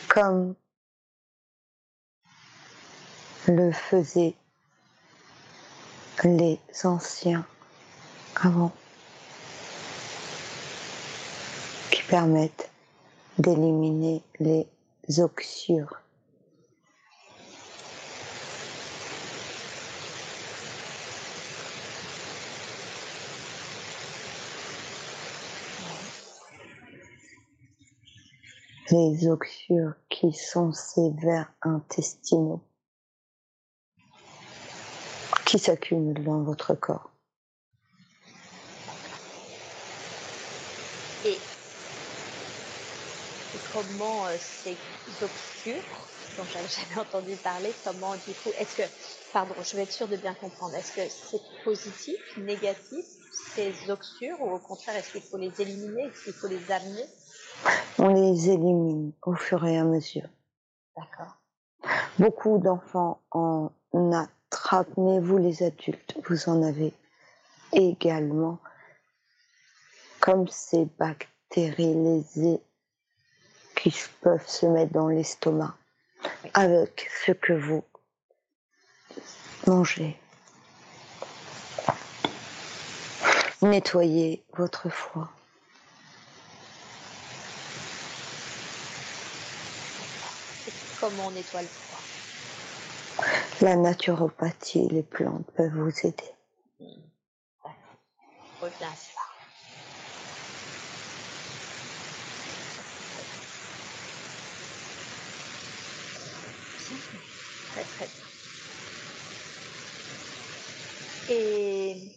Comme 0.08 0.54
le 3.46 3.72
faisaient 3.72 4.34
les 6.24 6.58
anciens 6.84 7.46
avant, 8.36 8.72
qui 11.90 12.02
permettent 12.02 12.70
d'éliminer 13.38 14.22
les 14.40 14.66
oxyures. 15.20 16.00
Les 28.90 29.28
oxyures 29.28 29.94
qui 30.08 30.32
sont 30.32 30.72
sévères 30.72 31.52
intestinaux 31.60 32.62
qui 35.48 35.58
s'accumulent 35.58 36.24
dans 36.24 36.42
votre 36.42 36.74
corps. 36.74 37.10
Et, 41.24 41.38
comment 43.72 44.26
euh, 44.26 44.36
ces 44.38 44.76
obscurs, 45.22 45.82
dont 46.36 46.44
j'avais 46.52 46.68
jamais 46.68 47.00
entendu 47.00 47.34
parler, 47.36 47.72
comment 47.82 48.14
du 48.14 48.34
coup, 48.34 48.50
est-ce 48.58 48.76
que, 48.76 48.82
pardon, 49.32 49.54
je 49.62 49.76
vais 49.76 49.84
être 49.84 49.92
sûre 49.92 50.08
de 50.08 50.16
bien 50.16 50.34
comprendre, 50.34 50.74
est-ce 50.74 50.92
que 50.92 51.08
c'est 51.08 51.40
positif, 51.64 52.18
négatif, 52.38 53.06
ces 53.54 53.72
oxyures, 53.90 54.40
ou 54.40 54.50
au 54.50 54.58
contraire, 54.58 54.96
est-ce 54.96 55.12
qu'il 55.12 55.22
faut 55.22 55.38
les 55.38 55.52
éliminer, 55.58 56.08
est-ce 56.08 56.24
qu'il 56.24 56.34
faut 56.34 56.48
les 56.48 56.70
amener? 56.70 57.06
On 57.98 58.08
les 58.08 58.50
élimine 58.50 59.12
au 59.22 59.34
fur 59.34 59.64
et 59.66 59.78
à 59.78 59.84
mesure. 59.84 60.28
D'accord. 60.96 61.36
Beaucoup 62.18 62.58
d'enfants 62.58 63.20
en 63.30 63.70
a 63.94 64.28
mais 64.96 65.20
vous 65.20 65.38
les 65.38 65.62
adultes, 65.62 66.16
vous 66.28 66.48
en 66.48 66.62
avez 66.62 66.92
également, 67.72 68.58
comme 70.20 70.48
ces 70.48 70.86
bactéries 70.98 71.94
lésées 71.94 72.60
qui 73.76 73.94
peuvent 74.20 74.48
se 74.48 74.66
mettre 74.66 74.92
dans 74.92 75.08
l'estomac 75.08 75.74
avec 76.54 77.08
ce 77.24 77.32
que 77.32 77.52
vous 77.52 77.84
mangez. 79.66 80.18
Nettoyez 83.62 84.44
votre 84.56 84.88
foie. 84.88 85.30
Comment 91.00 91.26
on 91.26 91.30
nettoie 91.30 91.62
le 91.62 91.68
foie 91.68 91.98
la 93.60 93.74
naturopathie 93.74 94.84
et 94.84 94.88
les 94.88 95.02
plantes 95.02 95.50
peuvent 95.56 95.72
vous 95.74 96.06
aider. 96.06 96.30
Reviens 98.60 98.88
à 98.88 98.94
cela. 98.94 99.22
Très 107.72 107.84
très 107.84 108.06
bien. 108.06 108.24
Et 111.30 112.12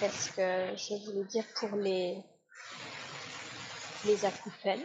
qu'est-ce 0.00 0.30
que 0.32 0.76
je 0.76 1.06
voulais 1.06 1.24
dire 1.24 1.44
pour 1.60 1.76
les, 1.76 2.22
les 4.04 4.24
acouphènes? 4.24 4.84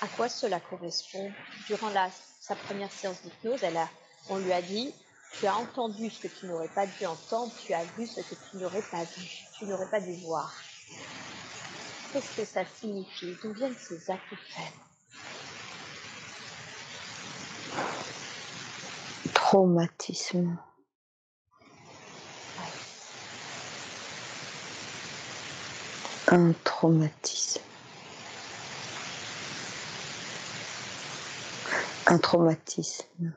À 0.00 0.08
quoi 0.08 0.28
cela 0.28 0.60
correspond? 0.60 1.32
Durant 1.66 1.90
la 1.90 2.10
sa 2.40 2.56
première 2.56 2.90
séance 2.90 3.22
d'hypnose, 3.22 3.62
elle 3.62 3.76
a, 3.76 3.88
on 4.28 4.38
lui 4.38 4.52
a 4.52 4.62
dit, 4.62 4.94
tu 5.38 5.46
as 5.46 5.54
entendu 5.56 6.10
ce 6.10 6.26
que 6.26 6.28
tu 6.28 6.46
n'aurais 6.46 6.68
pas 6.68 6.86
dû 6.86 7.06
entendre, 7.06 7.52
tu 7.64 7.72
as 7.74 7.84
vu 7.84 8.06
ce 8.06 8.20
que 8.22 8.34
tu 8.50 8.56
n'aurais 8.56 8.82
pas 8.82 9.04
vu, 9.04 9.22
tu 9.58 9.66
n'aurais 9.66 9.88
pas 9.90 10.00
dû 10.00 10.14
voir. 10.24 10.52
Qu'est-ce 12.12 12.34
que 12.36 12.44
ça 12.44 12.64
signifie? 12.64 13.36
D'où 13.42 13.52
viennent 13.52 13.76
ces 13.76 14.10
acouphènes? 14.10 14.64
Traumatisme. 19.34 20.58
Un 26.28 26.52
traumatisme. 26.64 27.69
Un 32.10 32.18
traumatisme. 32.18 33.32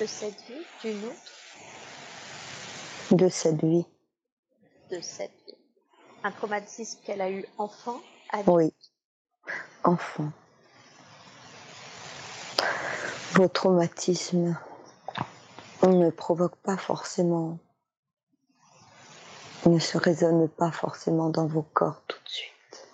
De 0.00 0.06
cette 0.06 0.40
vie, 0.42 0.64
d'une 0.80 1.04
autre 1.06 1.32
De 3.10 3.28
cette 3.28 3.64
vie. 3.64 3.84
De 4.92 5.00
cette 5.00 5.34
vie. 5.44 5.58
Un 6.22 6.30
traumatisme 6.30 7.00
qu'elle 7.04 7.20
a 7.20 7.28
eu 7.28 7.44
enfant 7.58 8.00
Oui, 8.46 8.72
enfant. 9.82 10.30
Vos 13.32 13.48
traumatismes 13.48 14.56
ne 15.82 16.10
provoquent 16.10 16.62
pas 16.62 16.76
forcément, 16.76 17.58
ne 19.66 19.80
se 19.80 19.98
résonnent 19.98 20.48
pas 20.48 20.70
forcément 20.70 21.28
dans 21.28 21.46
vos 21.46 21.62
corps 21.62 22.02
tout 22.06 22.22
de 22.24 22.28
suite. 22.28 22.88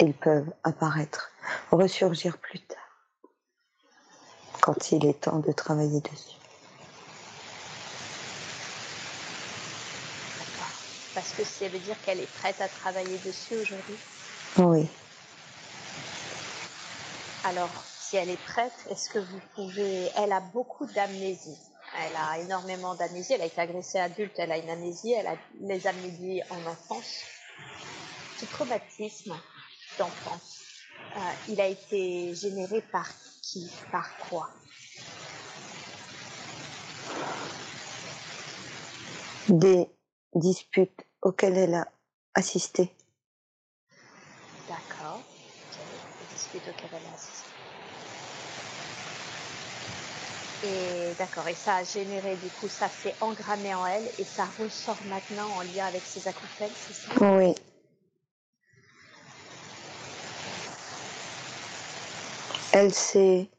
Ils 0.00 0.14
peuvent 0.14 0.52
apparaître, 0.62 1.30
ressurgir 1.70 2.36
plus 2.36 2.60
tard 2.60 2.87
quand 4.68 4.92
il 4.92 5.06
est 5.06 5.18
temps 5.18 5.38
de 5.38 5.50
travailler 5.50 5.98
dessus. 6.00 6.36
Parce 11.14 11.30
que 11.30 11.42
ça 11.42 11.68
veut 11.68 11.78
dire 11.78 11.96
qu'elle 12.04 12.20
est 12.20 12.34
prête 12.34 12.60
à 12.60 12.68
travailler 12.68 13.16
dessus 13.24 13.56
aujourd'hui? 13.56 13.96
Oui. 14.58 14.86
Alors, 17.44 17.70
si 17.98 18.18
elle 18.18 18.28
est 18.28 18.44
prête, 18.44 18.74
est-ce 18.90 19.08
que 19.08 19.18
vous 19.18 19.40
pouvez... 19.54 20.10
Elle 20.16 20.32
a 20.32 20.40
beaucoup 20.40 20.84
d'amnésie. 20.84 21.56
Elle 21.98 22.16
a 22.16 22.38
énormément 22.38 22.94
d'amnésie. 22.94 23.32
Elle 23.32 23.42
a 23.42 23.46
été 23.46 23.62
agressée 23.62 23.98
adulte, 23.98 24.34
elle 24.36 24.52
a 24.52 24.58
une 24.58 24.68
amnésie. 24.68 25.12
Elle 25.12 25.28
a 25.28 25.36
les 25.62 25.86
amnésies 25.86 26.42
en 26.50 26.66
enfance. 26.66 27.22
Ce 28.36 28.44
traumatisme 28.44 29.34
d'enfance, 29.98 30.60
euh, 31.16 31.20
il 31.48 31.58
a 31.58 31.66
été 31.68 32.34
généré 32.34 32.82
par 32.92 33.08
qui 33.50 33.66
Par 33.90 34.06
quoi? 34.28 34.48
Des 39.48 39.88
disputes 40.34 41.06
auxquelles 41.22 41.56
elle 41.56 41.74
a 41.74 41.88
assisté. 42.34 42.92
D'accord. 44.68 45.22
Des 46.20 46.34
disputes 46.34 46.68
auxquelles 46.68 46.90
elle 46.92 47.06
a 47.10 47.14
assisté. 47.14 47.48
Et 50.64 51.14
d'accord, 51.18 51.48
et 51.48 51.54
ça 51.54 51.76
a 51.76 51.84
généré, 51.84 52.36
du 52.36 52.50
coup, 52.50 52.68
ça 52.68 52.88
s'est 52.88 53.14
engrammé 53.20 53.74
en 53.74 53.86
elle 53.86 54.12
et 54.18 54.24
ça 54.24 54.44
ressort 54.58 54.98
maintenant 55.06 55.48
en 55.56 55.62
lien 55.62 55.86
avec 55.86 56.04
ses 56.04 56.26
acouphènes, 56.26 56.72
c'est 56.74 56.92
ça? 56.92 57.36
Oui. 57.36 57.54
Elle 62.80 62.94
s'est 62.94 63.50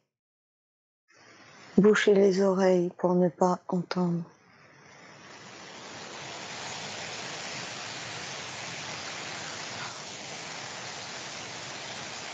bouché 1.78 2.14
les 2.14 2.42
oreilles 2.42 2.90
pour 2.98 3.16
ne 3.16 3.28
pas 3.28 3.60
entendre. 3.68 4.24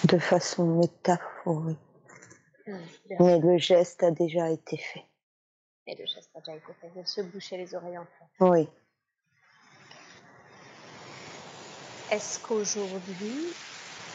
De 0.03 0.19
façon 0.19 0.75
métaphorique. 0.75 1.79
Mais 3.19 3.39
le 3.39 3.57
geste 3.57 4.03
a 4.03 4.11
déjà 4.11 4.51
été 4.51 4.77
fait. 4.77 5.05
Et 5.87 5.95
le 5.95 6.05
geste 6.05 6.29
a 6.35 6.39
déjà 6.41 6.55
été 6.55 6.71
fait, 6.79 7.01
de 7.01 7.03
se 7.03 7.21
boucher 7.21 7.57
les 7.57 7.73
oreilles 7.73 7.97
en 7.97 8.05
fait. 8.05 8.45
Oui. 8.45 8.69
Est-ce 12.11 12.39
qu'aujourd'hui, 12.41 13.55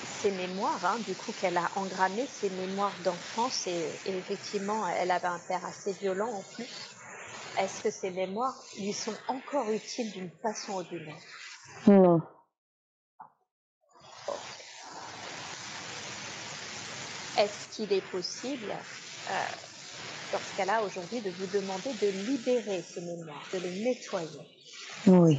ces 0.05 0.30
mémoires, 0.30 0.84
hein, 0.84 0.98
du 1.01 1.14
coup, 1.14 1.32
qu'elle 1.32 1.57
a 1.57 1.70
engrammées, 1.76 2.26
ces 2.26 2.51
mémoires 2.51 2.98
d'enfance, 3.03 3.66
et, 3.66 4.01
effectivement, 4.07 4.86
elle 4.86 5.11
avait 5.11 5.26
un 5.26 5.38
père 5.40 5.64
assez 5.64 5.92
violent 5.94 6.30
en 6.32 6.42
plus, 6.55 6.68
est-ce 7.59 7.82
que 7.82 7.90
ces 7.90 8.11
mémoires 8.11 8.57
lui 8.78 8.92
sont 8.92 9.16
encore 9.28 9.70
utiles 9.70 10.11
d'une 10.12 10.30
façon 10.42 10.78
ou 10.78 10.82
d'une 10.84 11.09
autre? 11.09 11.88
Non. 11.88 12.20
Est-ce 17.36 17.68
qu'il 17.74 17.92
est 17.92 18.11
possible, 18.11 18.72
euh, 19.30 19.44
dans 20.32 20.38
ce 20.38 20.57
cas-là, 20.57 20.82
aujourd'hui, 20.82 21.22
de 21.22 21.30
vous 21.30 21.46
demander 21.46 21.92
de 21.94 22.09
libérer 22.09 22.82
ces 22.82 23.01
mémoires, 23.01 23.46
de 23.53 23.59
les 23.59 23.70
nettoyer? 23.70 24.40
Oui. 25.07 25.38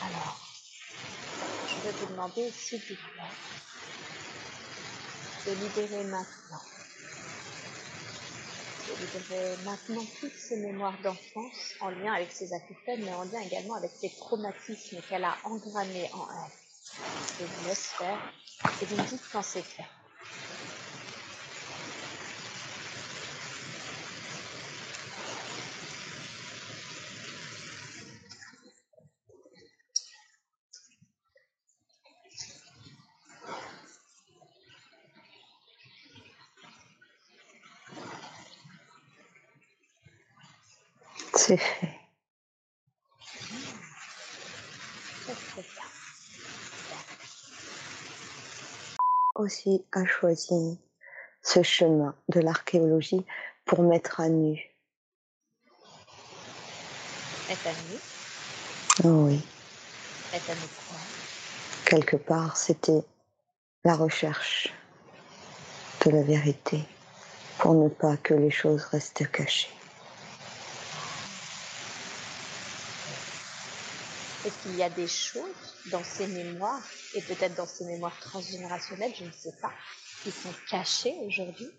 Alors, 0.00 0.38
vous 2.00 2.06
demander, 2.06 2.50
s'il 2.52 2.80
vous 2.80 2.94
plaît, 2.94 3.22
de 5.46 5.52
libérer 5.52 6.04
maintenant. 6.04 6.62
De 8.88 8.94
libérer 8.94 9.56
maintenant 9.64 10.04
toutes 10.20 10.34
ces 10.34 10.56
mémoires 10.56 10.98
d'enfance 11.02 11.74
en 11.80 11.90
lien 11.90 12.14
avec 12.14 12.32
ses 12.32 12.52
acouphènes, 12.52 13.04
mais 13.04 13.12
en 13.12 13.24
lien 13.24 13.40
également 13.40 13.74
avec 13.74 13.92
ces 14.00 14.10
traumatismes 14.16 15.00
qu'elle 15.08 15.24
a 15.24 15.36
engrammés 15.44 16.10
en 16.12 16.26
elle. 16.30 16.52
Je 17.38 17.44
vous 17.44 17.68
laisse 17.68 17.86
faire 17.86 18.32
et 18.80 18.84
vous 18.86 18.96
me 18.96 19.08
dites 19.08 19.22
quand 19.32 19.42
c'est. 19.42 19.64
C'est 41.50 41.56
fait. 41.56 41.98
Aussi 49.34 49.84
a 49.90 50.06
choisi 50.06 50.78
ce 51.42 51.64
chemin 51.64 52.14
de 52.28 52.38
l'archéologie 52.38 53.26
pour 53.64 53.82
mettre 53.82 54.20
à 54.20 54.28
nu. 54.28 54.70
Mettre 57.48 57.66
à 57.66 57.72
nu? 57.72 57.98
Oui. 59.02 59.44
Mettre 60.32 60.50
à 60.50 60.54
nu 60.54 60.60
quoi? 60.60 60.98
Quelque 61.84 62.16
part, 62.16 62.56
c'était 62.56 63.02
la 63.84 63.96
recherche 63.96 64.72
de 66.06 66.12
la 66.12 66.22
vérité 66.22 66.84
pour 67.58 67.74
ne 67.74 67.88
pas 67.88 68.16
que 68.18 68.34
les 68.34 68.52
choses 68.52 68.84
restent 68.84 69.28
cachées. 69.32 69.79
Est-ce 74.44 74.58
qu'il 74.62 74.74
y 74.76 74.82
a 74.82 74.88
des 74.88 75.06
choses 75.06 75.54
dans 75.90 76.02
ces 76.02 76.26
mémoires, 76.26 76.82
et 77.14 77.20
peut-être 77.22 77.54
dans 77.56 77.66
ces 77.66 77.84
mémoires 77.84 78.18
transgénérationnelles, 78.20 79.14
je 79.14 79.24
ne 79.24 79.32
sais 79.32 79.52
pas, 79.60 79.72
qui 80.22 80.30
sont 80.30 80.54
cachées 80.70 81.14
aujourd'hui? 81.26 81.70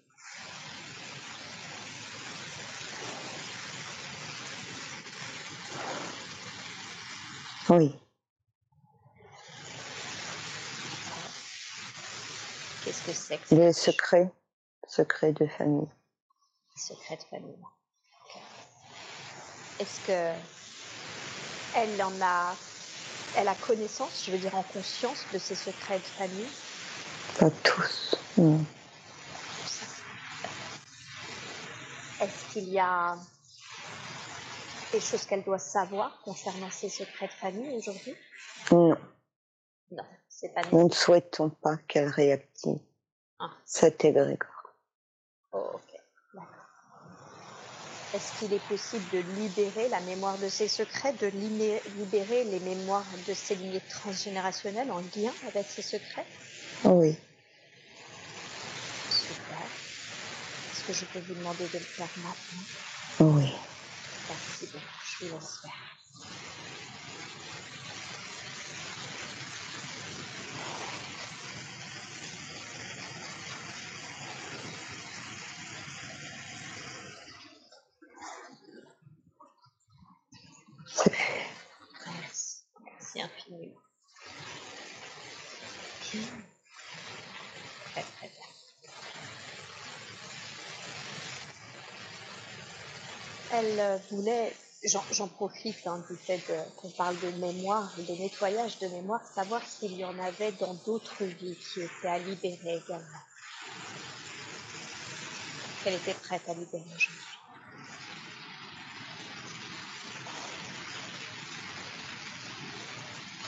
Oui. 7.70 7.95
Qu'est-ce 12.84 13.03
que 13.03 13.14
c'est 13.14 13.38
que 13.38 13.55
Les 13.55 13.74
secrets, 13.74 14.30
secrets 14.88 15.34
de 15.34 15.47
famille. 15.47 15.88
Secrets 16.76 17.18
de 17.18 17.24
famille. 17.24 17.66
Est-ce 19.80 19.99
que 20.01 20.61
elle 21.76 22.01
en 22.03 22.22
a, 22.22 22.55
elle 23.38 23.47
a 23.47 23.55
connaissance, 23.55 24.24
je 24.26 24.32
veux 24.32 24.38
dire 24.38 24.55
en 24.55 24.63
conscience 24.63 25.26
de 25.34 25.38
ses 25.38 25.55
secrets 25.55 25.99
de 25.99 26.03
famille 26.03 26.49
Pas 27.39 27.49
tous. 27.63 28.15
Est-ce 32.22 32.53
qu'il 32.53 32.69
y 32.69 32.80
a 32.80 33.17
des 34.91 34.99
choses 34.99 35.26
qu'elle 35.26 35.43
doit 35.43 35.59
savoir 35.59 36.22
concernant 36.24 36.69
ses 36.69 36.89
secrets 36.89 37.28
de 37.28 37.34
famille 37.34 37.78
aujourd'hui? 37.78 38.15
Non. 38.72 38.95
Non, 39.91 40.05
c'est 40.30 40.53
pas 40.53 40.61
Nous 40.72 40.88
ne 40.88 40.93
souhaitons 40.93 41.49
pas 41.49 41.78
qu'elle 41.78 42.09
réactive 42.09 42.80
ah. 43.39 43.49
cet 43.65 44.05
égrégore. 44.05 44.76
Oh, 45.51 45.72
ok. 45.74 45.91
Est-ce 48.14 48.38
qu'il 48.39 48.53
est 48.53 48.68
possible 48.68 49.09
de 49.12 49.20
libérer 49.20 49.88
la 49.88 50.01
mémoire 50.01 50.38
de 50.38 50.49
ses 50.49 50.68
secrets, 50.68 51.14
de 51.14 51.28
libérer 51.28 52.43
les 52.43 52.59
mémoires 52.59 53.07
de 53.26 53.34
ses 53.34 53.55
lignées 53.55 53.82
transgénérationnelles 53.89 54.91
en 54.91 54.99
lien 55.16 55.34
avec 55.47 55.66
ses 55.70 55.82
secrets? 55.82 56.28
Oui. 56.84 57.18
Super. 59.09 59.62
Est-ce 60.72 60.84
que 60.84 60.93
je 60.93 61.05
peux 61.05 61.20
vous 61.20 61.36
demander 61.36 61.68
de 61.70 61.78
le 61.80 61.86
faire 61.86 62.09
maintenant? 62.18 62.66
Oui. 63.20 63.53
Merci 64.28 64.66
beaucoup. 64.74 64.86
Je 65.20 65.26
vous 65.28 65.34
laisse 65.34 65.57
faire. 65.62 65.72
Merci 82.86 83.22
infiniment. 83.22 83.82
Très 87.93 88.03
très 88.03 88.28
bien. 88.30 88.47
Elle 93.62 93.80
euh, 93.80 93.97
voulait, 94.09 94.53
j'en 94.84 95.28
profite 95.28 95.86
hein, 95.86 96.03
du 96.09 96.18
fait 96.18 96.41
qu'on 96.78 96.89
parle 96.91 97.20
de 97.20 97.30
mémoire, 97.38 97.95
de 97.95 98.14
nettoyage 98.14 98.80
de 98.80 98.88
mémoire, 98.88 99.22
savoir 99.36 99.62
s'il 99.68 99.93
y 99.93 100.03
en 100.03 100.18
avait 100.18 100.51
dans 100.53 100.74
d'autres 100.86 101.24
vies 101.24 101.55
qui 101.55 101.82
étaient 101.82 102.07
à 102.07 102.18
libérer 102.18 102.82
également. 102.84 103.05
Qu'elle 105.84 105.95
était 105.95 106.16
prête 106.16 106.41
à 106.47 106.53
libérer 106.53 106.86
aujourd'hui. 106.95 107.32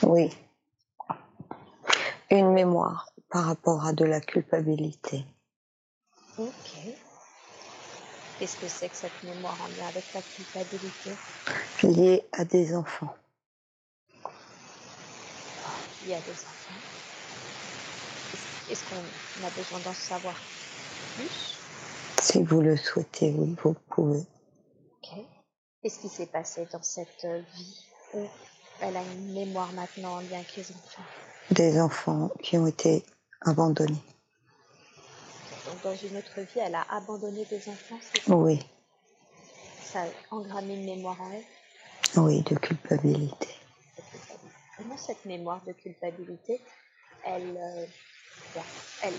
Oui. 0.02 0.30
Une 2.30 2.52
mémoire 2.52 3.08
par 3.30 3.46
rapport 3.46 3.84
à 3.84 3.92
de 3.92 4.04
la 4.04 4.20
culpabilité. 4.20 5.24
Ok. 6.38 6.73
Qu'est-ce 8.38 8.56
que 8.56 8.68
c'est 8.68 8.88
que 8.88 8.96
cette 8.96 9.22
mémoire 9.22 9.56
en 9.62 9.68
lien 9.68 9.88
avec 9.88 10.04
la 10.12 10.22
culpabilité 10.22 11.10
Liée 11.82 12.24
à 12.32 12.44
des 12.44 12.74
enfants. 12.74 13.14
Liée 16.06 16.14
à 16.14 16.20
des 16.20 16.32
enfants. 16.32 16.74
Est-ce 18.70 18.84
qu'on 18.88 19.46
a 19.46 19.50
besoin 19.50 19.78
d'en 19.80 19.92
savoir 19.92 20.34
plus? 21.16 21.58
Si 22.20 22.42
vous 22.42 22.60
le 22.60 22.76
souhaitez, 22.76 23.32
vous 23.32 23.74
pouvez. 23.90 24.20
Ok. 25.02 25.18
Qu'est-ce 25.82 26.00
qui 26.00 26.08
s'est 26.08 26.26
passé 26.26 26.66
dans 26.72 26.82
cette 26.82 27.26
vie 27.54 27.84
elle 28.80 28.96
a 28.96 29.02
une 29.02 29.32
mémoire 29.32 29.72
maintenant 29.72 30.14
en 30.14 30.20
lien 30.20 30.36
avec 30.36 30.56
les 30.56 30.70
enfants? 30.70 31.02
Des 31.50 31.80
enfants 31.80 32.30
qui 32.42 32.58
ont 32.58 32.66
été 32.66 33.04
abandonnés. 33.42 34.02
Donc 35.74 35.82
dans 35.82 35.96
une 35.96 36.16
autre 36.16 36.40
vie, 36.40 36.60
elle 36.60 36.74
a 36.74 36.82
abandonné 36.90 37.44
des 37.46 37.68
enfants, 37.68 37.98
Oui. 38.28 38.64
Ça 39.82 40.02
a 40.02 40.06
engrammé 40.30 40.74
une 40.74 40.84
mémoire 40.84 41.20
en 41.20 41.32
elle 41.32 41.44
Oui, 42.16 42.42
de 42.42 42.54
culpabilité. 42.56 43.48
Comment 44.76 44.96
cette 44.96 45.24
mémoire 45.24 45.60
de 45.66 45.72
culpabilité, 45.72 46.60
elle, 47.24 47.56
euh, 47.56 47.86
elle, 49.02 49.14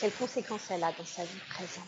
quelles 0.00 0.12
conséquences 0.12 0.70
elle 0.70 0.84
a 0.84 0.92
dans 0.92 1.04
sa 1.04 1.24
vie 1.24 1.40
présente 1.50 1.84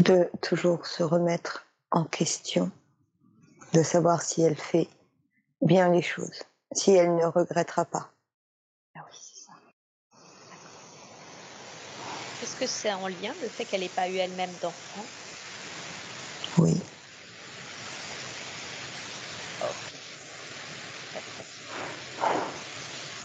De 0.00 0.30
toujours 0.42 0.86
se 0.86 1.02
remettre 1.02 1.66
en 1.90 2.04
question 2.04 2.70
de 3.72 3.82
savoir 3.82 4.20
si 4.22 4.42
elle 4.42 4.56
fait 4.58 4.88
bien 5.62 5.88
les 5.90 6.02
choses. 6.02 6.42
si 6.72 6.92
elle 6.92 7.16
ne 7.16 7.24
regrettera 7.24 7.84
pas. 7.84 8.10
Ah 8.96 9.00
oui, 9.10 9.18
c'est 9.20 9.44
ça. 9.44 9.52
Est-ce 12.42 12.49
que 12.60 12.66
c'est 12.66 12.92
en 12.92 13.08
lien 13.08 13.34
le 13.40 13.48
fait 13.48 13.64
qu'elle 13.64 13.80
n'ait 13.80 13.88
pas 13.88 14.06
eu 14.06 14.16
elle-même 14.16 14.54
d'enfant 14.60 15.06
Oui. 16.58 16.74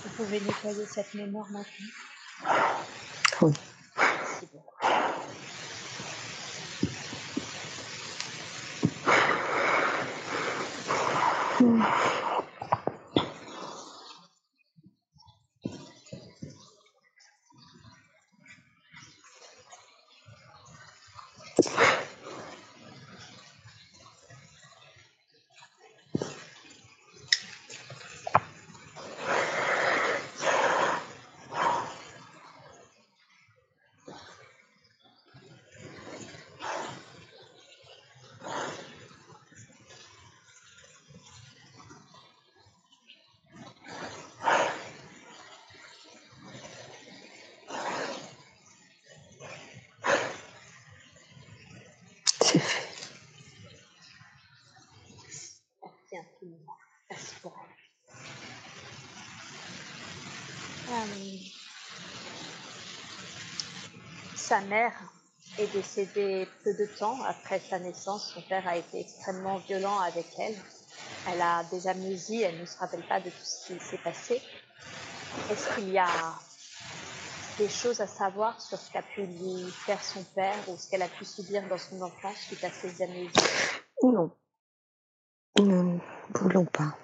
Vous 0.03 0.09
pouvez 0.15 0.39
nettoyer 0.39 0.85
cette 0.85 1.13
mémoire 1.15 1.49
maintenant 1.51 1.87
Oui. 3.41 3.51
Sa 64.35 64.61
mère 64.61 64.93
est 65.57 65.67
décédée 65.67 66.47
peu 66.63 66.73
de 66.73 66.85
temps 66.85 67.17
après 67.23 67.59
sa 67.59 67.79
naissance. 67.79 68.31
Son 68.33 68.41
père 68.41 68.67
a 68.67 68.77
été 68.77 68.99
extrêmement 68.99 69.57
violent 69.57 69.99
avec 70.01 70.27
elle. 70.37 70.55
Elle 71.27 71.41
a 71.41 71.63
des 71.71 71.87
amnésies, 71.87 72.43
elle 72.43 72.59
ne 72.59 72.65
se 72.65 72.77
rappelle 72.77 73.05
pas 73.07 73.19
de 73.19 73.29
tout 73.29 73.43
ce 73.43 73.73
qui 73.73 73.79
s'est 73.79 73.97
passé. 73.97 74.41
Est-ce 75.49 75.75
qu'il 75.75 75.89
y 75.89 75.97
a 75.97 76.07
des 77.57 77.69
choses 77.69 78.01
à 78.01 78.07
savoir 78.07 78.61
sur 78.61 78.77
ce 78.77 78.91
qu'a 78.91 79.01
pu 79.01 79.25
lui 79.25 79.71
faire 79.85 80.03
son 80.03 80.23
père 80.35 80.57
ou 80.67 80.77
ce 80.77 80.89
qu'elle 80.89 81.01
a 81.01 81.07
pu 81.07 81.25
subir 81.25 81.67
dans 81.67 81.77
son 81.77 82.01
enfance 82.01 82.37
suite 82.37 82.63
à 82.63 82.69
ses 82.69 83.01
amnésies 83.01 83.31
Non. 84.03 84.29
Nous 85.57 85.83
ne 85.83 85.99
voulons 86.35 86.65
pas 86.65 86.95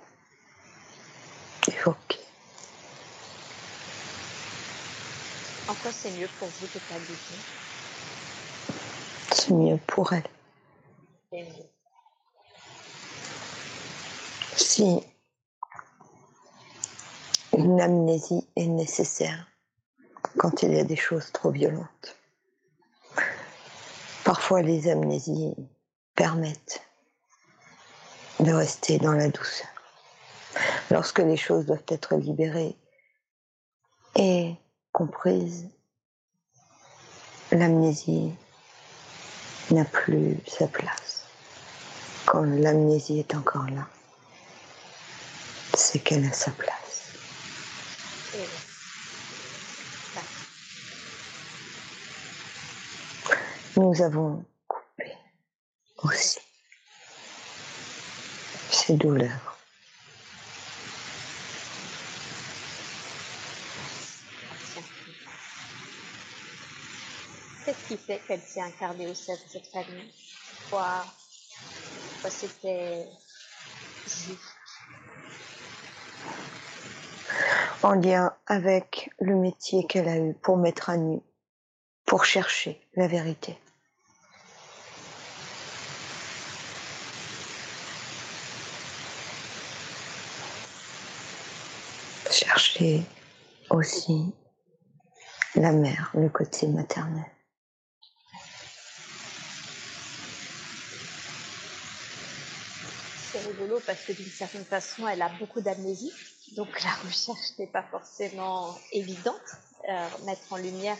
évoquer. 1.68 2.21
En 5.72 5.74
quoi 5.76 5.92
c'est 5.94 6.12
mieux 6.12 6.28
pour 6.38 6.50
vous 6.50 6.68
de 6.68 6.80
pas 6.90 7.00
dire 7.00 7.16
C'est 9.32 9.54
mieux 9.54 9.78
pour 9.88 10.12
elle. 10.12 10.28
Si 14.58 15.02
une 17.54 17.80
amnésie 17.80 18.46
est 18.58 18.66
nécessaire 18.66 19.48
quand 20.38 20.62
il 20.62 20.74
y 20.74 20.80
a 20.80 20.84
des 20.84 20.98
choses 20.98 21.32
trop 21.32 21.52
violentes. 21.52 22.18
Parfois 24.26 24.62
les 24.62 24.90
amnésies 24.90 25.56
permettent 26.16 26.86
de 28.42 28.52
rester 28.52 28.98
dans 28.98 29.14
la 29.14 29.30
douceur. 29.30 29.70
Lorsque 30.90 31.20
les 31.20 31.38
choses 31.38 31.66
doivent 31.66 31.86
être 31.88 32.16
libérées 32.16 32.76
et 34.18 34.58
comprises, 34.92 35.70
l'amnésie 37.52 38.34
n'a 39.72 39.86
plus 39.86 40.38
sa 40.48 40.68
place. 40.68 41.26
Quand 42.26 42.44
l'amnésie 42.44 43.20
est 43.20 43.36
encore 43.36 43.70
là, 43.70 43.88
c'est 45.74 46.00
qu'elle 46.00 46.26
a 46.26 46.34
sa 46.34 46.52
place. 46.52 47.14
Nous 53.78 54.02
avons 54.02 54.44
coupé 54.68 55.14
aussi 56.04 56.40
ces 58.70 58.96
douleurs. 58.96 59.51
Qu'est-ce 67.72 67.96
qui 67.96 67.98
fait 68.06 68.20
qu'elle 68.28 68.42
s'est 68.42 68.60
incarnée 68.60 69.08
au 69.08 69.14
sein 69.14 69.32
de 69.32 69.50
cette 69.50 69.68
famille? 69.68 70.12
Pourquoi, 70.70 71.06
pourquoi 72.12 72.30
c'était 72.30 73.08
En 77.82 77.94
lien 77.94 78.36
avec 78.46 79.10
le 79.20 79.38
métier 79.38 79.88
qu'elle 79.88 80.10
a 80.10 80.18
eu 80.18 80.34
pour 80.34 80.58
mettre 80.58 80.90
à 80.90 80.98
nu, 80.98 81.22
pour 82.06 82.26
chercher 82.26 82.86
la 82.96 83.08
vérité. 83.08 83.58
Chercher 92.30 93.06
aussi 93.70 94.34
la 95.56 95.72
mère, 95.72 96.12
le 96.16 96.28
côté 96.28 96.68
maternel. 96.68 97.31
C'est 103.32 103.40
rigolo 103.40 103.80
parce 103.86 104.04
que 104.04 104.12
d'une 104.12 104.32
certaine 104.32 104.66
façon, 104.66 105.08
elle 105.08 105.22
a 105.22 105.30
beaucoup 105.40 105.62
d'amnésie. 105.62 106.12
Donc 106.56 106.68
la 106.84 106.92
recherche 107.06 107.58
n'est 107.60 107.68
pas 107.68 107.84
forcément 107.84 108.78
évidente. 108.92 109.42
Euh, 109.90 110.10
mettre 110.26 110.52
en 110.52 110.58
lumière 110.58 110.98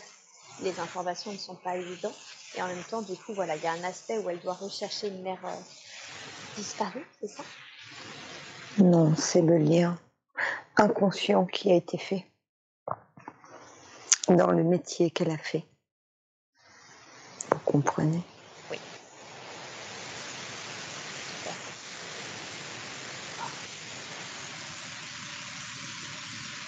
les 0.60 0.78
informations 0.78 1.32
ne 1.32 1.38
sont 1.38 1.56
pas 1.56 1.76
évidentes. 1.76 2.16
Et 2.54 2.62
en 2.62 2.66
même 2.66 2.84
temps, 2.84 3.02
du 3.02 3.16
coup, 3.16 3.34
voilà, 3.34 3.56
il 3.56 3.62
y 3.62 3.66
a 3.66 3.72
un 3.72 3.84
aspect 3.84 4.18
où 4.18 4.28
elle 4.28 4.40
doit 4.40 4.54
rechercher 4.54 5.08
une 5.08 5.22
mère 5.22 5.44
euh, 5.44 6.56
disparue, 6.56 7.06
c'est 7.20 7.28
ça? 7.28 7.42
Non, 8.78 9.14
c'est 9.16 9.42
le 9.42 9.58
lien 9.58 9.98
inconscient 10.76 11.46
qui 11.46 11.70
a 11.70 11.74
été 11.74 11.98
fait 11.98 12.26
dans 14.28 14.50
le 14.50 14.64
métier 14.64 15.10
qu'elle 15.10 15.30
a 15.30 15.38
fait. 15.38 15.64
Vous 17.50 17.58
comprenez 17.64 18.22
Oui. 18.70 18.78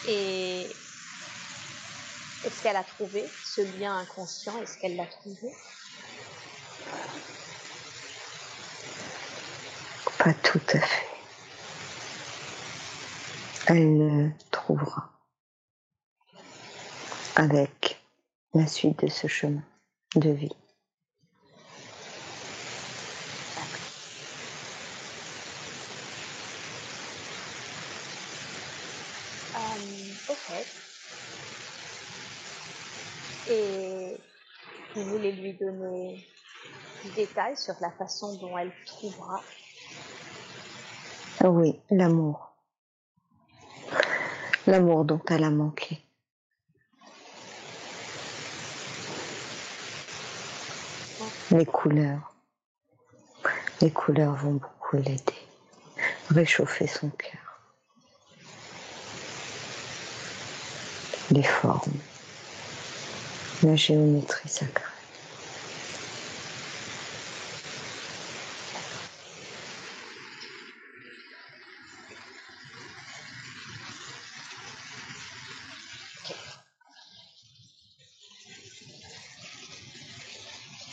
Et 0.06 0.76
est-ce 2.44 2.62
qu'elle 2.62 2.76
a 2.76 2.84
trouvé 2.84 3.24
ce 3.42 3.62
lien 3.62 3.98
inconscient? 3.98 4.60
Est-ce 4.62 4.78
qu'elle 4.78 4.96
l'a 4.96 5.06
trouvé? 5.06 5.48
Pas 10.18 10.34
tout 10.34 10.60
à 10.74 10.80
fait. 10.80 11.06
Elle 13.66 13.98
le 13.98 14.30
trouvera 14.50 15.10
avec 17.36 17.98
la 18.52 18.66
suite 18.66 19.04
de 19.04 19.08
ce 19.10 19.26
chemin 19.26 19.62
de 20.16 20.30
vie. 20.30 20.56
Euh, 29.56 30.14
ok. 30.28 30.50
Et 33.48 34.16
vous 34.94 35.04
voulez 35.04 35.32
lui 35.32 35.54
donner 35.54 36.26
des 37.04 37.10
détails 37.26 37.56
sur 37.56 37.74
la 37.80 37.90
façon 37.92 38.38
dont 38.38 38.56
elle 38.56 38.72
trouvera 38.86 39.42
Ah 41.40 41.50
Oui, 41.50 41.78
l'amour. 41.90 42.52
L'amour 44.66 45.04
dont 45.04 45.20
elle 45.28 45.44
a 45.44 45.50
manqué. 45.50 45.98
Les 51.50 51.66
couleurs. 51.66 52.34
Les 53.80 53.90
couleurs 53.90 54.34
vont 54.36 54.54
beaucoup 54.54 54.96
l'aider. 54.96 55.34
Réchauffer 56.30 56.86
son 56.86 57.10
cœur. 57.10 57.44
les 61.30 61.42
formes, 61.42 61.98
la 63.64 63.76
géométrie 63.76 64.48
sacrée. 64.48 64.84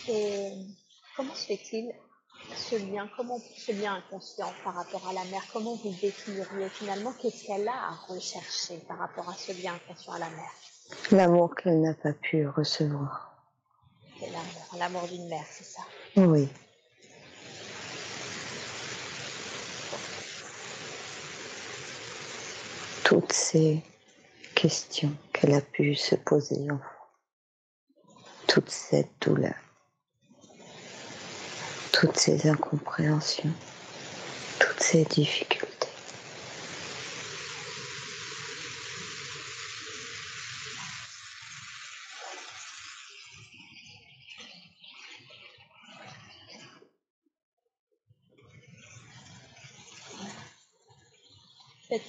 Et 0.07 0.53
comment 1.15 1.35
se 1.35 1.45
fait-il 1.45 1.93
ce 2.55 2.75
lien, 2.75 3.09
comment 3.15 3.39
ce 3.55 3.71
lien 3.71 3.95
inconscient 3.95 4.51
par 4.63 4.75
rapport 4.75 5.07
à 5.07 5.13
la 5.13 5.23
mère, 5.25 5.43
comment 5.53 5.75
vous 5.75 5.93
définiriez 6.01 6.69
finalement 6.69 7.13
Qu'est-ce 7.21 7.45
qu'elle 7.45 7.67
a 7.67 7.89
à 7.89 8.13
rechercher 8.13 8.77
par 8.87 8.97
rapport 8.97 9.29
à 9.29 9.35
ce 9.35 9.51
lien 9.53 9.73
inconscient 9.73 10.13
à 10.13 10.19
la 10.19 10.29
mère? 10.29 10.70
L'amour 11.11 11.55
qu'elle 11.55 11.81
n'a 11.81 11.93
pas 11.93 12.13
pu 12.13 12.47
recevoir. 12.47 13.35
l'amour, 14.21 14.75
l'amour 14.77 15.07
d'une 15.07 15.27
mère, 15.27 15.45
c'est 15.49 15.63
ça 15.63 15.81
Oui. 16.15 16.47
Toutes 23.03 23.33
ces 23.33 23.83
questions 24.55 25.13
qu'elle 25.33 25.53
a 25.53 25.61
pu 25.61 25.95
se 25.95 26.15
poser 26.15 26.69
enfant, 26.71 26.85
toute 28.47 28.69
cette 28.69 29.11
douleur 29.19 29.55
toutes 32.01 32.17
ces 32.17 32.49
incompréhensions, 32.49 33.53
toutes 34.59 34.81
ces 34.81 35.05
difficultés. 35.05 35.60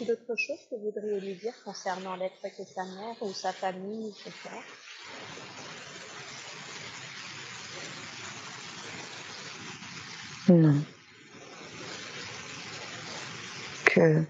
Y 0.02 0.04
a-t-il 0.04 0.12
autre 0.14 0.36
chose 0.36 0.58
que 0.68 0.74
vous 0.74 0.90
voudriez 0.90 1.20
lui 1.20 1.34
dire 1.36 1.54
concernant 1.64 2.16
l'être 2.16 2.42
que 2.42 2.64
sa 2.64 2.84
mère 2.84 3.14
ou 3.20 3.32
sa 3.32 3.52
famille 3.52 4.12
ou 4.26 4.30
père 4.42 4.64
Non. 10.48 10.82
Que 13.84 14.24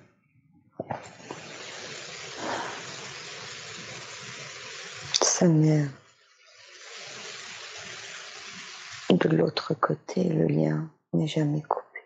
sa 5.22 5.46
mère, 5.46 5.88
de 9.10 9.28
l'autre 9.30 9.72
côté, 9.72 10.24
le 10.24 10.48
lien 10.48 10.90
n'est 11.14 11.28
jamais 11.28 11.62
coupé. 11.62 12.00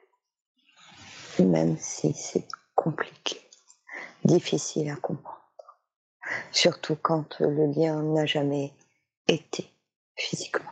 Même 1.40 1.76
si 1.78 2.12
c'est 2.12 2.46
compliqué, 2.76 3.45
difficile 4.26 4.90
à 4.90 4.96
comprendre. 4.96 5.40
Surtout 6.52 6.96
quand 6.96 7.38
le 7.40 7.72
lien 7.72 8.02
n'a 8.02 8.26
jamais 8.26 8.72
été 9.28 9.70
physiquement. 10.16 10.70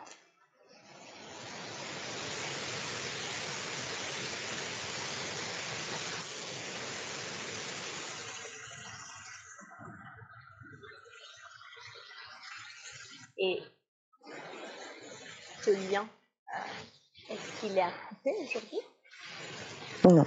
Et 13.38 13.60
ce 15.62 15.70
lien, 15.70 16.06
est-ce 17.28 17.60
qu'il 17.60 17.76
est 17.76 17.82
à 17.82 17.90
couper 18.08 18.34
aujourd'hui? 18.42 18.80
Non. 20.04 20.26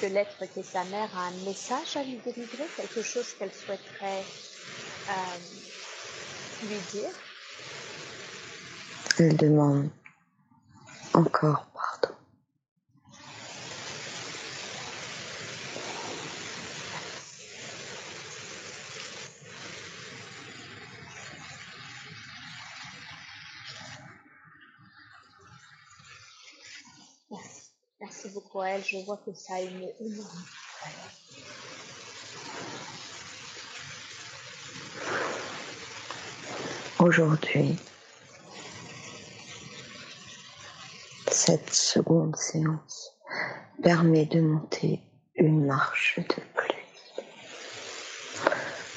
Est-ce 0.00 0.08
que 0.08 0.14
l'être 0.14 0.46
qui 0.54 0.60
est 0.60 0.62
sa 0.62 0.82
mère 0.84 1.14
a 1.14 1.26
un 1.26 1.44
message 1.44 1.94
à 1.94 2.02
lui 2.02 2.16
délivrer, 2.24 2.66
quelque 2.74 3.02
chose 3.02 3.34
qu'elle 3.34 3.52
souhaiterait 3.52 4.24
euh, 5.10 5.12
lui 6.62 6.80
dire? 6.80 7.10
Elle 9.18 9.36
demande 9.36 9.90
encore 11.12 11.66
pardon. 11.74 12.14
Merci. 28.00 28.39
À 28.58 28.70
elle. 28.70 28.84
Je 28.84 28.98
vois 29.04 29.16
que 29.18 29.32
ça 29.32 29.54
a 29.54 29.60
une. 29.60 29.88
Aujourd'hui, 36.98 37.76
cette 41.30 41.72
seconde 41.72 42.36
séance 42.36 43.12
permet 43.82 44.26
de 44.26 44.40
monter 44.40 45.00
une 45.36 45.64
marche 45.64 46.18
de 46.18 46.42
plus. 46.54 46.84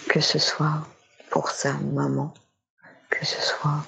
Que 0.10 0.20
ce 0.20 0.40
soit 0.40 0.86
pour 1.30 1.50
sa 1.50 1.74
maman, 1.74 2.34
que 3.10 3.26
ce 3.26 3.42
soit 3.42 3.86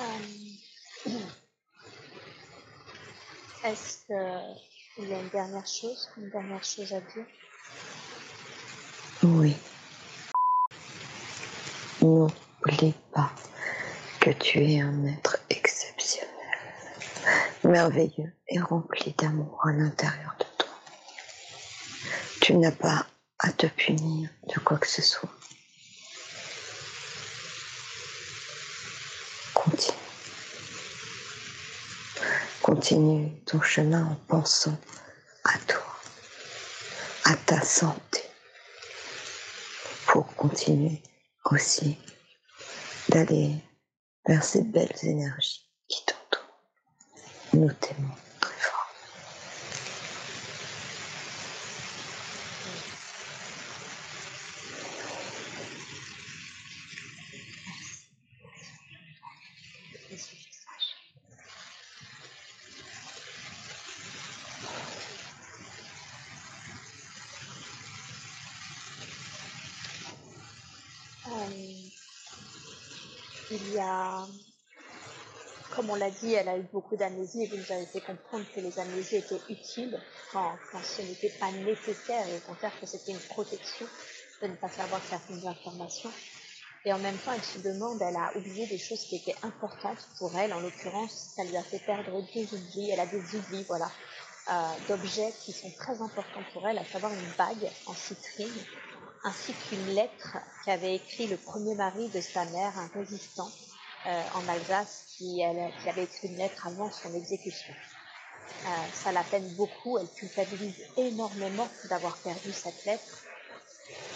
Euh, 0.00 0.04
Est-ce 3.64 4.06
qu'il 4.06 5.08
y 5.08 5.14
a 5.14 5.20
une 5.20 5.28
dernière 5.28 5.56
chose, 5.68 6.08
une 6.16 6.30
dernière 6.30 6.64
chose 6.64 6.92
à 6.92 7.00
dire 7.00 7.26
Oui. 9.22 9.56
N'oublie 12.00 12.94
pas 13.12 13.32
que 14.20 14.30
tu 14.30 14.64
es 14.64 14.80
un 14.80 15.04
être 15.04 15.38
exceptionnel, 15.50 16.28
merveilleux 17.64 18.32
et 18.48 18.60
rempli 18.60 19.12
d'amour 19.18 19.60
à 19.66 19.72
l'intérieur 19.72 20.34
de 20.38 20.44
toi. 20.58 20.70
Tu 22.40 22.54
n'as 22.54 22.72
pas 22.72 23.06
à 23.38 23.52
te 23.52 23.66
punir 23.66 24.30
de 24.48 24.60
quoi 24.60 24.78
que 24.78 24.86
ce 24.88 25.02
soit. 25.02 25.30
Continue. 29.54 29.98
Continue 32.62 33.32
ton 33.44 33.60
chemin 33.60 34.04
en 34.04 34.14
pensant 34.28 34.76
à 35.48 35.58
toi, 35.66 35.96
à 37.24 37.36
ta 37.36 37.60
santé, 37.62 38.22
pour 40.06 40.26
continuer 40.36 41.02
aussi 41.46 41.98
d'aller 43.08 43.56
vers 44.26 44.44
ces 44.44 44.62
belles 44.62 44.94
énergies 45.02 45.66
qui 45.88 46.04
t'entourent. 46.04 46.60
Nous 47.54 47.72
t'aimons 47.72 48.14
très 48.40 48.56
fort. 48.58 48.94
Je 60.10 60.16
suis 60.16 60.36
sage. 60.52 60.94
Euh, 71.26 71.50
il 73.50 73.72
y 73.72 73.78
a, 73.78 74.26
comme 75.70 75.84
on 75.84 75.86
l'a 75.98 76.10
dit, 76.10 76.32
elle 76.34 76.48
a 76.48 76.56
eu 76.56 76.66
beaucoup 76.72 76.96
d'amnésie 76.96 77.44
et 77.44 77.46
vous 77.48 77.56
nous 77.56 77.72
avez 77.72 77.86
fait 77.86 78.00
comprendre 78.00 78.44
que 78.54 78.60
les 78.60 78.78
amnésies 78.78 79.16
étaient 79.16 79.40
utiles 79.48 80.00
quand, 80.32 80.56
ce 80.82 81.02
n'était 81.02 81.32
pas 81.40 81.50
nécessaire 81.52 82.26
et 82.28 82.36
au 82.36 82.40
contraire 82.40 82.72
que 82.80 82.86
c'était 82.86 83.12
une 83.12 83.18
protection 83.18 83.86
de 84.42 84.46
ne 84.48 84.54
pas 84.56 84.68
savoir 84.68 85.00
certaines 85.08 85.46
informations. 85.46 86.12
Et 86.84 86.92
en 86.92 86.98
même 86.98 87.16
temps, 87.18 87.32
elle 87.32 87.42
se 87.42 87.58
demande, 87.58 88.00
elle 88.00 88.16
a 88.16 88.36
oublié 88.36 88.66
des 88.66 88.78
choses 88.78 89.00
qui 89.04 89.16
étaient 89.16 89.36
importantes 89.42 90.08
pour 90.18 90.36
elle. 90.38 90.52
En 90.54 90.60
l'occurrence, 90.60 91.32
ça 91.36 91.44
lui 91.44 91.56
a 91.56 91.62
fait 91.62 91.80
perdre 91.80 92.22
deux 92.34 92.54
oublis. 92.54 92.90
Elle 92.90 93.00
a 93.00 93.06
des 93.06 93.20
oublis, 93.34 93.64
voilà. 93.66 93.90
d'objets 94.88 95.32
qui 95.44 95.52
sont 95.52 95.70
très 95.72 96.00
importants 96.00 96.44
pour 96.52 96.66
elle, 96.66 96.78
à 96.78 96.84
savoir 96.84 97.12
une 97.12 97.32
bague 97.36 97.70
en 97.86 97.94
citrine, 97.94 98.48
ainsi 99.24 99.52
qu'une 99.52 99.94
lettre 99.94 100.38
qu'avait 100.64 100.94
écrit 100.94 101.26
le 101.26 101.36
premier 101.36 101.74
mari 101.74 102.08
de 102.08 102.20
sa 102.20 102.44
mère, 102.46 102.72
un 102.78 102.88
résistant 102.94 103.50
en 104.06 104.48
Alsace, 104.48 105.07
qui, 105.18 105.40
elle, 105.40 105.72
qui 105.82 105.88
avait 105.88 106.04
écrit 106.04 106.28
une 106.28 106.36
lettre 106.36 106.66
avant 106.66 106.90
son 106.90 107.12
exécution. 107.14 107.74
Euh, 108.64 108.68
ça 108.94 109.12
la 109.12 109.24
peine 109.24 109.48
beaucoup, 109.54 109.98
elle 109.98 110.08
culpabilise 110.08 110.76
énormément 110.96 111.68
d'avoir 111.90 112.16
perdu 112.18 112.52
cette 112.52 112.84
lettre. 112.84 113.24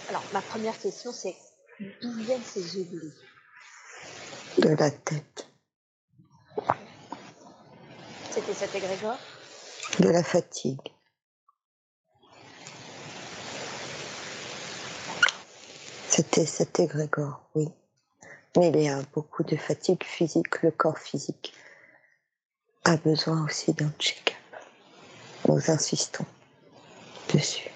Alors, 0.08 0.22
ma 0.32 0.42
première 0.42 0.78
question, 0.78 1.12
c'est 1.12 1.34
d'où 1.80 2.12
viennent 2.22 2.44
ces 2.44 2.76
oublis 2.76 3.12
De 4.58 4.68
la 4.68 4.90
tête. 4.90 5.48
C'était 8.30 8.54
cet 8.54 8.74
égrégore? 8.74 9.18
De 9.98 10.08
la 10.08 10.22
fatigue. 10.22 10.80
C'était 16.08 16.46
cet 16.46 16.78
égrégore, 16.78 17.40
oui. 17.54 17.68
Mais 18.56 18.68
il 18.68 18.82
y 18.82 18.88
a 18.88 19.00
beaucoup 19.14 19.42
de 19.44 19.56
fatigue 19.56 20.04
physique, 20.04 20.62
le 20.62 20.70
corps 20.70 20.98
physique 20.98 21.54
a 22.84 22.96
besoin 22.96 23.44
aussi 23.44 23.72
d'un 23.72 23.90
check-up. 23.98 24.36
Nous 25.48 25.70
insistons 25.70 26.26
dessus. 27.32 27.70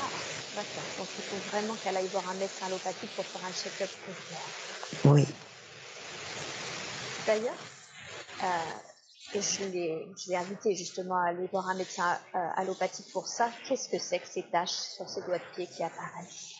Ah, 0.00 0.08
d'accord. 0.56 0.82
Donc 0.98 1.08
il 1.18 1.24
faut 1.24 1.50
vraiment 1.50 1.74
qu'elle 1.74 1.96
aille 1.96 2.08
voir 2.08 2.28
un 2.30 2.34
médecin 2.34 2.66
allopathique 2.66 3.10
pour 3.14 3.24
faire 3.24 3.44
un 3.44 3.52
check-up. 3.52 3.90
Oui. 5.04 5.26
D'ailleurs, 7.26 7.54
euh, 8.42 8.46
je 9.34 9.64
l'ai 10.30 10.36
invité 10.36 10.74
justement 10.74 11.16
à 11.16 11.28
aller 11.28 11.46
voir 11.52 11.68
un 11.68 11.74
médecin 11.74 12.18
euh, 12.34 12.38
allopathique 12.56 13.12
pour 13.12 13.28
ça. 13.28 13.50
Qu'est-ce 13.68 13.88
que 13.88 13.98
c'est 13.98 14.18
que 14.18 14.26
ces 14.26 14.42
taches 14.50 14.70
sur 14.70 15.08
ses 15.08 15.22
doigts 15.22 15.38
de 15.38 15.54
pied 15.54 15.66
qui 15.66 15.84
apparaissent? 15.84 16.56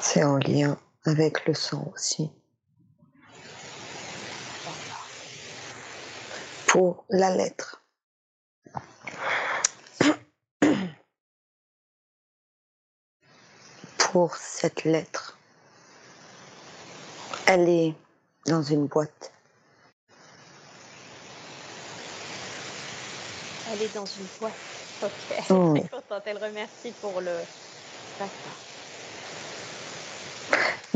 C'est 0.00 0.24
en 0.24 0.36
lien 0.38 0.78
avec 1.04 1.46
le 1.46 1.54
sang 1.54 1.90
aussi. 1.94 2.30
pour 6.76 7.06
la 7.08 7.34
lettre. 7.34 7.82
Pour 13.96 14.36
cette 14.36 14.84
lettre. 14.84 15.38
Elle 17.46 17.68
est 17.70 17.94
dans 18.44 18.62
une 18.62 18.88
boîte. 18.88 19.32
Elle 23.72 23.80
est 23.80 23.94
dans 23.94 24.04
une 24.04 24.26
boîte. 24.38 24.52
Ok. 25.02 25.10
Oh. 25.48 25.74
Contente. 25.90 26.22
Elle 26.26 26.44
remercie 26.44 26.92
pour 27.00 27.22
le. 27.22 27.38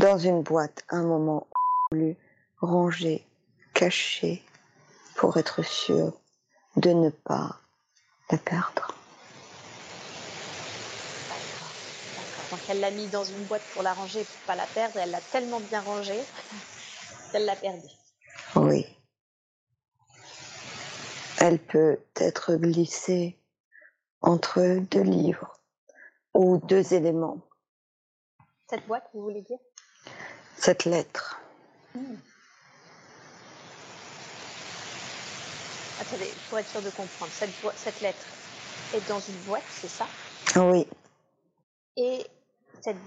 Dans 0.01 0.17
une 0.17 0.41
boîte, 0.41 0.83
un 0.89 1.03
moment 1.03 1.45
voulu, 1.91 2.17
rangé, 2.59 3.23
caché, 3.75 4.43
pour 5.15 5.37
être 5.37 5.63
sûr 5.63 6.13
de 6.75 6.89
ne 6.89 7.11
pas 7.11 7.59
la 8.31 8.39
perdre. 8.39 8.95
Donc 12.49 12.59
elle 12.67 12.79
l'a 12.79 12.89
mis 12.89 13.05
dans 13.09 13.23
une 13.23 13.43
boîte 13.43 13.61
pour 13.73 13.83
la 13.83 13.93
ranger, 13.93 14.23
pour 14.23 14.41
pas 14.47 14.55
la 14.55 14.65
perdre. 14.65 14.97
Elle 14.97 15.11
l'a 15.11 15.21
tellement 15.21 15.59
bien 15.59 15.81
rangée 15.81 16.19
qu'elle 17.31 17.45
l'a 17.45 17.55
perdue. 17.55 17.87
Oui. 18.55 18.87
Elle 21.39 21.59
peut 21.59 21.99
être 22.15 22.55
glissée 22.55 23.37
entre 24.21 24.79
deux 24.79 25.03
livres 25.03 25.59
ou 26.33 26.57
deux 26.57 26.95
éléments. 26.95 27.37
Cette 28.67 28.87
boîte, 28.87 29.07
vous 29.13 29.21
voulez 29.21 29.41
dire? 29.41 29.59
Cette 30.57 30.85
lettre. 30.85 31.39
Hmm. 31.95 32.15
Attendez, 35.99 36.31
pour 36.49 36.59
être 36.59 36.69
sûr 36.69 36.81
de 36.81 36.89
comprendre, 36.89 37.31
cette, 37.31 37.51
cette 37.75 38.01
lettre 38.01 38.25
est 38.93 39.07
dans 39.07 39.19
une 39.19 39.37
boîte, 39.45 39.63
c'est 39.69 39.87
ça? 39.87 40.07
Oui. 40.55 40.87
Et 41.97 42.25
cette, 42.81 42.97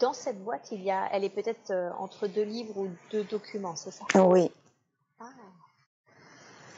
dans 0.00 0.12
cette 0.12 0.42
boîte, 0.42 0.68
il 0.72 0.82
y 0.82 0.90
a, 0.90 1.08
elle 1.12 1.24
est 1.24 1.30
peut-être 1.30 1.70
euh, 1.70 1.90
entre 1.98 2.26
deux 2.26 2.42
livres 2.42 2.76
ou 2.76 2.90
deux 3.10 3.24
documents, 3.24 3.76
c'est 3.76 3.92
ça? 3.92 4.04
Oui. 4.14 4.50
Ah. 5.20 5.24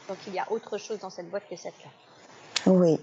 Donc 0.07 0.17
il 0.27 0.33
y 0.33 0.39
a 0.39 0.51
autre 0.51 0.77
chose 0.77 0.99
dans 0.99 1.09
cette 1.09 1.29
boîte 1.29 1.47
que 1.49 1.55
cette 1.55 1.73
là 1.83 2.71
Oui. 2.71 2.99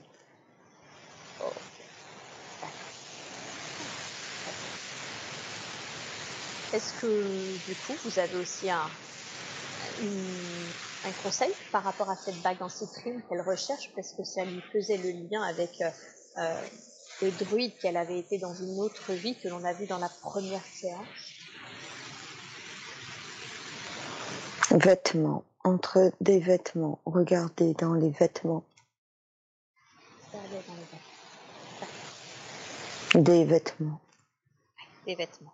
Est-ce 6.73 6.95
que 7.01 7.59
du 7.67 7.77
coup 7.77 7.95
vous 8.05 8.19
avez 8.19 8.37
aussi 8.37 8.71
un, 8.71 8.89
un 11.05 11.13
conseil 11.23 11.53
par 11.71 11.83
rapport 11.85 12.09
à 12.09 12.17
cette 12.17 12.41
bague 12.43 12.63
en 12.63 12.69
citrine 12.71 13.23
qu'elle 13.29 13.43
recherche? 13.43 13.91
Parce 13.95 14.13
que 14.13 14.25
ça 14.25 14.45
lui 14.45 14.63
faisait 14.73 14.97
le 14.97 15.11
lien 15.29 15.43
avec 15.43 15.83
euh, 15.83 15.91
euh, 16.39 16.63
le 17.21 17.31
druide 17.31 17.77
qu'elle 17.79 17.99
avait 17.99 18.19
été 18.19 18.39
dans 18.39 18.55
une 18.55 18.81
autre 18.81 19.13
vie 19.13 19.39
que 19.39 19.49
l'on 19.49 19.63
a 19.65 19.75
vu 19.75 19.87
dans 19.87 19.99
la 19.99 20.09
première 20.09 20.65
séance. 20.65 21.07
Vêtements, 24.71 25.45
entre 25.65 26.11
des 26.23 26.39
vêtements, 26.41 27.01
regardez 27.05 27.75
dans 27.75 27.93
les 27.93 28.11
vêtements. 28.11 28.65
Des 33.15 33.45
vêtements. 33.45 34.01
Des 35.07 35.15
vêtements. 35.15 35.53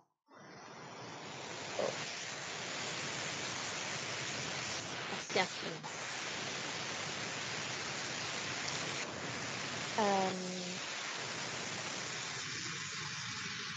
Euh, 9.98 10.30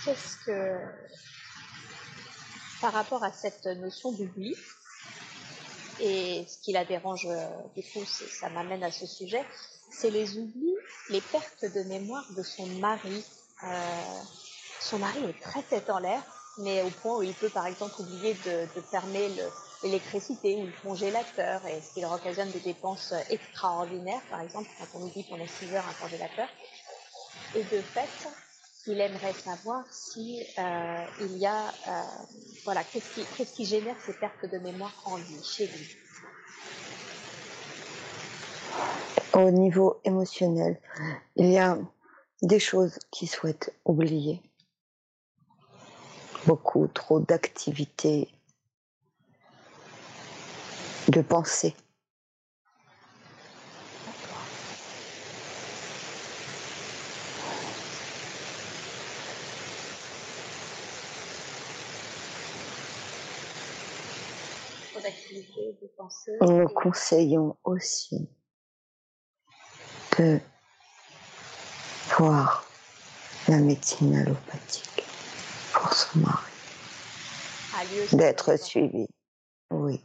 qu'est-ce 0.05 0.37
que, 0.45 0.77
par 2.79 2.93
rapport 2.93 3.23
à 3.23 3.31
cette 3.31 3.65
notion 3.65 4.11
d'oubli, 4.11 4.55
et 5.99 6.45
ce 6.47 6.57
qui 6.63 6.71
la 6.71 6.85
dérange, 6.85 7.27
euh, 7.27 7.47
du 7.75 7.83
coup, 7.83 8.05
ça 8.05 8.49
m'amène 8.49 8.83
à 8.83 8.91
ce 8.91 9.05
sujet, 9.05 9.45
c'est 9.91 10.09
les 10.09 10.37
oublis, 10.37 10.75
les 11.09 11.21
pertes 11.21 11.65
de 11.65 11.83
mémoire 11.83 12.25
de 12.35 12.43
son 12.43 12.65
mari. 12.79 13.23
Euh, 13.63 14.21
son 14.79 14.99
mari 14.99 15.19
est 15.25 15.39
très 15.41 15.61
tête 15.63 15.89
en 15.89 15.99
l'air, 15.99 16.23
mais 16.57 16.81
au 16.81 16.89
point 16.89 17.17
où 17.17 17.23
il 17.23 17.33
peut 17.33 17.49
par 17.49 17.67
exemple 17.67 18.01
oublier 18.01 18.33
de, 18.45 18.67
fermer 18.89 19.29
l'électricité 19.83 20.55
ou 20.57 20.65
le 20.65 20.73
congélateur, 20.83 21.65
et 21.67 21.81
ce 21.81 21.93
qui 21.93 22.01
leur 22.01 22.13
occasionne 22.13 22.51
des 22.51 22.59
dépenses 22.59 23.13
extraordinaires, 23.29 24.21
par 24.29 24.41
exemple 24.41 24.69
quand 24.77 24.99
on 24.99 25.03
oublie 25.03 25.23
qu'on 25.25 25.41
a 25.41 25.47
6 25.47 25.73
heures 25.73 25.85
un 25.87 25.93
congélateur. 25.93 26.47
Et 27.55 27.63
de 27.63 27.81
fait, 27.81 28.29
il 28.87 28.99
aimerait 28.99 29.33
savoir 29.33 29.85
si 29.91 30.41
euh, 30.57 31.05
il 31.21 31.37
y 31.37 31.45
a, 31.45 31.67
euh, 31.87 32.03
voilà, 32.63 32.83
qu'est-ce 32.83 33.13
qui, 33.13 33.45
qui 33.45 33.65
génère 33.65 33.95
ces 34.05 34.13
pertes 34.13 34.45
de 34.51 34.57
mémoire 34.59 34.93
en 35.05 35.17
lui, 35.17 35.43
chez 35.43 35.67
lui. 35.67 35.95
Au 39.33 39.51
niveau 39.51 39.99
émotionnel, 40.03 40.79
il 41.35 41.51
y 41.51 41.57
a 41.57 41.77
des 42.41 42.59
choses 42.59 42.97
qu'il 43.11 43.29
souhaite 43.29 43.73
oublier 43.85 44.41
beaucoup 46.45 46.87
trop 46.87 47.19
d'activités, 47.19 48.29
de 51.09 51.21
pensée. 51.21 51.75
Nous 66.41 66.67
conseillons 66.69 67.57
aussi 67.63 68.29
de 70.17 70.39
voir 72.17 72.65
la 73.47 73.57
médecine 73.57 74.15
allopathique 74.15 75.05
pour 75.73 75.93
son 75.93 76.19
mari. 76.19 76.51
D'être 78.13 78.57
suivi, 78.57 79.07
oui. 79.71 80.01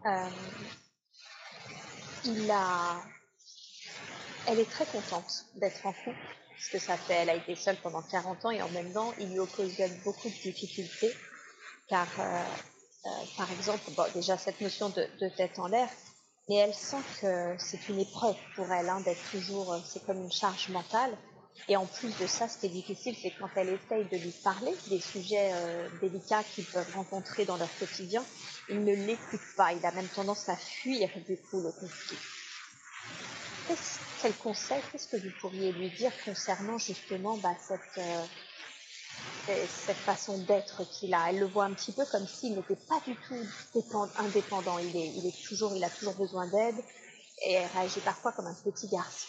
a, 2.51 3.01
elle 4.47 4.59
est 4.59 4.69
très 4.69 4.85
contente 4.85 5.45
d'être 5.55 5.85
en 5.85 5.93
couple, 5.93 6.17
parce 6.49 6.69
que 6.69 6.79
ça 6.79 6.97
fait, 6.97 7.13
elle 7.13 7.29
a 7.29 7.35
été 7.35 7.55
seule 7.55 7.77
pendant 7.77 8.01
40 8.01 8.45
ans 8.45 8.51
et 8.51 8.61
en 8.61 8.69
même 8.69 8.91
temps, 8.93 9.13
il 9.19 9.31
lui 9.31 9.39
occasionne 9.39 9.91
beaucoup 10.03 10.29
de 10.29 10.33
difficultés, 10.33 11.13
car, 11.89 12.07
euh, 12.19 12.43
euh, 13.05 13.09
par 13.37 13.51
exemple, 13.51 13.83
déjà 14.13 14.37
cette 14.37 14.61
notion 14.61 14.89
de, 14.89 15.07
de 15.19 15.29
tête 15.29 15.57
en 15.59 15.67
l'air, 15.67 15.89
mais 16.49 16.55
elle 16.55 16.73
sent 16.73 17.01
que 17.21 17.55
c'est 17.57 17.89
une 17.89 17.99
épreuve 17.99 18.35
pour 18.55 18.71
elle 18.71 18.89
hein, 18.89 19.01
d'être 19.01 19.23
toujours, 19.31 19.75
c'est 19.85 20.03
comme 20.05 20.21
une 20.23 20.31
charge 20.31 20.69
mentale. 20.69 21.15
Et 21.67 21.77
en 21.77 21.85
plus 21.85 22.17
de 22.17 22.27
ça, 22.27 22.47
ce 22.47 22.57
qui 22.57 22.65
est 22.65 22.69
difficile, 22.69 23.15
c'est 23.21 23.31
quand 23.39 23.49
elle 23.55 23.69
essaye 23.69 24.05
de 24.05 24.17
lui 24.17 24.33
parler 24.43 24.73
des 24.89 24.99
sujets 24.99 25.51
euh, 25.53 25.87
délicats 26.01 26.43
qu'ils 26.43 26.65
peuvent 26.65 26.93
rencontrer 26.95 27.45
dans 27.45 27.57
leur 27.57 27.69
quotidien, 27.77 28.23
il 28.69 28.83
ne 28.83 28.93
l'écoute 28.93 29.41
pas. 29.55 29.71
Il 29.73 29.85
a 29.85 29.91
même 29.91 30.07
tendance 30.07 30.49
à 30.49 30.55
fuir 30.55 31.09
du 31.27 31.37
coup 31.37 31.61
le 31.61 31.71
conflit. 31.71 32.17
Quel 34.21 34.33
conseil, 34.33 34.81
qu'est-ce 34.91 35.07
que 35.07 35.17
vous 35.17 35.31
pourriez 35.39 35.71
lui 35.71 35.89
dire 35.91 36.11
concernant 36.25 36.77
justement 36.77 37.37
bah, 37.37 37.55
cette, 37.65 37.79
euh, 37.99 38.25
cette 39.47 39.97
façon 39.97 40.39
d'être 40.39 40.83
qu'il 40.89 41.13
a? 41.13 41.29
Elle 41.29 41.39
le 41.39 41.45
voit 41.45 41.65
un 41.65 41.73
petit 41.73 41.91
peu 41.91 42.05
comme 42.05 42.27
s'il 42.27 42.55
n'était 42.55 42.75
pas 42.75 42.99
du 43.05 43.15
tout 43.15 43.35
indépendant. 44.17 44.77
Il, 44.79 45.25
est 45.25 45.47
toujours, 45.47 45.75
il 45.75 45.83
a 45.83 45.89
toujours 45.89 46.15
besoin 46.15 46.47
d'aide 46.47 46.75
et 47.45 47.53
elle 47.53 47.69
réagit 47.75 48.01
parfois 48.01 48.31
comme 48.33 48.47
un 48.47 48.55
petit 48.63 48.87
garçon. 48.87 49.27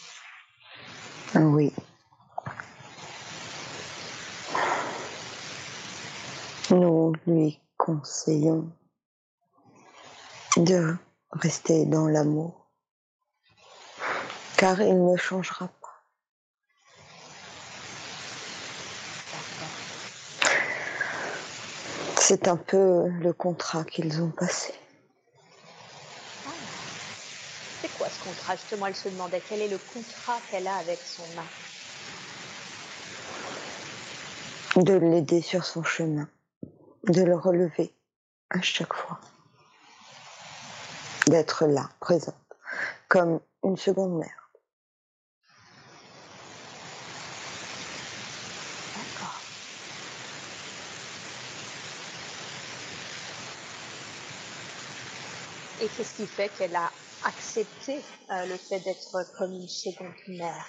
Oui, 1.35 1.71
Nous 6.73 7.13
lui 7.27 7.61
conseillons 7.77 8.67
de 10.57 10.95
rester 11.29 11.85
dans 11.85 12.07
l'amour, 12.07 12.65
car 14.57 14.81
il 14.81 15.05
ne 15.05 15.15
changera 15.15 15.67
pas. 15.67 16.03
C'est 22.17 22.47
un 22.47 22.57
peu 22.57 23.07
le 23.07 23.33
contrat 23.33 23.83
qu'ils 23.83 24.19
ont 24.23 24.31
passé. 24.31 24.73
C'est 27.81 27.93
quoi 27.99 28.09
ce 28.09 28.23
contrat? 28.23 28.55
Justement, 28.55 28.87
elle 28.87 28.95
se 28.95 29.09
demandait 29.09 29.43
quel 29.47 29.61
est 29.61 29.67
le 29.67 29.77
contrat 29.77 30.39
qu'elle 30.49 30.67
a 30.67 30.77
avec 30.77 30.97
son 31.01 31.21
mari. 31.35 31.47
De 34.77 34.93
l'aider 34.93 35.43
sur 35.43 35.63
son 35.65 35.83
chemin 35.83 36.27
de 37.03 37.21
le 37.21 37.35
relever 37.35 37.93
à 38.49 38.61
chaque 38.61 38.93
fois, 38.93 39.19
d'être 41.27 41.65
là, 41.65 41.89
présente, 41.99 42.35
comme 43.07 43.39
une 43.63 43.77
seconde 43.77 44.19
mère. 44.19 44.49
D'accord. 48.95 49.41
Et 55.81 55.87
qu'est-ce 55.87 56.15
qui 56.15 56.27
fait 56.27 56.49
qu'elle 56.49 56.75
a 56.75 56.91
accepté 57.23 58.01
euh, 58.29 58.45
le 58.45 58.57
fait 58.57 58.79
d'être 58.81 59.25
comme 59.37 59.51
une 59.51 59.67
seconde 59.67 60.13
mère? 60.27 60.67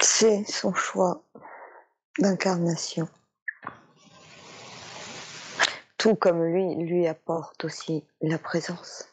C'est 0.00 0.44
son 0.44 0.72
choix 0.74 1.22
d'incarnation 2.18 3.08
tout 6.02 6.16
comme 6.16 6.42
lui, 6.42 6.74
lui 6.74 7.06
apporte 7.06 7.64
aussi 7.64 8.04
la 8.20 8.36
présence, 8.36 9.04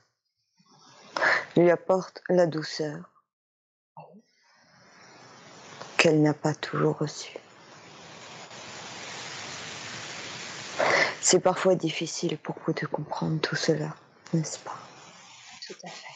lui 1.56 1.70
apporte 1.70 2.24
la 2.30 2.48
douceur 2.48 3.24
qu'elle 5.98 6.24
n'a 6.24 6.34
pas 6.34 6.56
toujours 6.56 6.98
reçue. 6.98 7.38
C'est 11.22 11.40
parfois 11.40 11.76
difficile 11.76 12.40
pour 12.40 12.56
vous 12.66 12.74
de 12.74 12.88
comprendre 12.88 13.40
tout 13.40 13.56
cela, 13.56 13.96
n'est-ce 14.34 14.58
pas? 14.58 14.80
Tout 15.68 15.76
à 15.84 15.90
fait. 15.90 16.08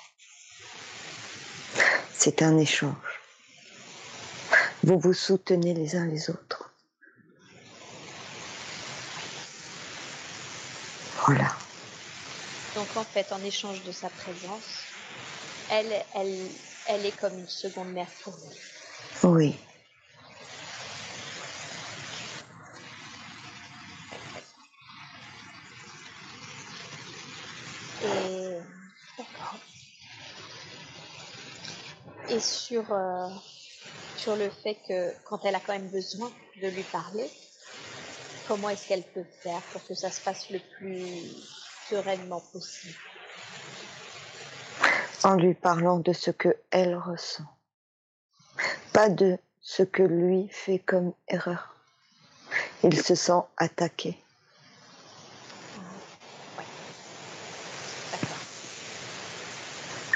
C'est 2.12 2.42
un 2.42 2.58
échange. 2.58 3.22
Vous 4.82 4.98
vous 4.98 5.14
soutenez 5.14 5.76
les 5.76 5.96
uns 5.96 6.08
les 6.08 6.32
autres. 6.32 6.63
Voilà. 11.26 11.52
Donc 12.76 12.98
en 12.98 13.04
fait, 13.04 13.32
en 13.32 13.42
échange 13.44 13.84
de 13.84 13.92
sa 13.92 14.10
présence, 14.10 14.86
elle, 15.70 15.94
elle, 16.16 16.50
elle 16.88 17.06
est 17.06 17.18
comme 17.18 17.38
une 17.38 17.48
seconde 17.48 17.94
mère 17.94 18.10
pour 18.24 18.34
lui. 18.34 19.30
Oui. 19.30 19.56
Et 28.04 28.44
Et 32.30 32.40
sur, 32.40 32.92
euh, 32.92 33.28
sur 34.18 34.36
le 34.36 34.50
fait 34.50 34.76
que 34.88 35.14
quand 35.26 35.46
elle 35.46 35.56
a 35.56 35.60
quand 35.60 35.74
même 35.74 35.90
besoin 35.90 36.32
de 36.62 36.68
lui 36.68 36.84
parler, 36.84 37.30
comment 38.48 38.70
est-ce 38.70 38.88
qu'elle 38.88 39.04
peut 39.04 39.26
faire 39.42 39.62
pour 39.72 39.86
que 39.86 39.94
ça 39.94 40.10
se 40.10 40.22
passe 40.22 40.50
le 40.50 40.60
plus 40.78 41.08
sereinement 41.90 42.42
possible 42.52 42.96
En 45.24 45.36
lui 45.36 45.54
parlant 45.54 46.00
de 46.00 46.14
ce 46.14 46.32
que 46.32 46.56
elle 46.72 46.96
ressent, 46.96 47.46
pas 48.92 49.10
de 49.10 49.38
ce 49.62 49.84
que 49.84 50.04
lui 50.04 50.50
fait 50.50 50.80
comme 50.80 51.14
erreur. 51.28 51.76
Il 52.84 53.02
se 53.02 53.16
sent 53.16 53.42
attaqué. 53.58 54.18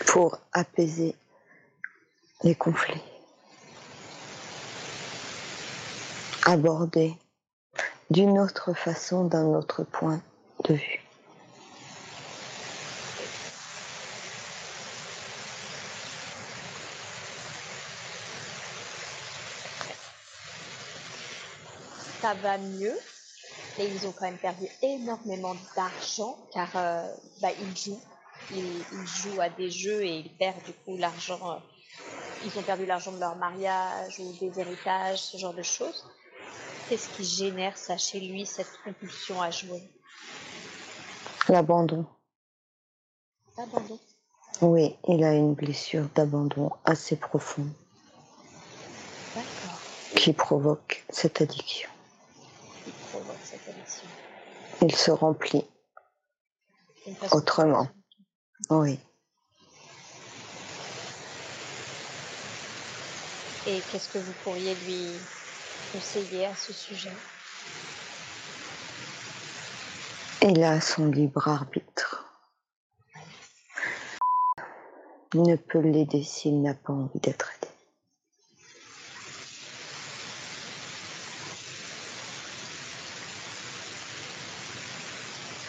Pour 0.07 0.39
apaiser 0.51 1.15
les 2.43 2.55
conflits. 2.55 3.01
Aborder 6.45 7.17
d'une 8.09 8.39
autre 8.39 8.73
façon, 8.73 9.25
d'un 9.25 9.45
autre 9.47 9.83
point 9.83 10.21
de 10.63 10.75
vue. 10.75 11.01
Ça 22.21 22.33
va 22.35 22.57
mieux, 22.57 22.97
mais 23.77 23.85
ils 23.85 24.07
ont 24.07 24.11
quand 24.11 24.25
même 24.25 24.37
perdu 24.37 24.67
énormément 24.81 25.55
d'argent 25.75 26.37
car 26.53 26.69
euh, 26.75 27.07
bah, 27.41 27.49
ils 27.59 27.77
jouent. 27.77 28.01
Ils, 28.49 28.83
jouent 29.05 29.41
à 29.41 29.49
des 29.49 29.69
jeux 29.69 30.03
et 30.03 30.19
ils 30.19 30.37
perdent 30.37 30.63
du 30.63 30.71
coup 30.71 30.97
l'argent. 30.97 31.51
Euh, 31.51 31.55
ils 32.45 32.57
ont 32.57 32.63
perdu 32.63 32.85
l'argent 32.85 33.11
de 33.11 33.19
leur 33.19 33.35
mariage 33.35 34.19
ou 34.19 34.33
des 34.39 34.59
héritages, 34.59 35.19
ce 35.19 35.37
genre 35.37 35.53
de 35.53 35.63
choses. 35.63 36.05
Qu'est-ce 36.89 37.09
qui 37.09 37.25
génère 37.25 37.77
ça 37.77 37.97
chez 37.97 38.21
lui, 38.21 38.45
cette 38.45 38.71
compulsion 38.85 39.41
à 39.41 39.51
jouer 39.51 39.83
L'abandon. 41.49 42.05
L'abandon 43.57 43.99
Oui, 44.61 44.95
il 45.07 45.21
a 45.25 45.33
une 45.33 45.53
blessure 45.53 46.07
d'abandon 46.15 46.71
assez 46.85 47.17
profonde. 47.17 47.71
D'accord. 49.35 49.79
Qui 50.15 50.31
provoque 50.31 51.03
cette 51.09 51.41
addiction. 51.41 51.89
Qui 52.85 52.91
provoque 53.11 53.35
cette 53.43 53.67
addiction. 53.67 54.07
Il 54.81 54.95
se 54.95 55.11
remplit 55.11 55.65
autrement. 57.31 57.89
Oui. 58.69 58.97
Et 63.65 63.81
qu'est-ce 63.91 64.07
que 64.07 64.19
vous 64.19 64.33
pourriez 64.43 64.73
lui 64.75 65.11
conseiller 65.91 66.45
à 66.45 66.55
ce 66.55 66.73
sujet 66.73 67.11
Il 70.41 70.63
a 70.63 70.79
son 70.79 71.07
libre 71.07 71.47
arbitre. 71.47 72.25
Ne 75.33 75.55
peut 75.55 75.79
l'aider 75.79 76.23
s'il 76.23 76.61
n'a 76.61 76.73
pas 76.73 76.93
envie 76.93 77.19
d'être 77.19 77.51
aidé. 77.57 77.71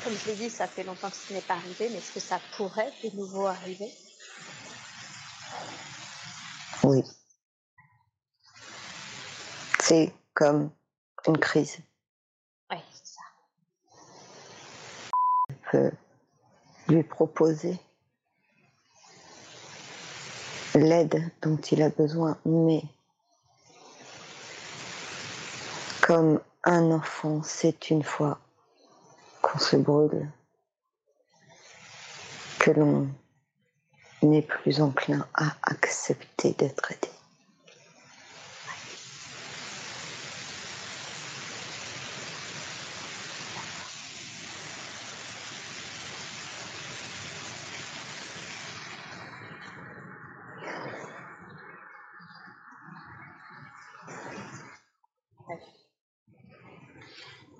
Comme 0.04 0.14
je 0.16 0.26
l'ai 0.30 0.36
dit, 0.36 0.50
ça 0.50 0.66
fait 0.66 0.84
longtemps 0.84 1.10
que 1.10 1.16
ce 1.16 1.32
n'est 1.32 1.40
pas 1.40 1.54
arrivé, 1.54 1.88
mais 1.90 1.98
est-ce 1.98 2.12
que 2.12 2.20
ça 2.20 2.40
pourrait 2.56 2.92
de 3.02 3.16
nouveau 3.16 3.46
arriver? 3.46 3.92
Oui 6.84 7.02
c'est 9.88 10.12
comme 10.34 10.70
une 11.26 11.38
crise. 11.38 11.78
Oui, 12.70 12.76
c'est 12.92 13.14
ça. 13.14 13.22
On 15.48 15.54
peut 15.70 15.90
lui 16.88 17.02
proposer 17.02 17.78
l'aide 20.74 21.32
dont 21.40 21.56
il 21.56 21.82
a 21.82 21.88
besoin, 21.88 22.36
mais 22.44 22.82
comme 26.02 26.38
un 26.64 26.90
enfant 26.90 27.42
c'est 27.42 27.88
une 27.88 28.02
fois 28.02 28.38
qu'on 29.40 29.58
se 29.58 29.76
brûle, 29.76 30.30
que 32.58 32.72
l'on 32.72 33.08
n'est 34.22 34.42
plus 34.42 34.82
enclin 34.82 35.26
à 35.32 35.56
accepter 35.62 36.52
d'être 36.52 36.92
aidé. 36.92 37.08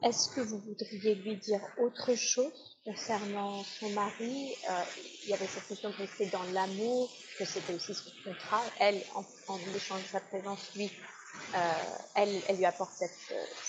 Est-ce 0.03 0.29
que 0.29 0.41
vous 0.41 0.59
voudriez 0.61 1.17
lui 1.17 1.37
dire 1.37 1.61
autre 1.79 2.15
chose 2.15 2.79
concernant 2.85 3.65
son 3.65 3.91
mari? 3.91 4.55
Euh, 4.71 4.85
Il 5.25 5.31
y 5.31 5.35
avait 5.35 5.47
cette 5.47 5.67
question 5.67 5.91
de 5.91 5.97
rester 5.97 6.27
dans 6.27 6.43
l'amour, 6.53 7.11
que 7.37 7.45
c'était 7.45 7.75
aussi 7.75 7.95
son 7.95 8.11
contrat. 8.25 8.63
Elle, 8.79 9.03
en, 9.15 9.59
échange 9.75 10.03
de 10.03 10.09
sa 10.09 10.21
présence, 10.21 10.71
lui, 10.77 10.91
euh, 11.55 11.73
elle, 12.15 12.41
elle 12.49 12.57
lui 12.59 12.65
apporte 12.65 12.93
cette, 12.93 13.11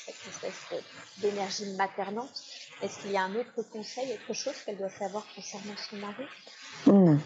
cette 0.06 0.28
espèce 0.28 0.84
d'énergie 1.18 1.66
maternante. 1.74 2.44
Est-ce 2.84 3.00
qu'il 3.00 3.12
y 3.12 3.18
a 3.18 3.24
un 3.24 3.36
autre 3.36 3.64
conseil, 3.64 4.14
autre 4.14 4.34
chose 4.34 4.56
qu'elle 4.66 4.78
doit 4.78 4.90
savoir 4.90 5.26
concernant 5.36 5.76
son 5.90 5.98
mari? 5.98 6.26
Non. 6.86 7.20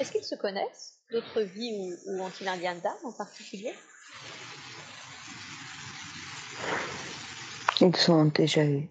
Est-ce 0.00 0.12
qu'ils 0.12 0.22
se 0.22 0.26
connaissent 0.38 0.98
D'autres 1.10 1.40
vies 1.40 1.72
ou, 2.06 2.12
ou 2.12 2.22
d'âme 2.80 2.98
en 3.04 3.12
particulier? 3.12 3.74
Ils 7.80 8.10
ont 8.10 8.26
déjà 8.26 8.64
eu 8.64 8.88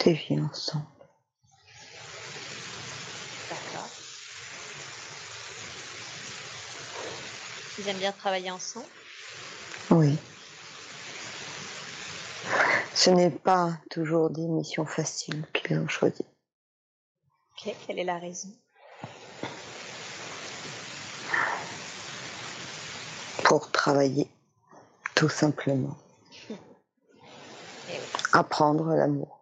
des 0.00 0.12
vies 0.12 0.40
ensemble. 0.40 0.84
D'accord. 3.48 3.88
Ils 7.78 7.88
aiment 7.88 7.98
bien 7.98 8.12
travailler 8.12 8.50
ensemble? 8.50 8.86
Oui. 9.90 10.18
Ce 12.94 13.08
n'est 13.08 13.30
pas 13.30 13.78
toujours 13.90 14.28
des 14.28 14.46
missions 14.46 14.84
faciles 14.84 15.46
qu'ils 15.54 15.78
ont 15.78 15.88
choisies. 15.88 16.26
Ok, 17.52 17.74
quelle 17.86 17.98
est 17.98 18.04
la 18.04 18.18
raison? 18.18 18.50
Travailler, 23.60 24.30
tout 25.14 25.28
simplement. 25.28 25.96
Apprendre 28.32 28.86
l'amour. 28.94 29.40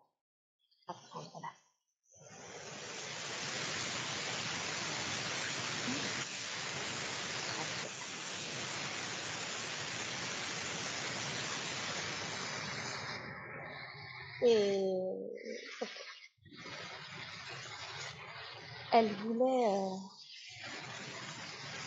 Et 14.45 15.15
elle 18.91 19.15
voulait, 19.15 19.67
euh, 19.69 19.97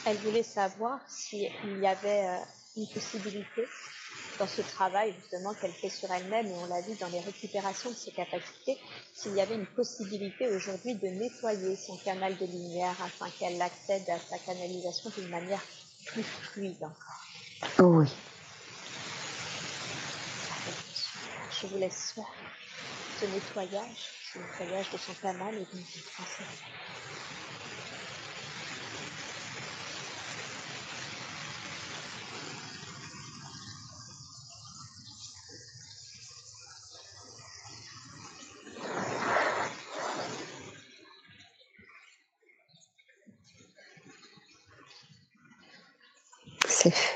elle 0.05 0.17
voulait 0.17 0.43
savoir 0.43 0.99
s'il 1.07 1.79
y 1.79 1.87
avait 1.87 2.27
euh, 2.27 2.37
une 2.77 2.87
possibilité 2.87 3.65
dans 4.37 4.47
ce 4.47 4.61
travail 4.61 5.13
justement 5.19 5.53
qu'elle 5.53 5.71
fait 5.71 5.89
sur 5.89 6.11
elle-même, 6.11 6.45
et 6.47 6.53
on 6.53 6.65
l'a 6.67 6.81
vu 6.81 6.93
dans 6.95 7.07
les 7.07 7.21
récupérations 7.21 7.89
de 7.89 7.95
ses 7.95 8.11
capacités, 8.11 8.77
s'il 9.13 9.33
y 9.33 9.41
avait 9.41 9.55
une 9.55 9.65
possibilité 9.65 10.47
aujourd'hui 10.49 10.95
de 10.95 11.07
nettoyer 11.07 11.75
son 11.75 11.97
canal 11.97 12.37
de 12.37 12.45
lumière 12.45 12.95
afin 13.01 13.29
qu'elle 13.39 13.61
accède 13.61 14.07
à 14.09 14.19
sa 14.19 14.37
canalisation 14.39 15.09
d'une 15.17 15.29
manière 15.29 15.61
plus 16.05 16.23
fluide 16.23 16.83
encore. 16.83 17.79
Oui. 17.79 18.07
Je 21.61 21.67
vous 21.67 21.77
laisse 21.77 22.11
faire 22.11 22.25
ce 23.19 23.25
nettoyage, 23.25 24.09
ce 24.33 24.39
nettoyage 24.39 24.91
de 24.91 24.97
son 24.97 25.13
canal 25.13 25.55
et 25.55 25.59
de 25.61 25.65
son 25.65 25.99
français. 26.01 26.43
C'est 46.67 46.91
fait. 46.91 47.15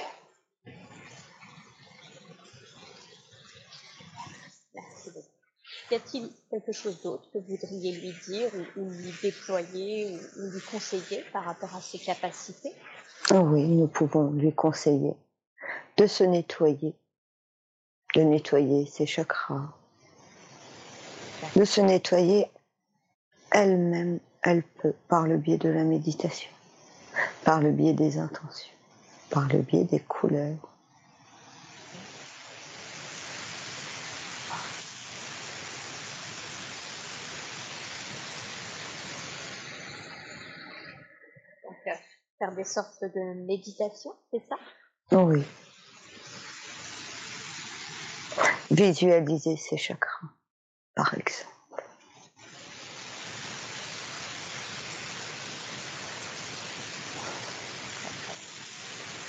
Merci 4.73 5.11
beaucoup. 5.11 5.27
Y 5.91 5.95
a-t-il 5.95 6.31
quelque 6.69 6.75
chose 6.75 7.01
d'autre 7.01 7.27
que 7.33 7.39
vous 7.39 7.57
voudriez 7.57 7.93
lui 7.93 8.13
dire 8.27 8.51
ou, 8.77 8.89
lui 8.89 9.13
déployer 9.23 10.11
ou, 10.11 10.41
ou 10.41 10.51
lui 10.51 10.61
conseiller 10.61 11.23
par 11.33 11.43
rapport 11.43 11.75
à 11.75 11.81
ses 11.81 11.97
capacités? 11.97 12.71
Ah 13.31 13.41
Oui, 13.41 13.67
nous 13.67 13.87
pouvons 13.87 14.29
lui 14.31 14.53
conseiller 14.53 15.13
de 15.97 16.05
se 16.05 16.23
nettoyer, 16.23 16.93
de 18.15 18.21
nettoyer 18.21 18.85
ses 18.85 19.05
chakras, 19.05 19.73
de 21.55 21.65
se 21.65 21.81
nettoyer 21.81 22.47
elle-même, 23.51 24.19
elle 24.43 24.63
peut, 24.63 24.93
par 25.07 25.25
le 25.25 25.37
biais 25.37 25.57
de 25.57 25.69
la 25.69 25.83
méditation, 25.83 26.51
par 27.43 27.61
le 27.61 27.71
biais 27.71 27.93
des 27.93 28.19
intentions, 28.19 28.75
par 29.31 29.47
le 29.47 29.59
biais 29.59 29.85
des 29.85 29.99
couleurs. 29.99 30.69
Donc, 41.69 41.77
euh, 41.87 41.91
faire 42.39 42.47
des 42.59 42.65
sortes 42.65 43.01
de 43.01 43.45
méditation, 43.45 44.11
c'est 44.31 44.43
ça? 44.49 44.57
Oui. 45.13 45.45
Visualiser 48.69 49.55
ses 49.55 49.77
chakras, 49.77 50.27
par 50.93 51.13
exemple. 51.13 51.55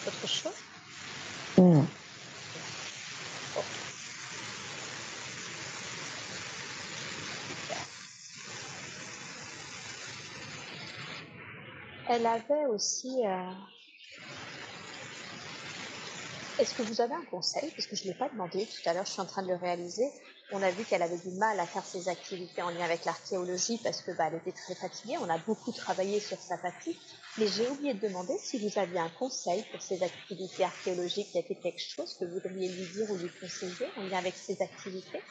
Autre 0.07 0.27
chose 0.27 0.53
Non. 1.57 1.87
Elle 12.21 12.27
avait 12.27 12.67
aussi. 12.67 13.09
euh, 13.25 13.51
Est-ce 16.59 16.75
que 16.75 16.83
vous 16.83 17.01
avez 17.01 17.15
un 17.15 17.25
conseil? 17.31 17.71
Parce 17.71 17.87
que 17.87 17.97
je 17.97 18.03
ne 18.03 18.09
l'ai 18.09 18.19
pas 18.19 18.29
demandé 18.29 18.67
tout 18.67 18.91
à 18.91 18.93
l'heure, 18.93 19.07
je 19.07 19.13
suis 19.13 19.23
en 19.23 19.27
train 19.27 19.43
de 19.43 19.49
le 19.49 19.55
réaliser. 19.57 20.05
On 20.53 20.61
a 20.63 20.71
vu 20.71 20.85
qu'elle 20.85 21.01
avait 21.01 21.17
du 21.17 21.31
mal 21.39 21.59
à 21.59 21.67
faire 21.67 21.87
ses 21.87 22.09
activités 22.09 22.61
en 22.61 22.69
lien 22.69 22.85
avec 22.85 23.07
l'archéologie 23.07 23.81
parce 23.83 24.03
que 24.03 24.11
bah, 24.19 24.25
elle 24.29 24.35
était 24.35 24.53
très 24.53 24.75
fatiguée. 24.75 25.17
On 25.23 25.31
a 25.31 25.39
beaucoup 25.39 25.73
travaillé 25.73 26.21
sur 26.21 26.37
sa 26.37 26.59
fatigue. 26.59 26.99
Mais 27.39 27.47
j'ai 27.47 27.67
oublié 27.71 27.95
de 27.95 28.01
demander 28.07 28.37
si 28.37 28.59
vous 28.59 28.79
aviez 28.79 28.99
un 28.99 29.09
conseil 29.09 29.65
pour 29.71 29.81
ses 29.81 30.03
activités 30.03 30.65
archéologiques. 30.65 31.35
Y 31.35 31.39
a-t-il 31.39 31.59
quelque 31.63 31.81
chose 31.81 32.19
que 32.21 32.27
vous 32.27 32.35
voudriez 32.35 32.69
lui 32.69 32.87
dire 32.93 33.09
ou 33.11 33.17
lui 33.17 33.31
conseiller 33.41 33.87
en 33.97 34.03
lien 34.03 34.19
avec 34.19 34.37
ses 34.37 34.61
activités? 34.61 35.23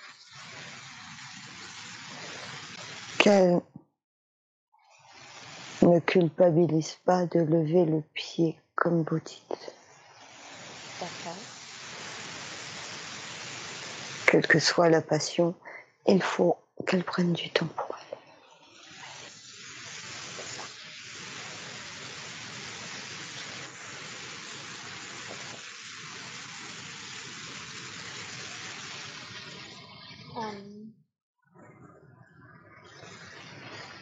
ne 5.89 5.99
culpabilise 5.99 6.95
pas 7.05 7.25
de 7.25 7.39
lever 7.39 7.85
le 7.85 8.01
pied 8.13 8.59
comme 8.75 9.03
vous 9.03 9.19
dites. 9.19 9.75
D'accord. 10.99 11.37
Quelle 14.25 14.45
que 14.45 14.59
soit 14.59 14.89
la 14.89 15.01
passion, 15.01 15.55
il 16.07 16.21
faut 16.21 16.57
qu'elle 16.85 17.03
prenne 17.03 17.33
du 17.33 17.49
temps 17.51 17.67
pour 17.75 17.95
elle. 17.95 18.09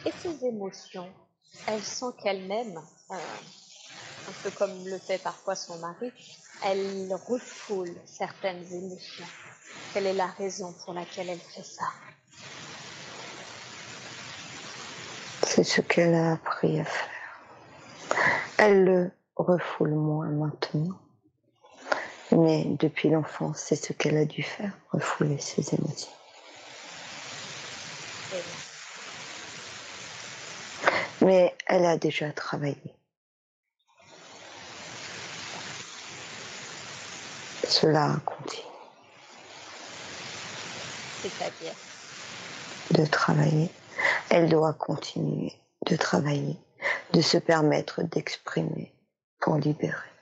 et 0.04 0.12
ces 0.12 0.44
émotions? 0.46 1.12
Elles 1.66 1.84
sont 1.84 2.12
qu'elles-mêmes, 2.12 2.80
euh, 3.10 3.14
un 4.28 4.32
peu 4.42 4.50
comme 4.50 4.86
le 4.86 4.98
fait 4.98 5.18
parfois 5.18 5.54
son 5.54 5.78
mari, 5.78 6.12
elles 6.64 7.14
refoulent 7.26 7.96
certaines 8.04 8.64
émotions. 8.72 9.26
Quelle 9.92 10.06
est 10.06 10.14
la 10.14 10.26
raison 10.26 10.72
pour 10.84 10.94
laquelle 10.94 11.28
elle 11.28 11.38
fait 11.38 11.62
ça? 11.62 11.86
C'est 15.42 15.64
ce 15.64 15.80
qu'elle 15.80 16.14
a 16.14 16.32
appris 16.32 16.80
à 16.80 16.84
faire. 16.84 17.08
Elle 18.58 18.84
le 18.84 19.10
refoule 19.36 19.94
moins 19.94 20.28
maintenant. 20.28 20.98
Mais 22.32 22.64
depuis 22.64 23.08
l'enfance, 23.08 23.58
c'est 23.66 23.76
ce 23.76 23.92
qu'elle 23.92 24.16
a 24.16 24.24
dû 24.24 24.42
faire, 24.42 24.72
refouler 24.92 25.38
ses 25.38 25.74
émotions. 25.74 26.12
Mais 31.28 31.54
elle 31.66 31.84
a 31.84 31.98
déjà 31.98 32.32
travaillé. 32.32 32.94
Cela 37.68 38.18
continue. 38.24 38.62
C'est-à-dire 41.20 41.74
De 42.92 43.04
travailler. 43.04 43.68
Elle 44.30 44.48
doit 44.48 44.72
continuer 44.72 45.52
de 45.84 45.96
travailler, 45.96 46.56
de 47.12 47.20
se 47.20 47.36
permettre 47.36 48.02
d'exprimer 48.04 48.90
pour 49.38 49.56
libérer. 49.56 50.17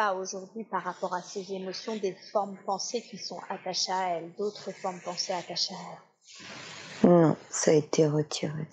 Pas 0.00 0.14
aujourd'hui 0.14 0.64
par 0.64 0.82
rapport 0.82 1.12
à 1.12 1.20
ces 1.20 1.52
émotions 1.52 1.94
des 1.94 2.16
formes 2.32 2.56
pensées 2.64 3.02
qui 3.02 3.18
sont 3.18 3.38
attachées 3.50 3.92
à 3.92 4.16
elles, 4.16 4.32
d'autres 4.38 4.72
formes 4.72 4.98
pensées 5.00 5.34
attachées 5.34 5.74
à 5.74 5.78
elles. 5.92 7.10
Non, 7.10 7.36
ça 7.50 7.72
a 7.72 7.74
été 7.74 8.06
retiré 8.06 8.66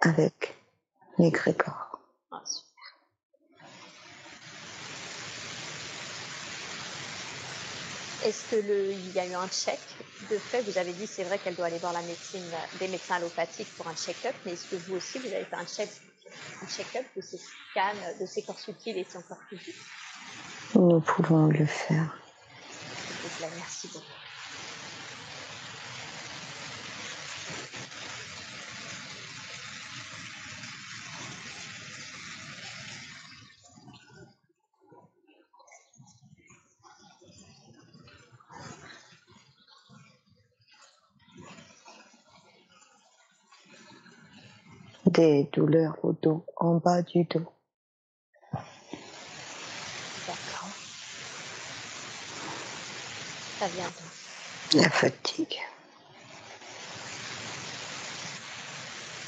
avec 0.00 0.56
les 1.18 1.30
Grégor. 1.30 1.98
Ah. 2.30 2.42
Est-ce 8.24 8.50
que 8.50 8.56
le, 8.56 8.92
il 8.92 9.12
y 9.12 9.18
a 9.18 9.26
eu 9.26 9.34
un 9.34 9.48
check 9.48 9.80
de 10.30 10.38
fait? 10.38 10.62
Vous 10.62 10.78
avez 10.78 10.94
dit 10.94 11.06
c'est 11.06 11.24
vrai 11.24 11.38
qu'elle 11.38 11.56
doit 11.56 11.66
aller 11.66 11.78
voir 11.78 11.92
la 11.92 12.00
médecine, 12.00 12.50
des 12.78 12.88
médecins 12.88 13.16
allopathiques 13.16 13.76
pour 13.76 13.86
un 13.86 13.94
check-up, 13.94 14.34
mais 14.46 14.52
est-ce 14.52 14.70
que 14.70 14.76
vous 14.76 14.96
aussi 14.96 15.18
vous 15.18 15.26
avez 15.26 15.44
fait 15.44 15.56
un 15.56 15.66
check, 15.66 15.90
un 16.62 16.66
check-up 16.66 17.04
de 17.14 17.20
ces 17.20 17.36
scans, 17.36 18.18
de 18.18 18.24
ces 18.24 18.42
corps 18.44 18.58
subtils 18.58 18.96
et 18.96 19.04
de 19.04 19.10
son 19.10 19.20
corps 19.20 19.42
physique 19.50 19.76
Nous 20.74 21.00
pouvons 21.00 21.46
le 21.48 21.66
faire. 21.66 22.16
Merci 23.40 23.88
beaucoup. 23.88 24.06
Des 45.06 45.50
douleurs 45.52 45.98
au 46.04 46.12
dos, 46.12 46.46
en 46.56 46.76
bas 46.76 47.02
du 47.02 47.24
dos. 47.24 47.52
D'accord. 50.26 50.76
Ça 53.60 53.68
vient 53.68 53.84
d'où? 54.72 54.78
La 54.78 54.88
fatigue. 54.88 55.60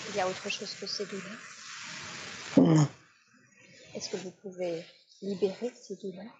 Il 0.09 0.16
y 0.16 0.20
a 0.22 0.26
autre 0.26 0.48
chose 0.48 0.74
que 0.80 0.86
ces 0.86 1.04
douleurs? 1.04 1.38
Non. 2.56 2.88
Est-ce 3.94 4.09
que 4.09 4.16
vous 4.16 4.30
pouvez 4.42 4.82
libérer 5.20 5.70
ces 5.78 5.96
douleurs? 5.96 6.32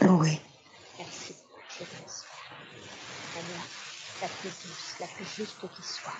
Oui. 0.00 0.40
Merci. 0.98 1.36
Je 1.78 1.84
manière 1.84 3.66
la 4.22 4.28
plus 4.28 4.48
douce, 4.48 4.94
la 4.98 5.06
plus 5.06 5.24
juste 5.36 5.60
qui 5.76 5.82
soit. 5.84 6.12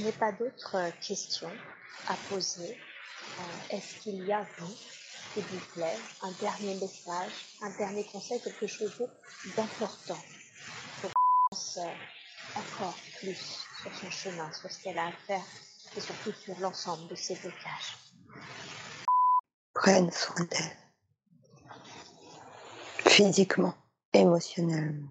Je 0.00 0.06
n'ai 0.06 0.12
pas 0.12 0.32
d'autres 0.32 0.76
euh, 0.76 0.90
questions 1.06 1.52
à 2.08 2.14
poser. 2.30 2.74
Euh, 3.38 3.42
Est-ce 3.68 3.96
qu'il 4.00 4.24
y 4.24 4.32
a, 4.32 4.46
vous, 4.56 4.74
s'il 5.34 5.44
vous 5.44 5.60
plaît, 5.74 5.98
un 6.22 6.32
dernier 6.40 6.74
message, 6.76 7.32
un 7.60 7.68
dernier 7.76 8.06
conseil, 8.06 8.40
quelque 8.40 8.66
chose 8.66 9.06
d'important 9.54 10.18
pour 11.02 11.10
avance 11.52 11.78
euh, 11.82 12.58
encore 12.58 12.96
plus 13.18 13.66
sur 13.82 13.94
son 13.94 14.10
chemin, 14.10 14.50
sur 14.54 14.70
ce 14.70 14.82
qu'elle 14.82 14.98
a 14.98 15.08
à 15.08 15.12
faire 15.12 15.44
et 15.94 16.00
surtout 16.00 16.32
sur 16.32 16.58
l'ensemble 16.60 17.06
de 17.08 17.14
ses 17.14 17.34
blocages 17.34 17.98
Prenne 19.74 20.10
soin 20.10 20.46
d'elle. 20.46 20.78
Physiquement, 23.06 23.74
émotionnellement. 24.14 25.10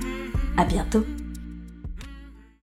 À 0.57 0.65
bientôt! 0.65 1.05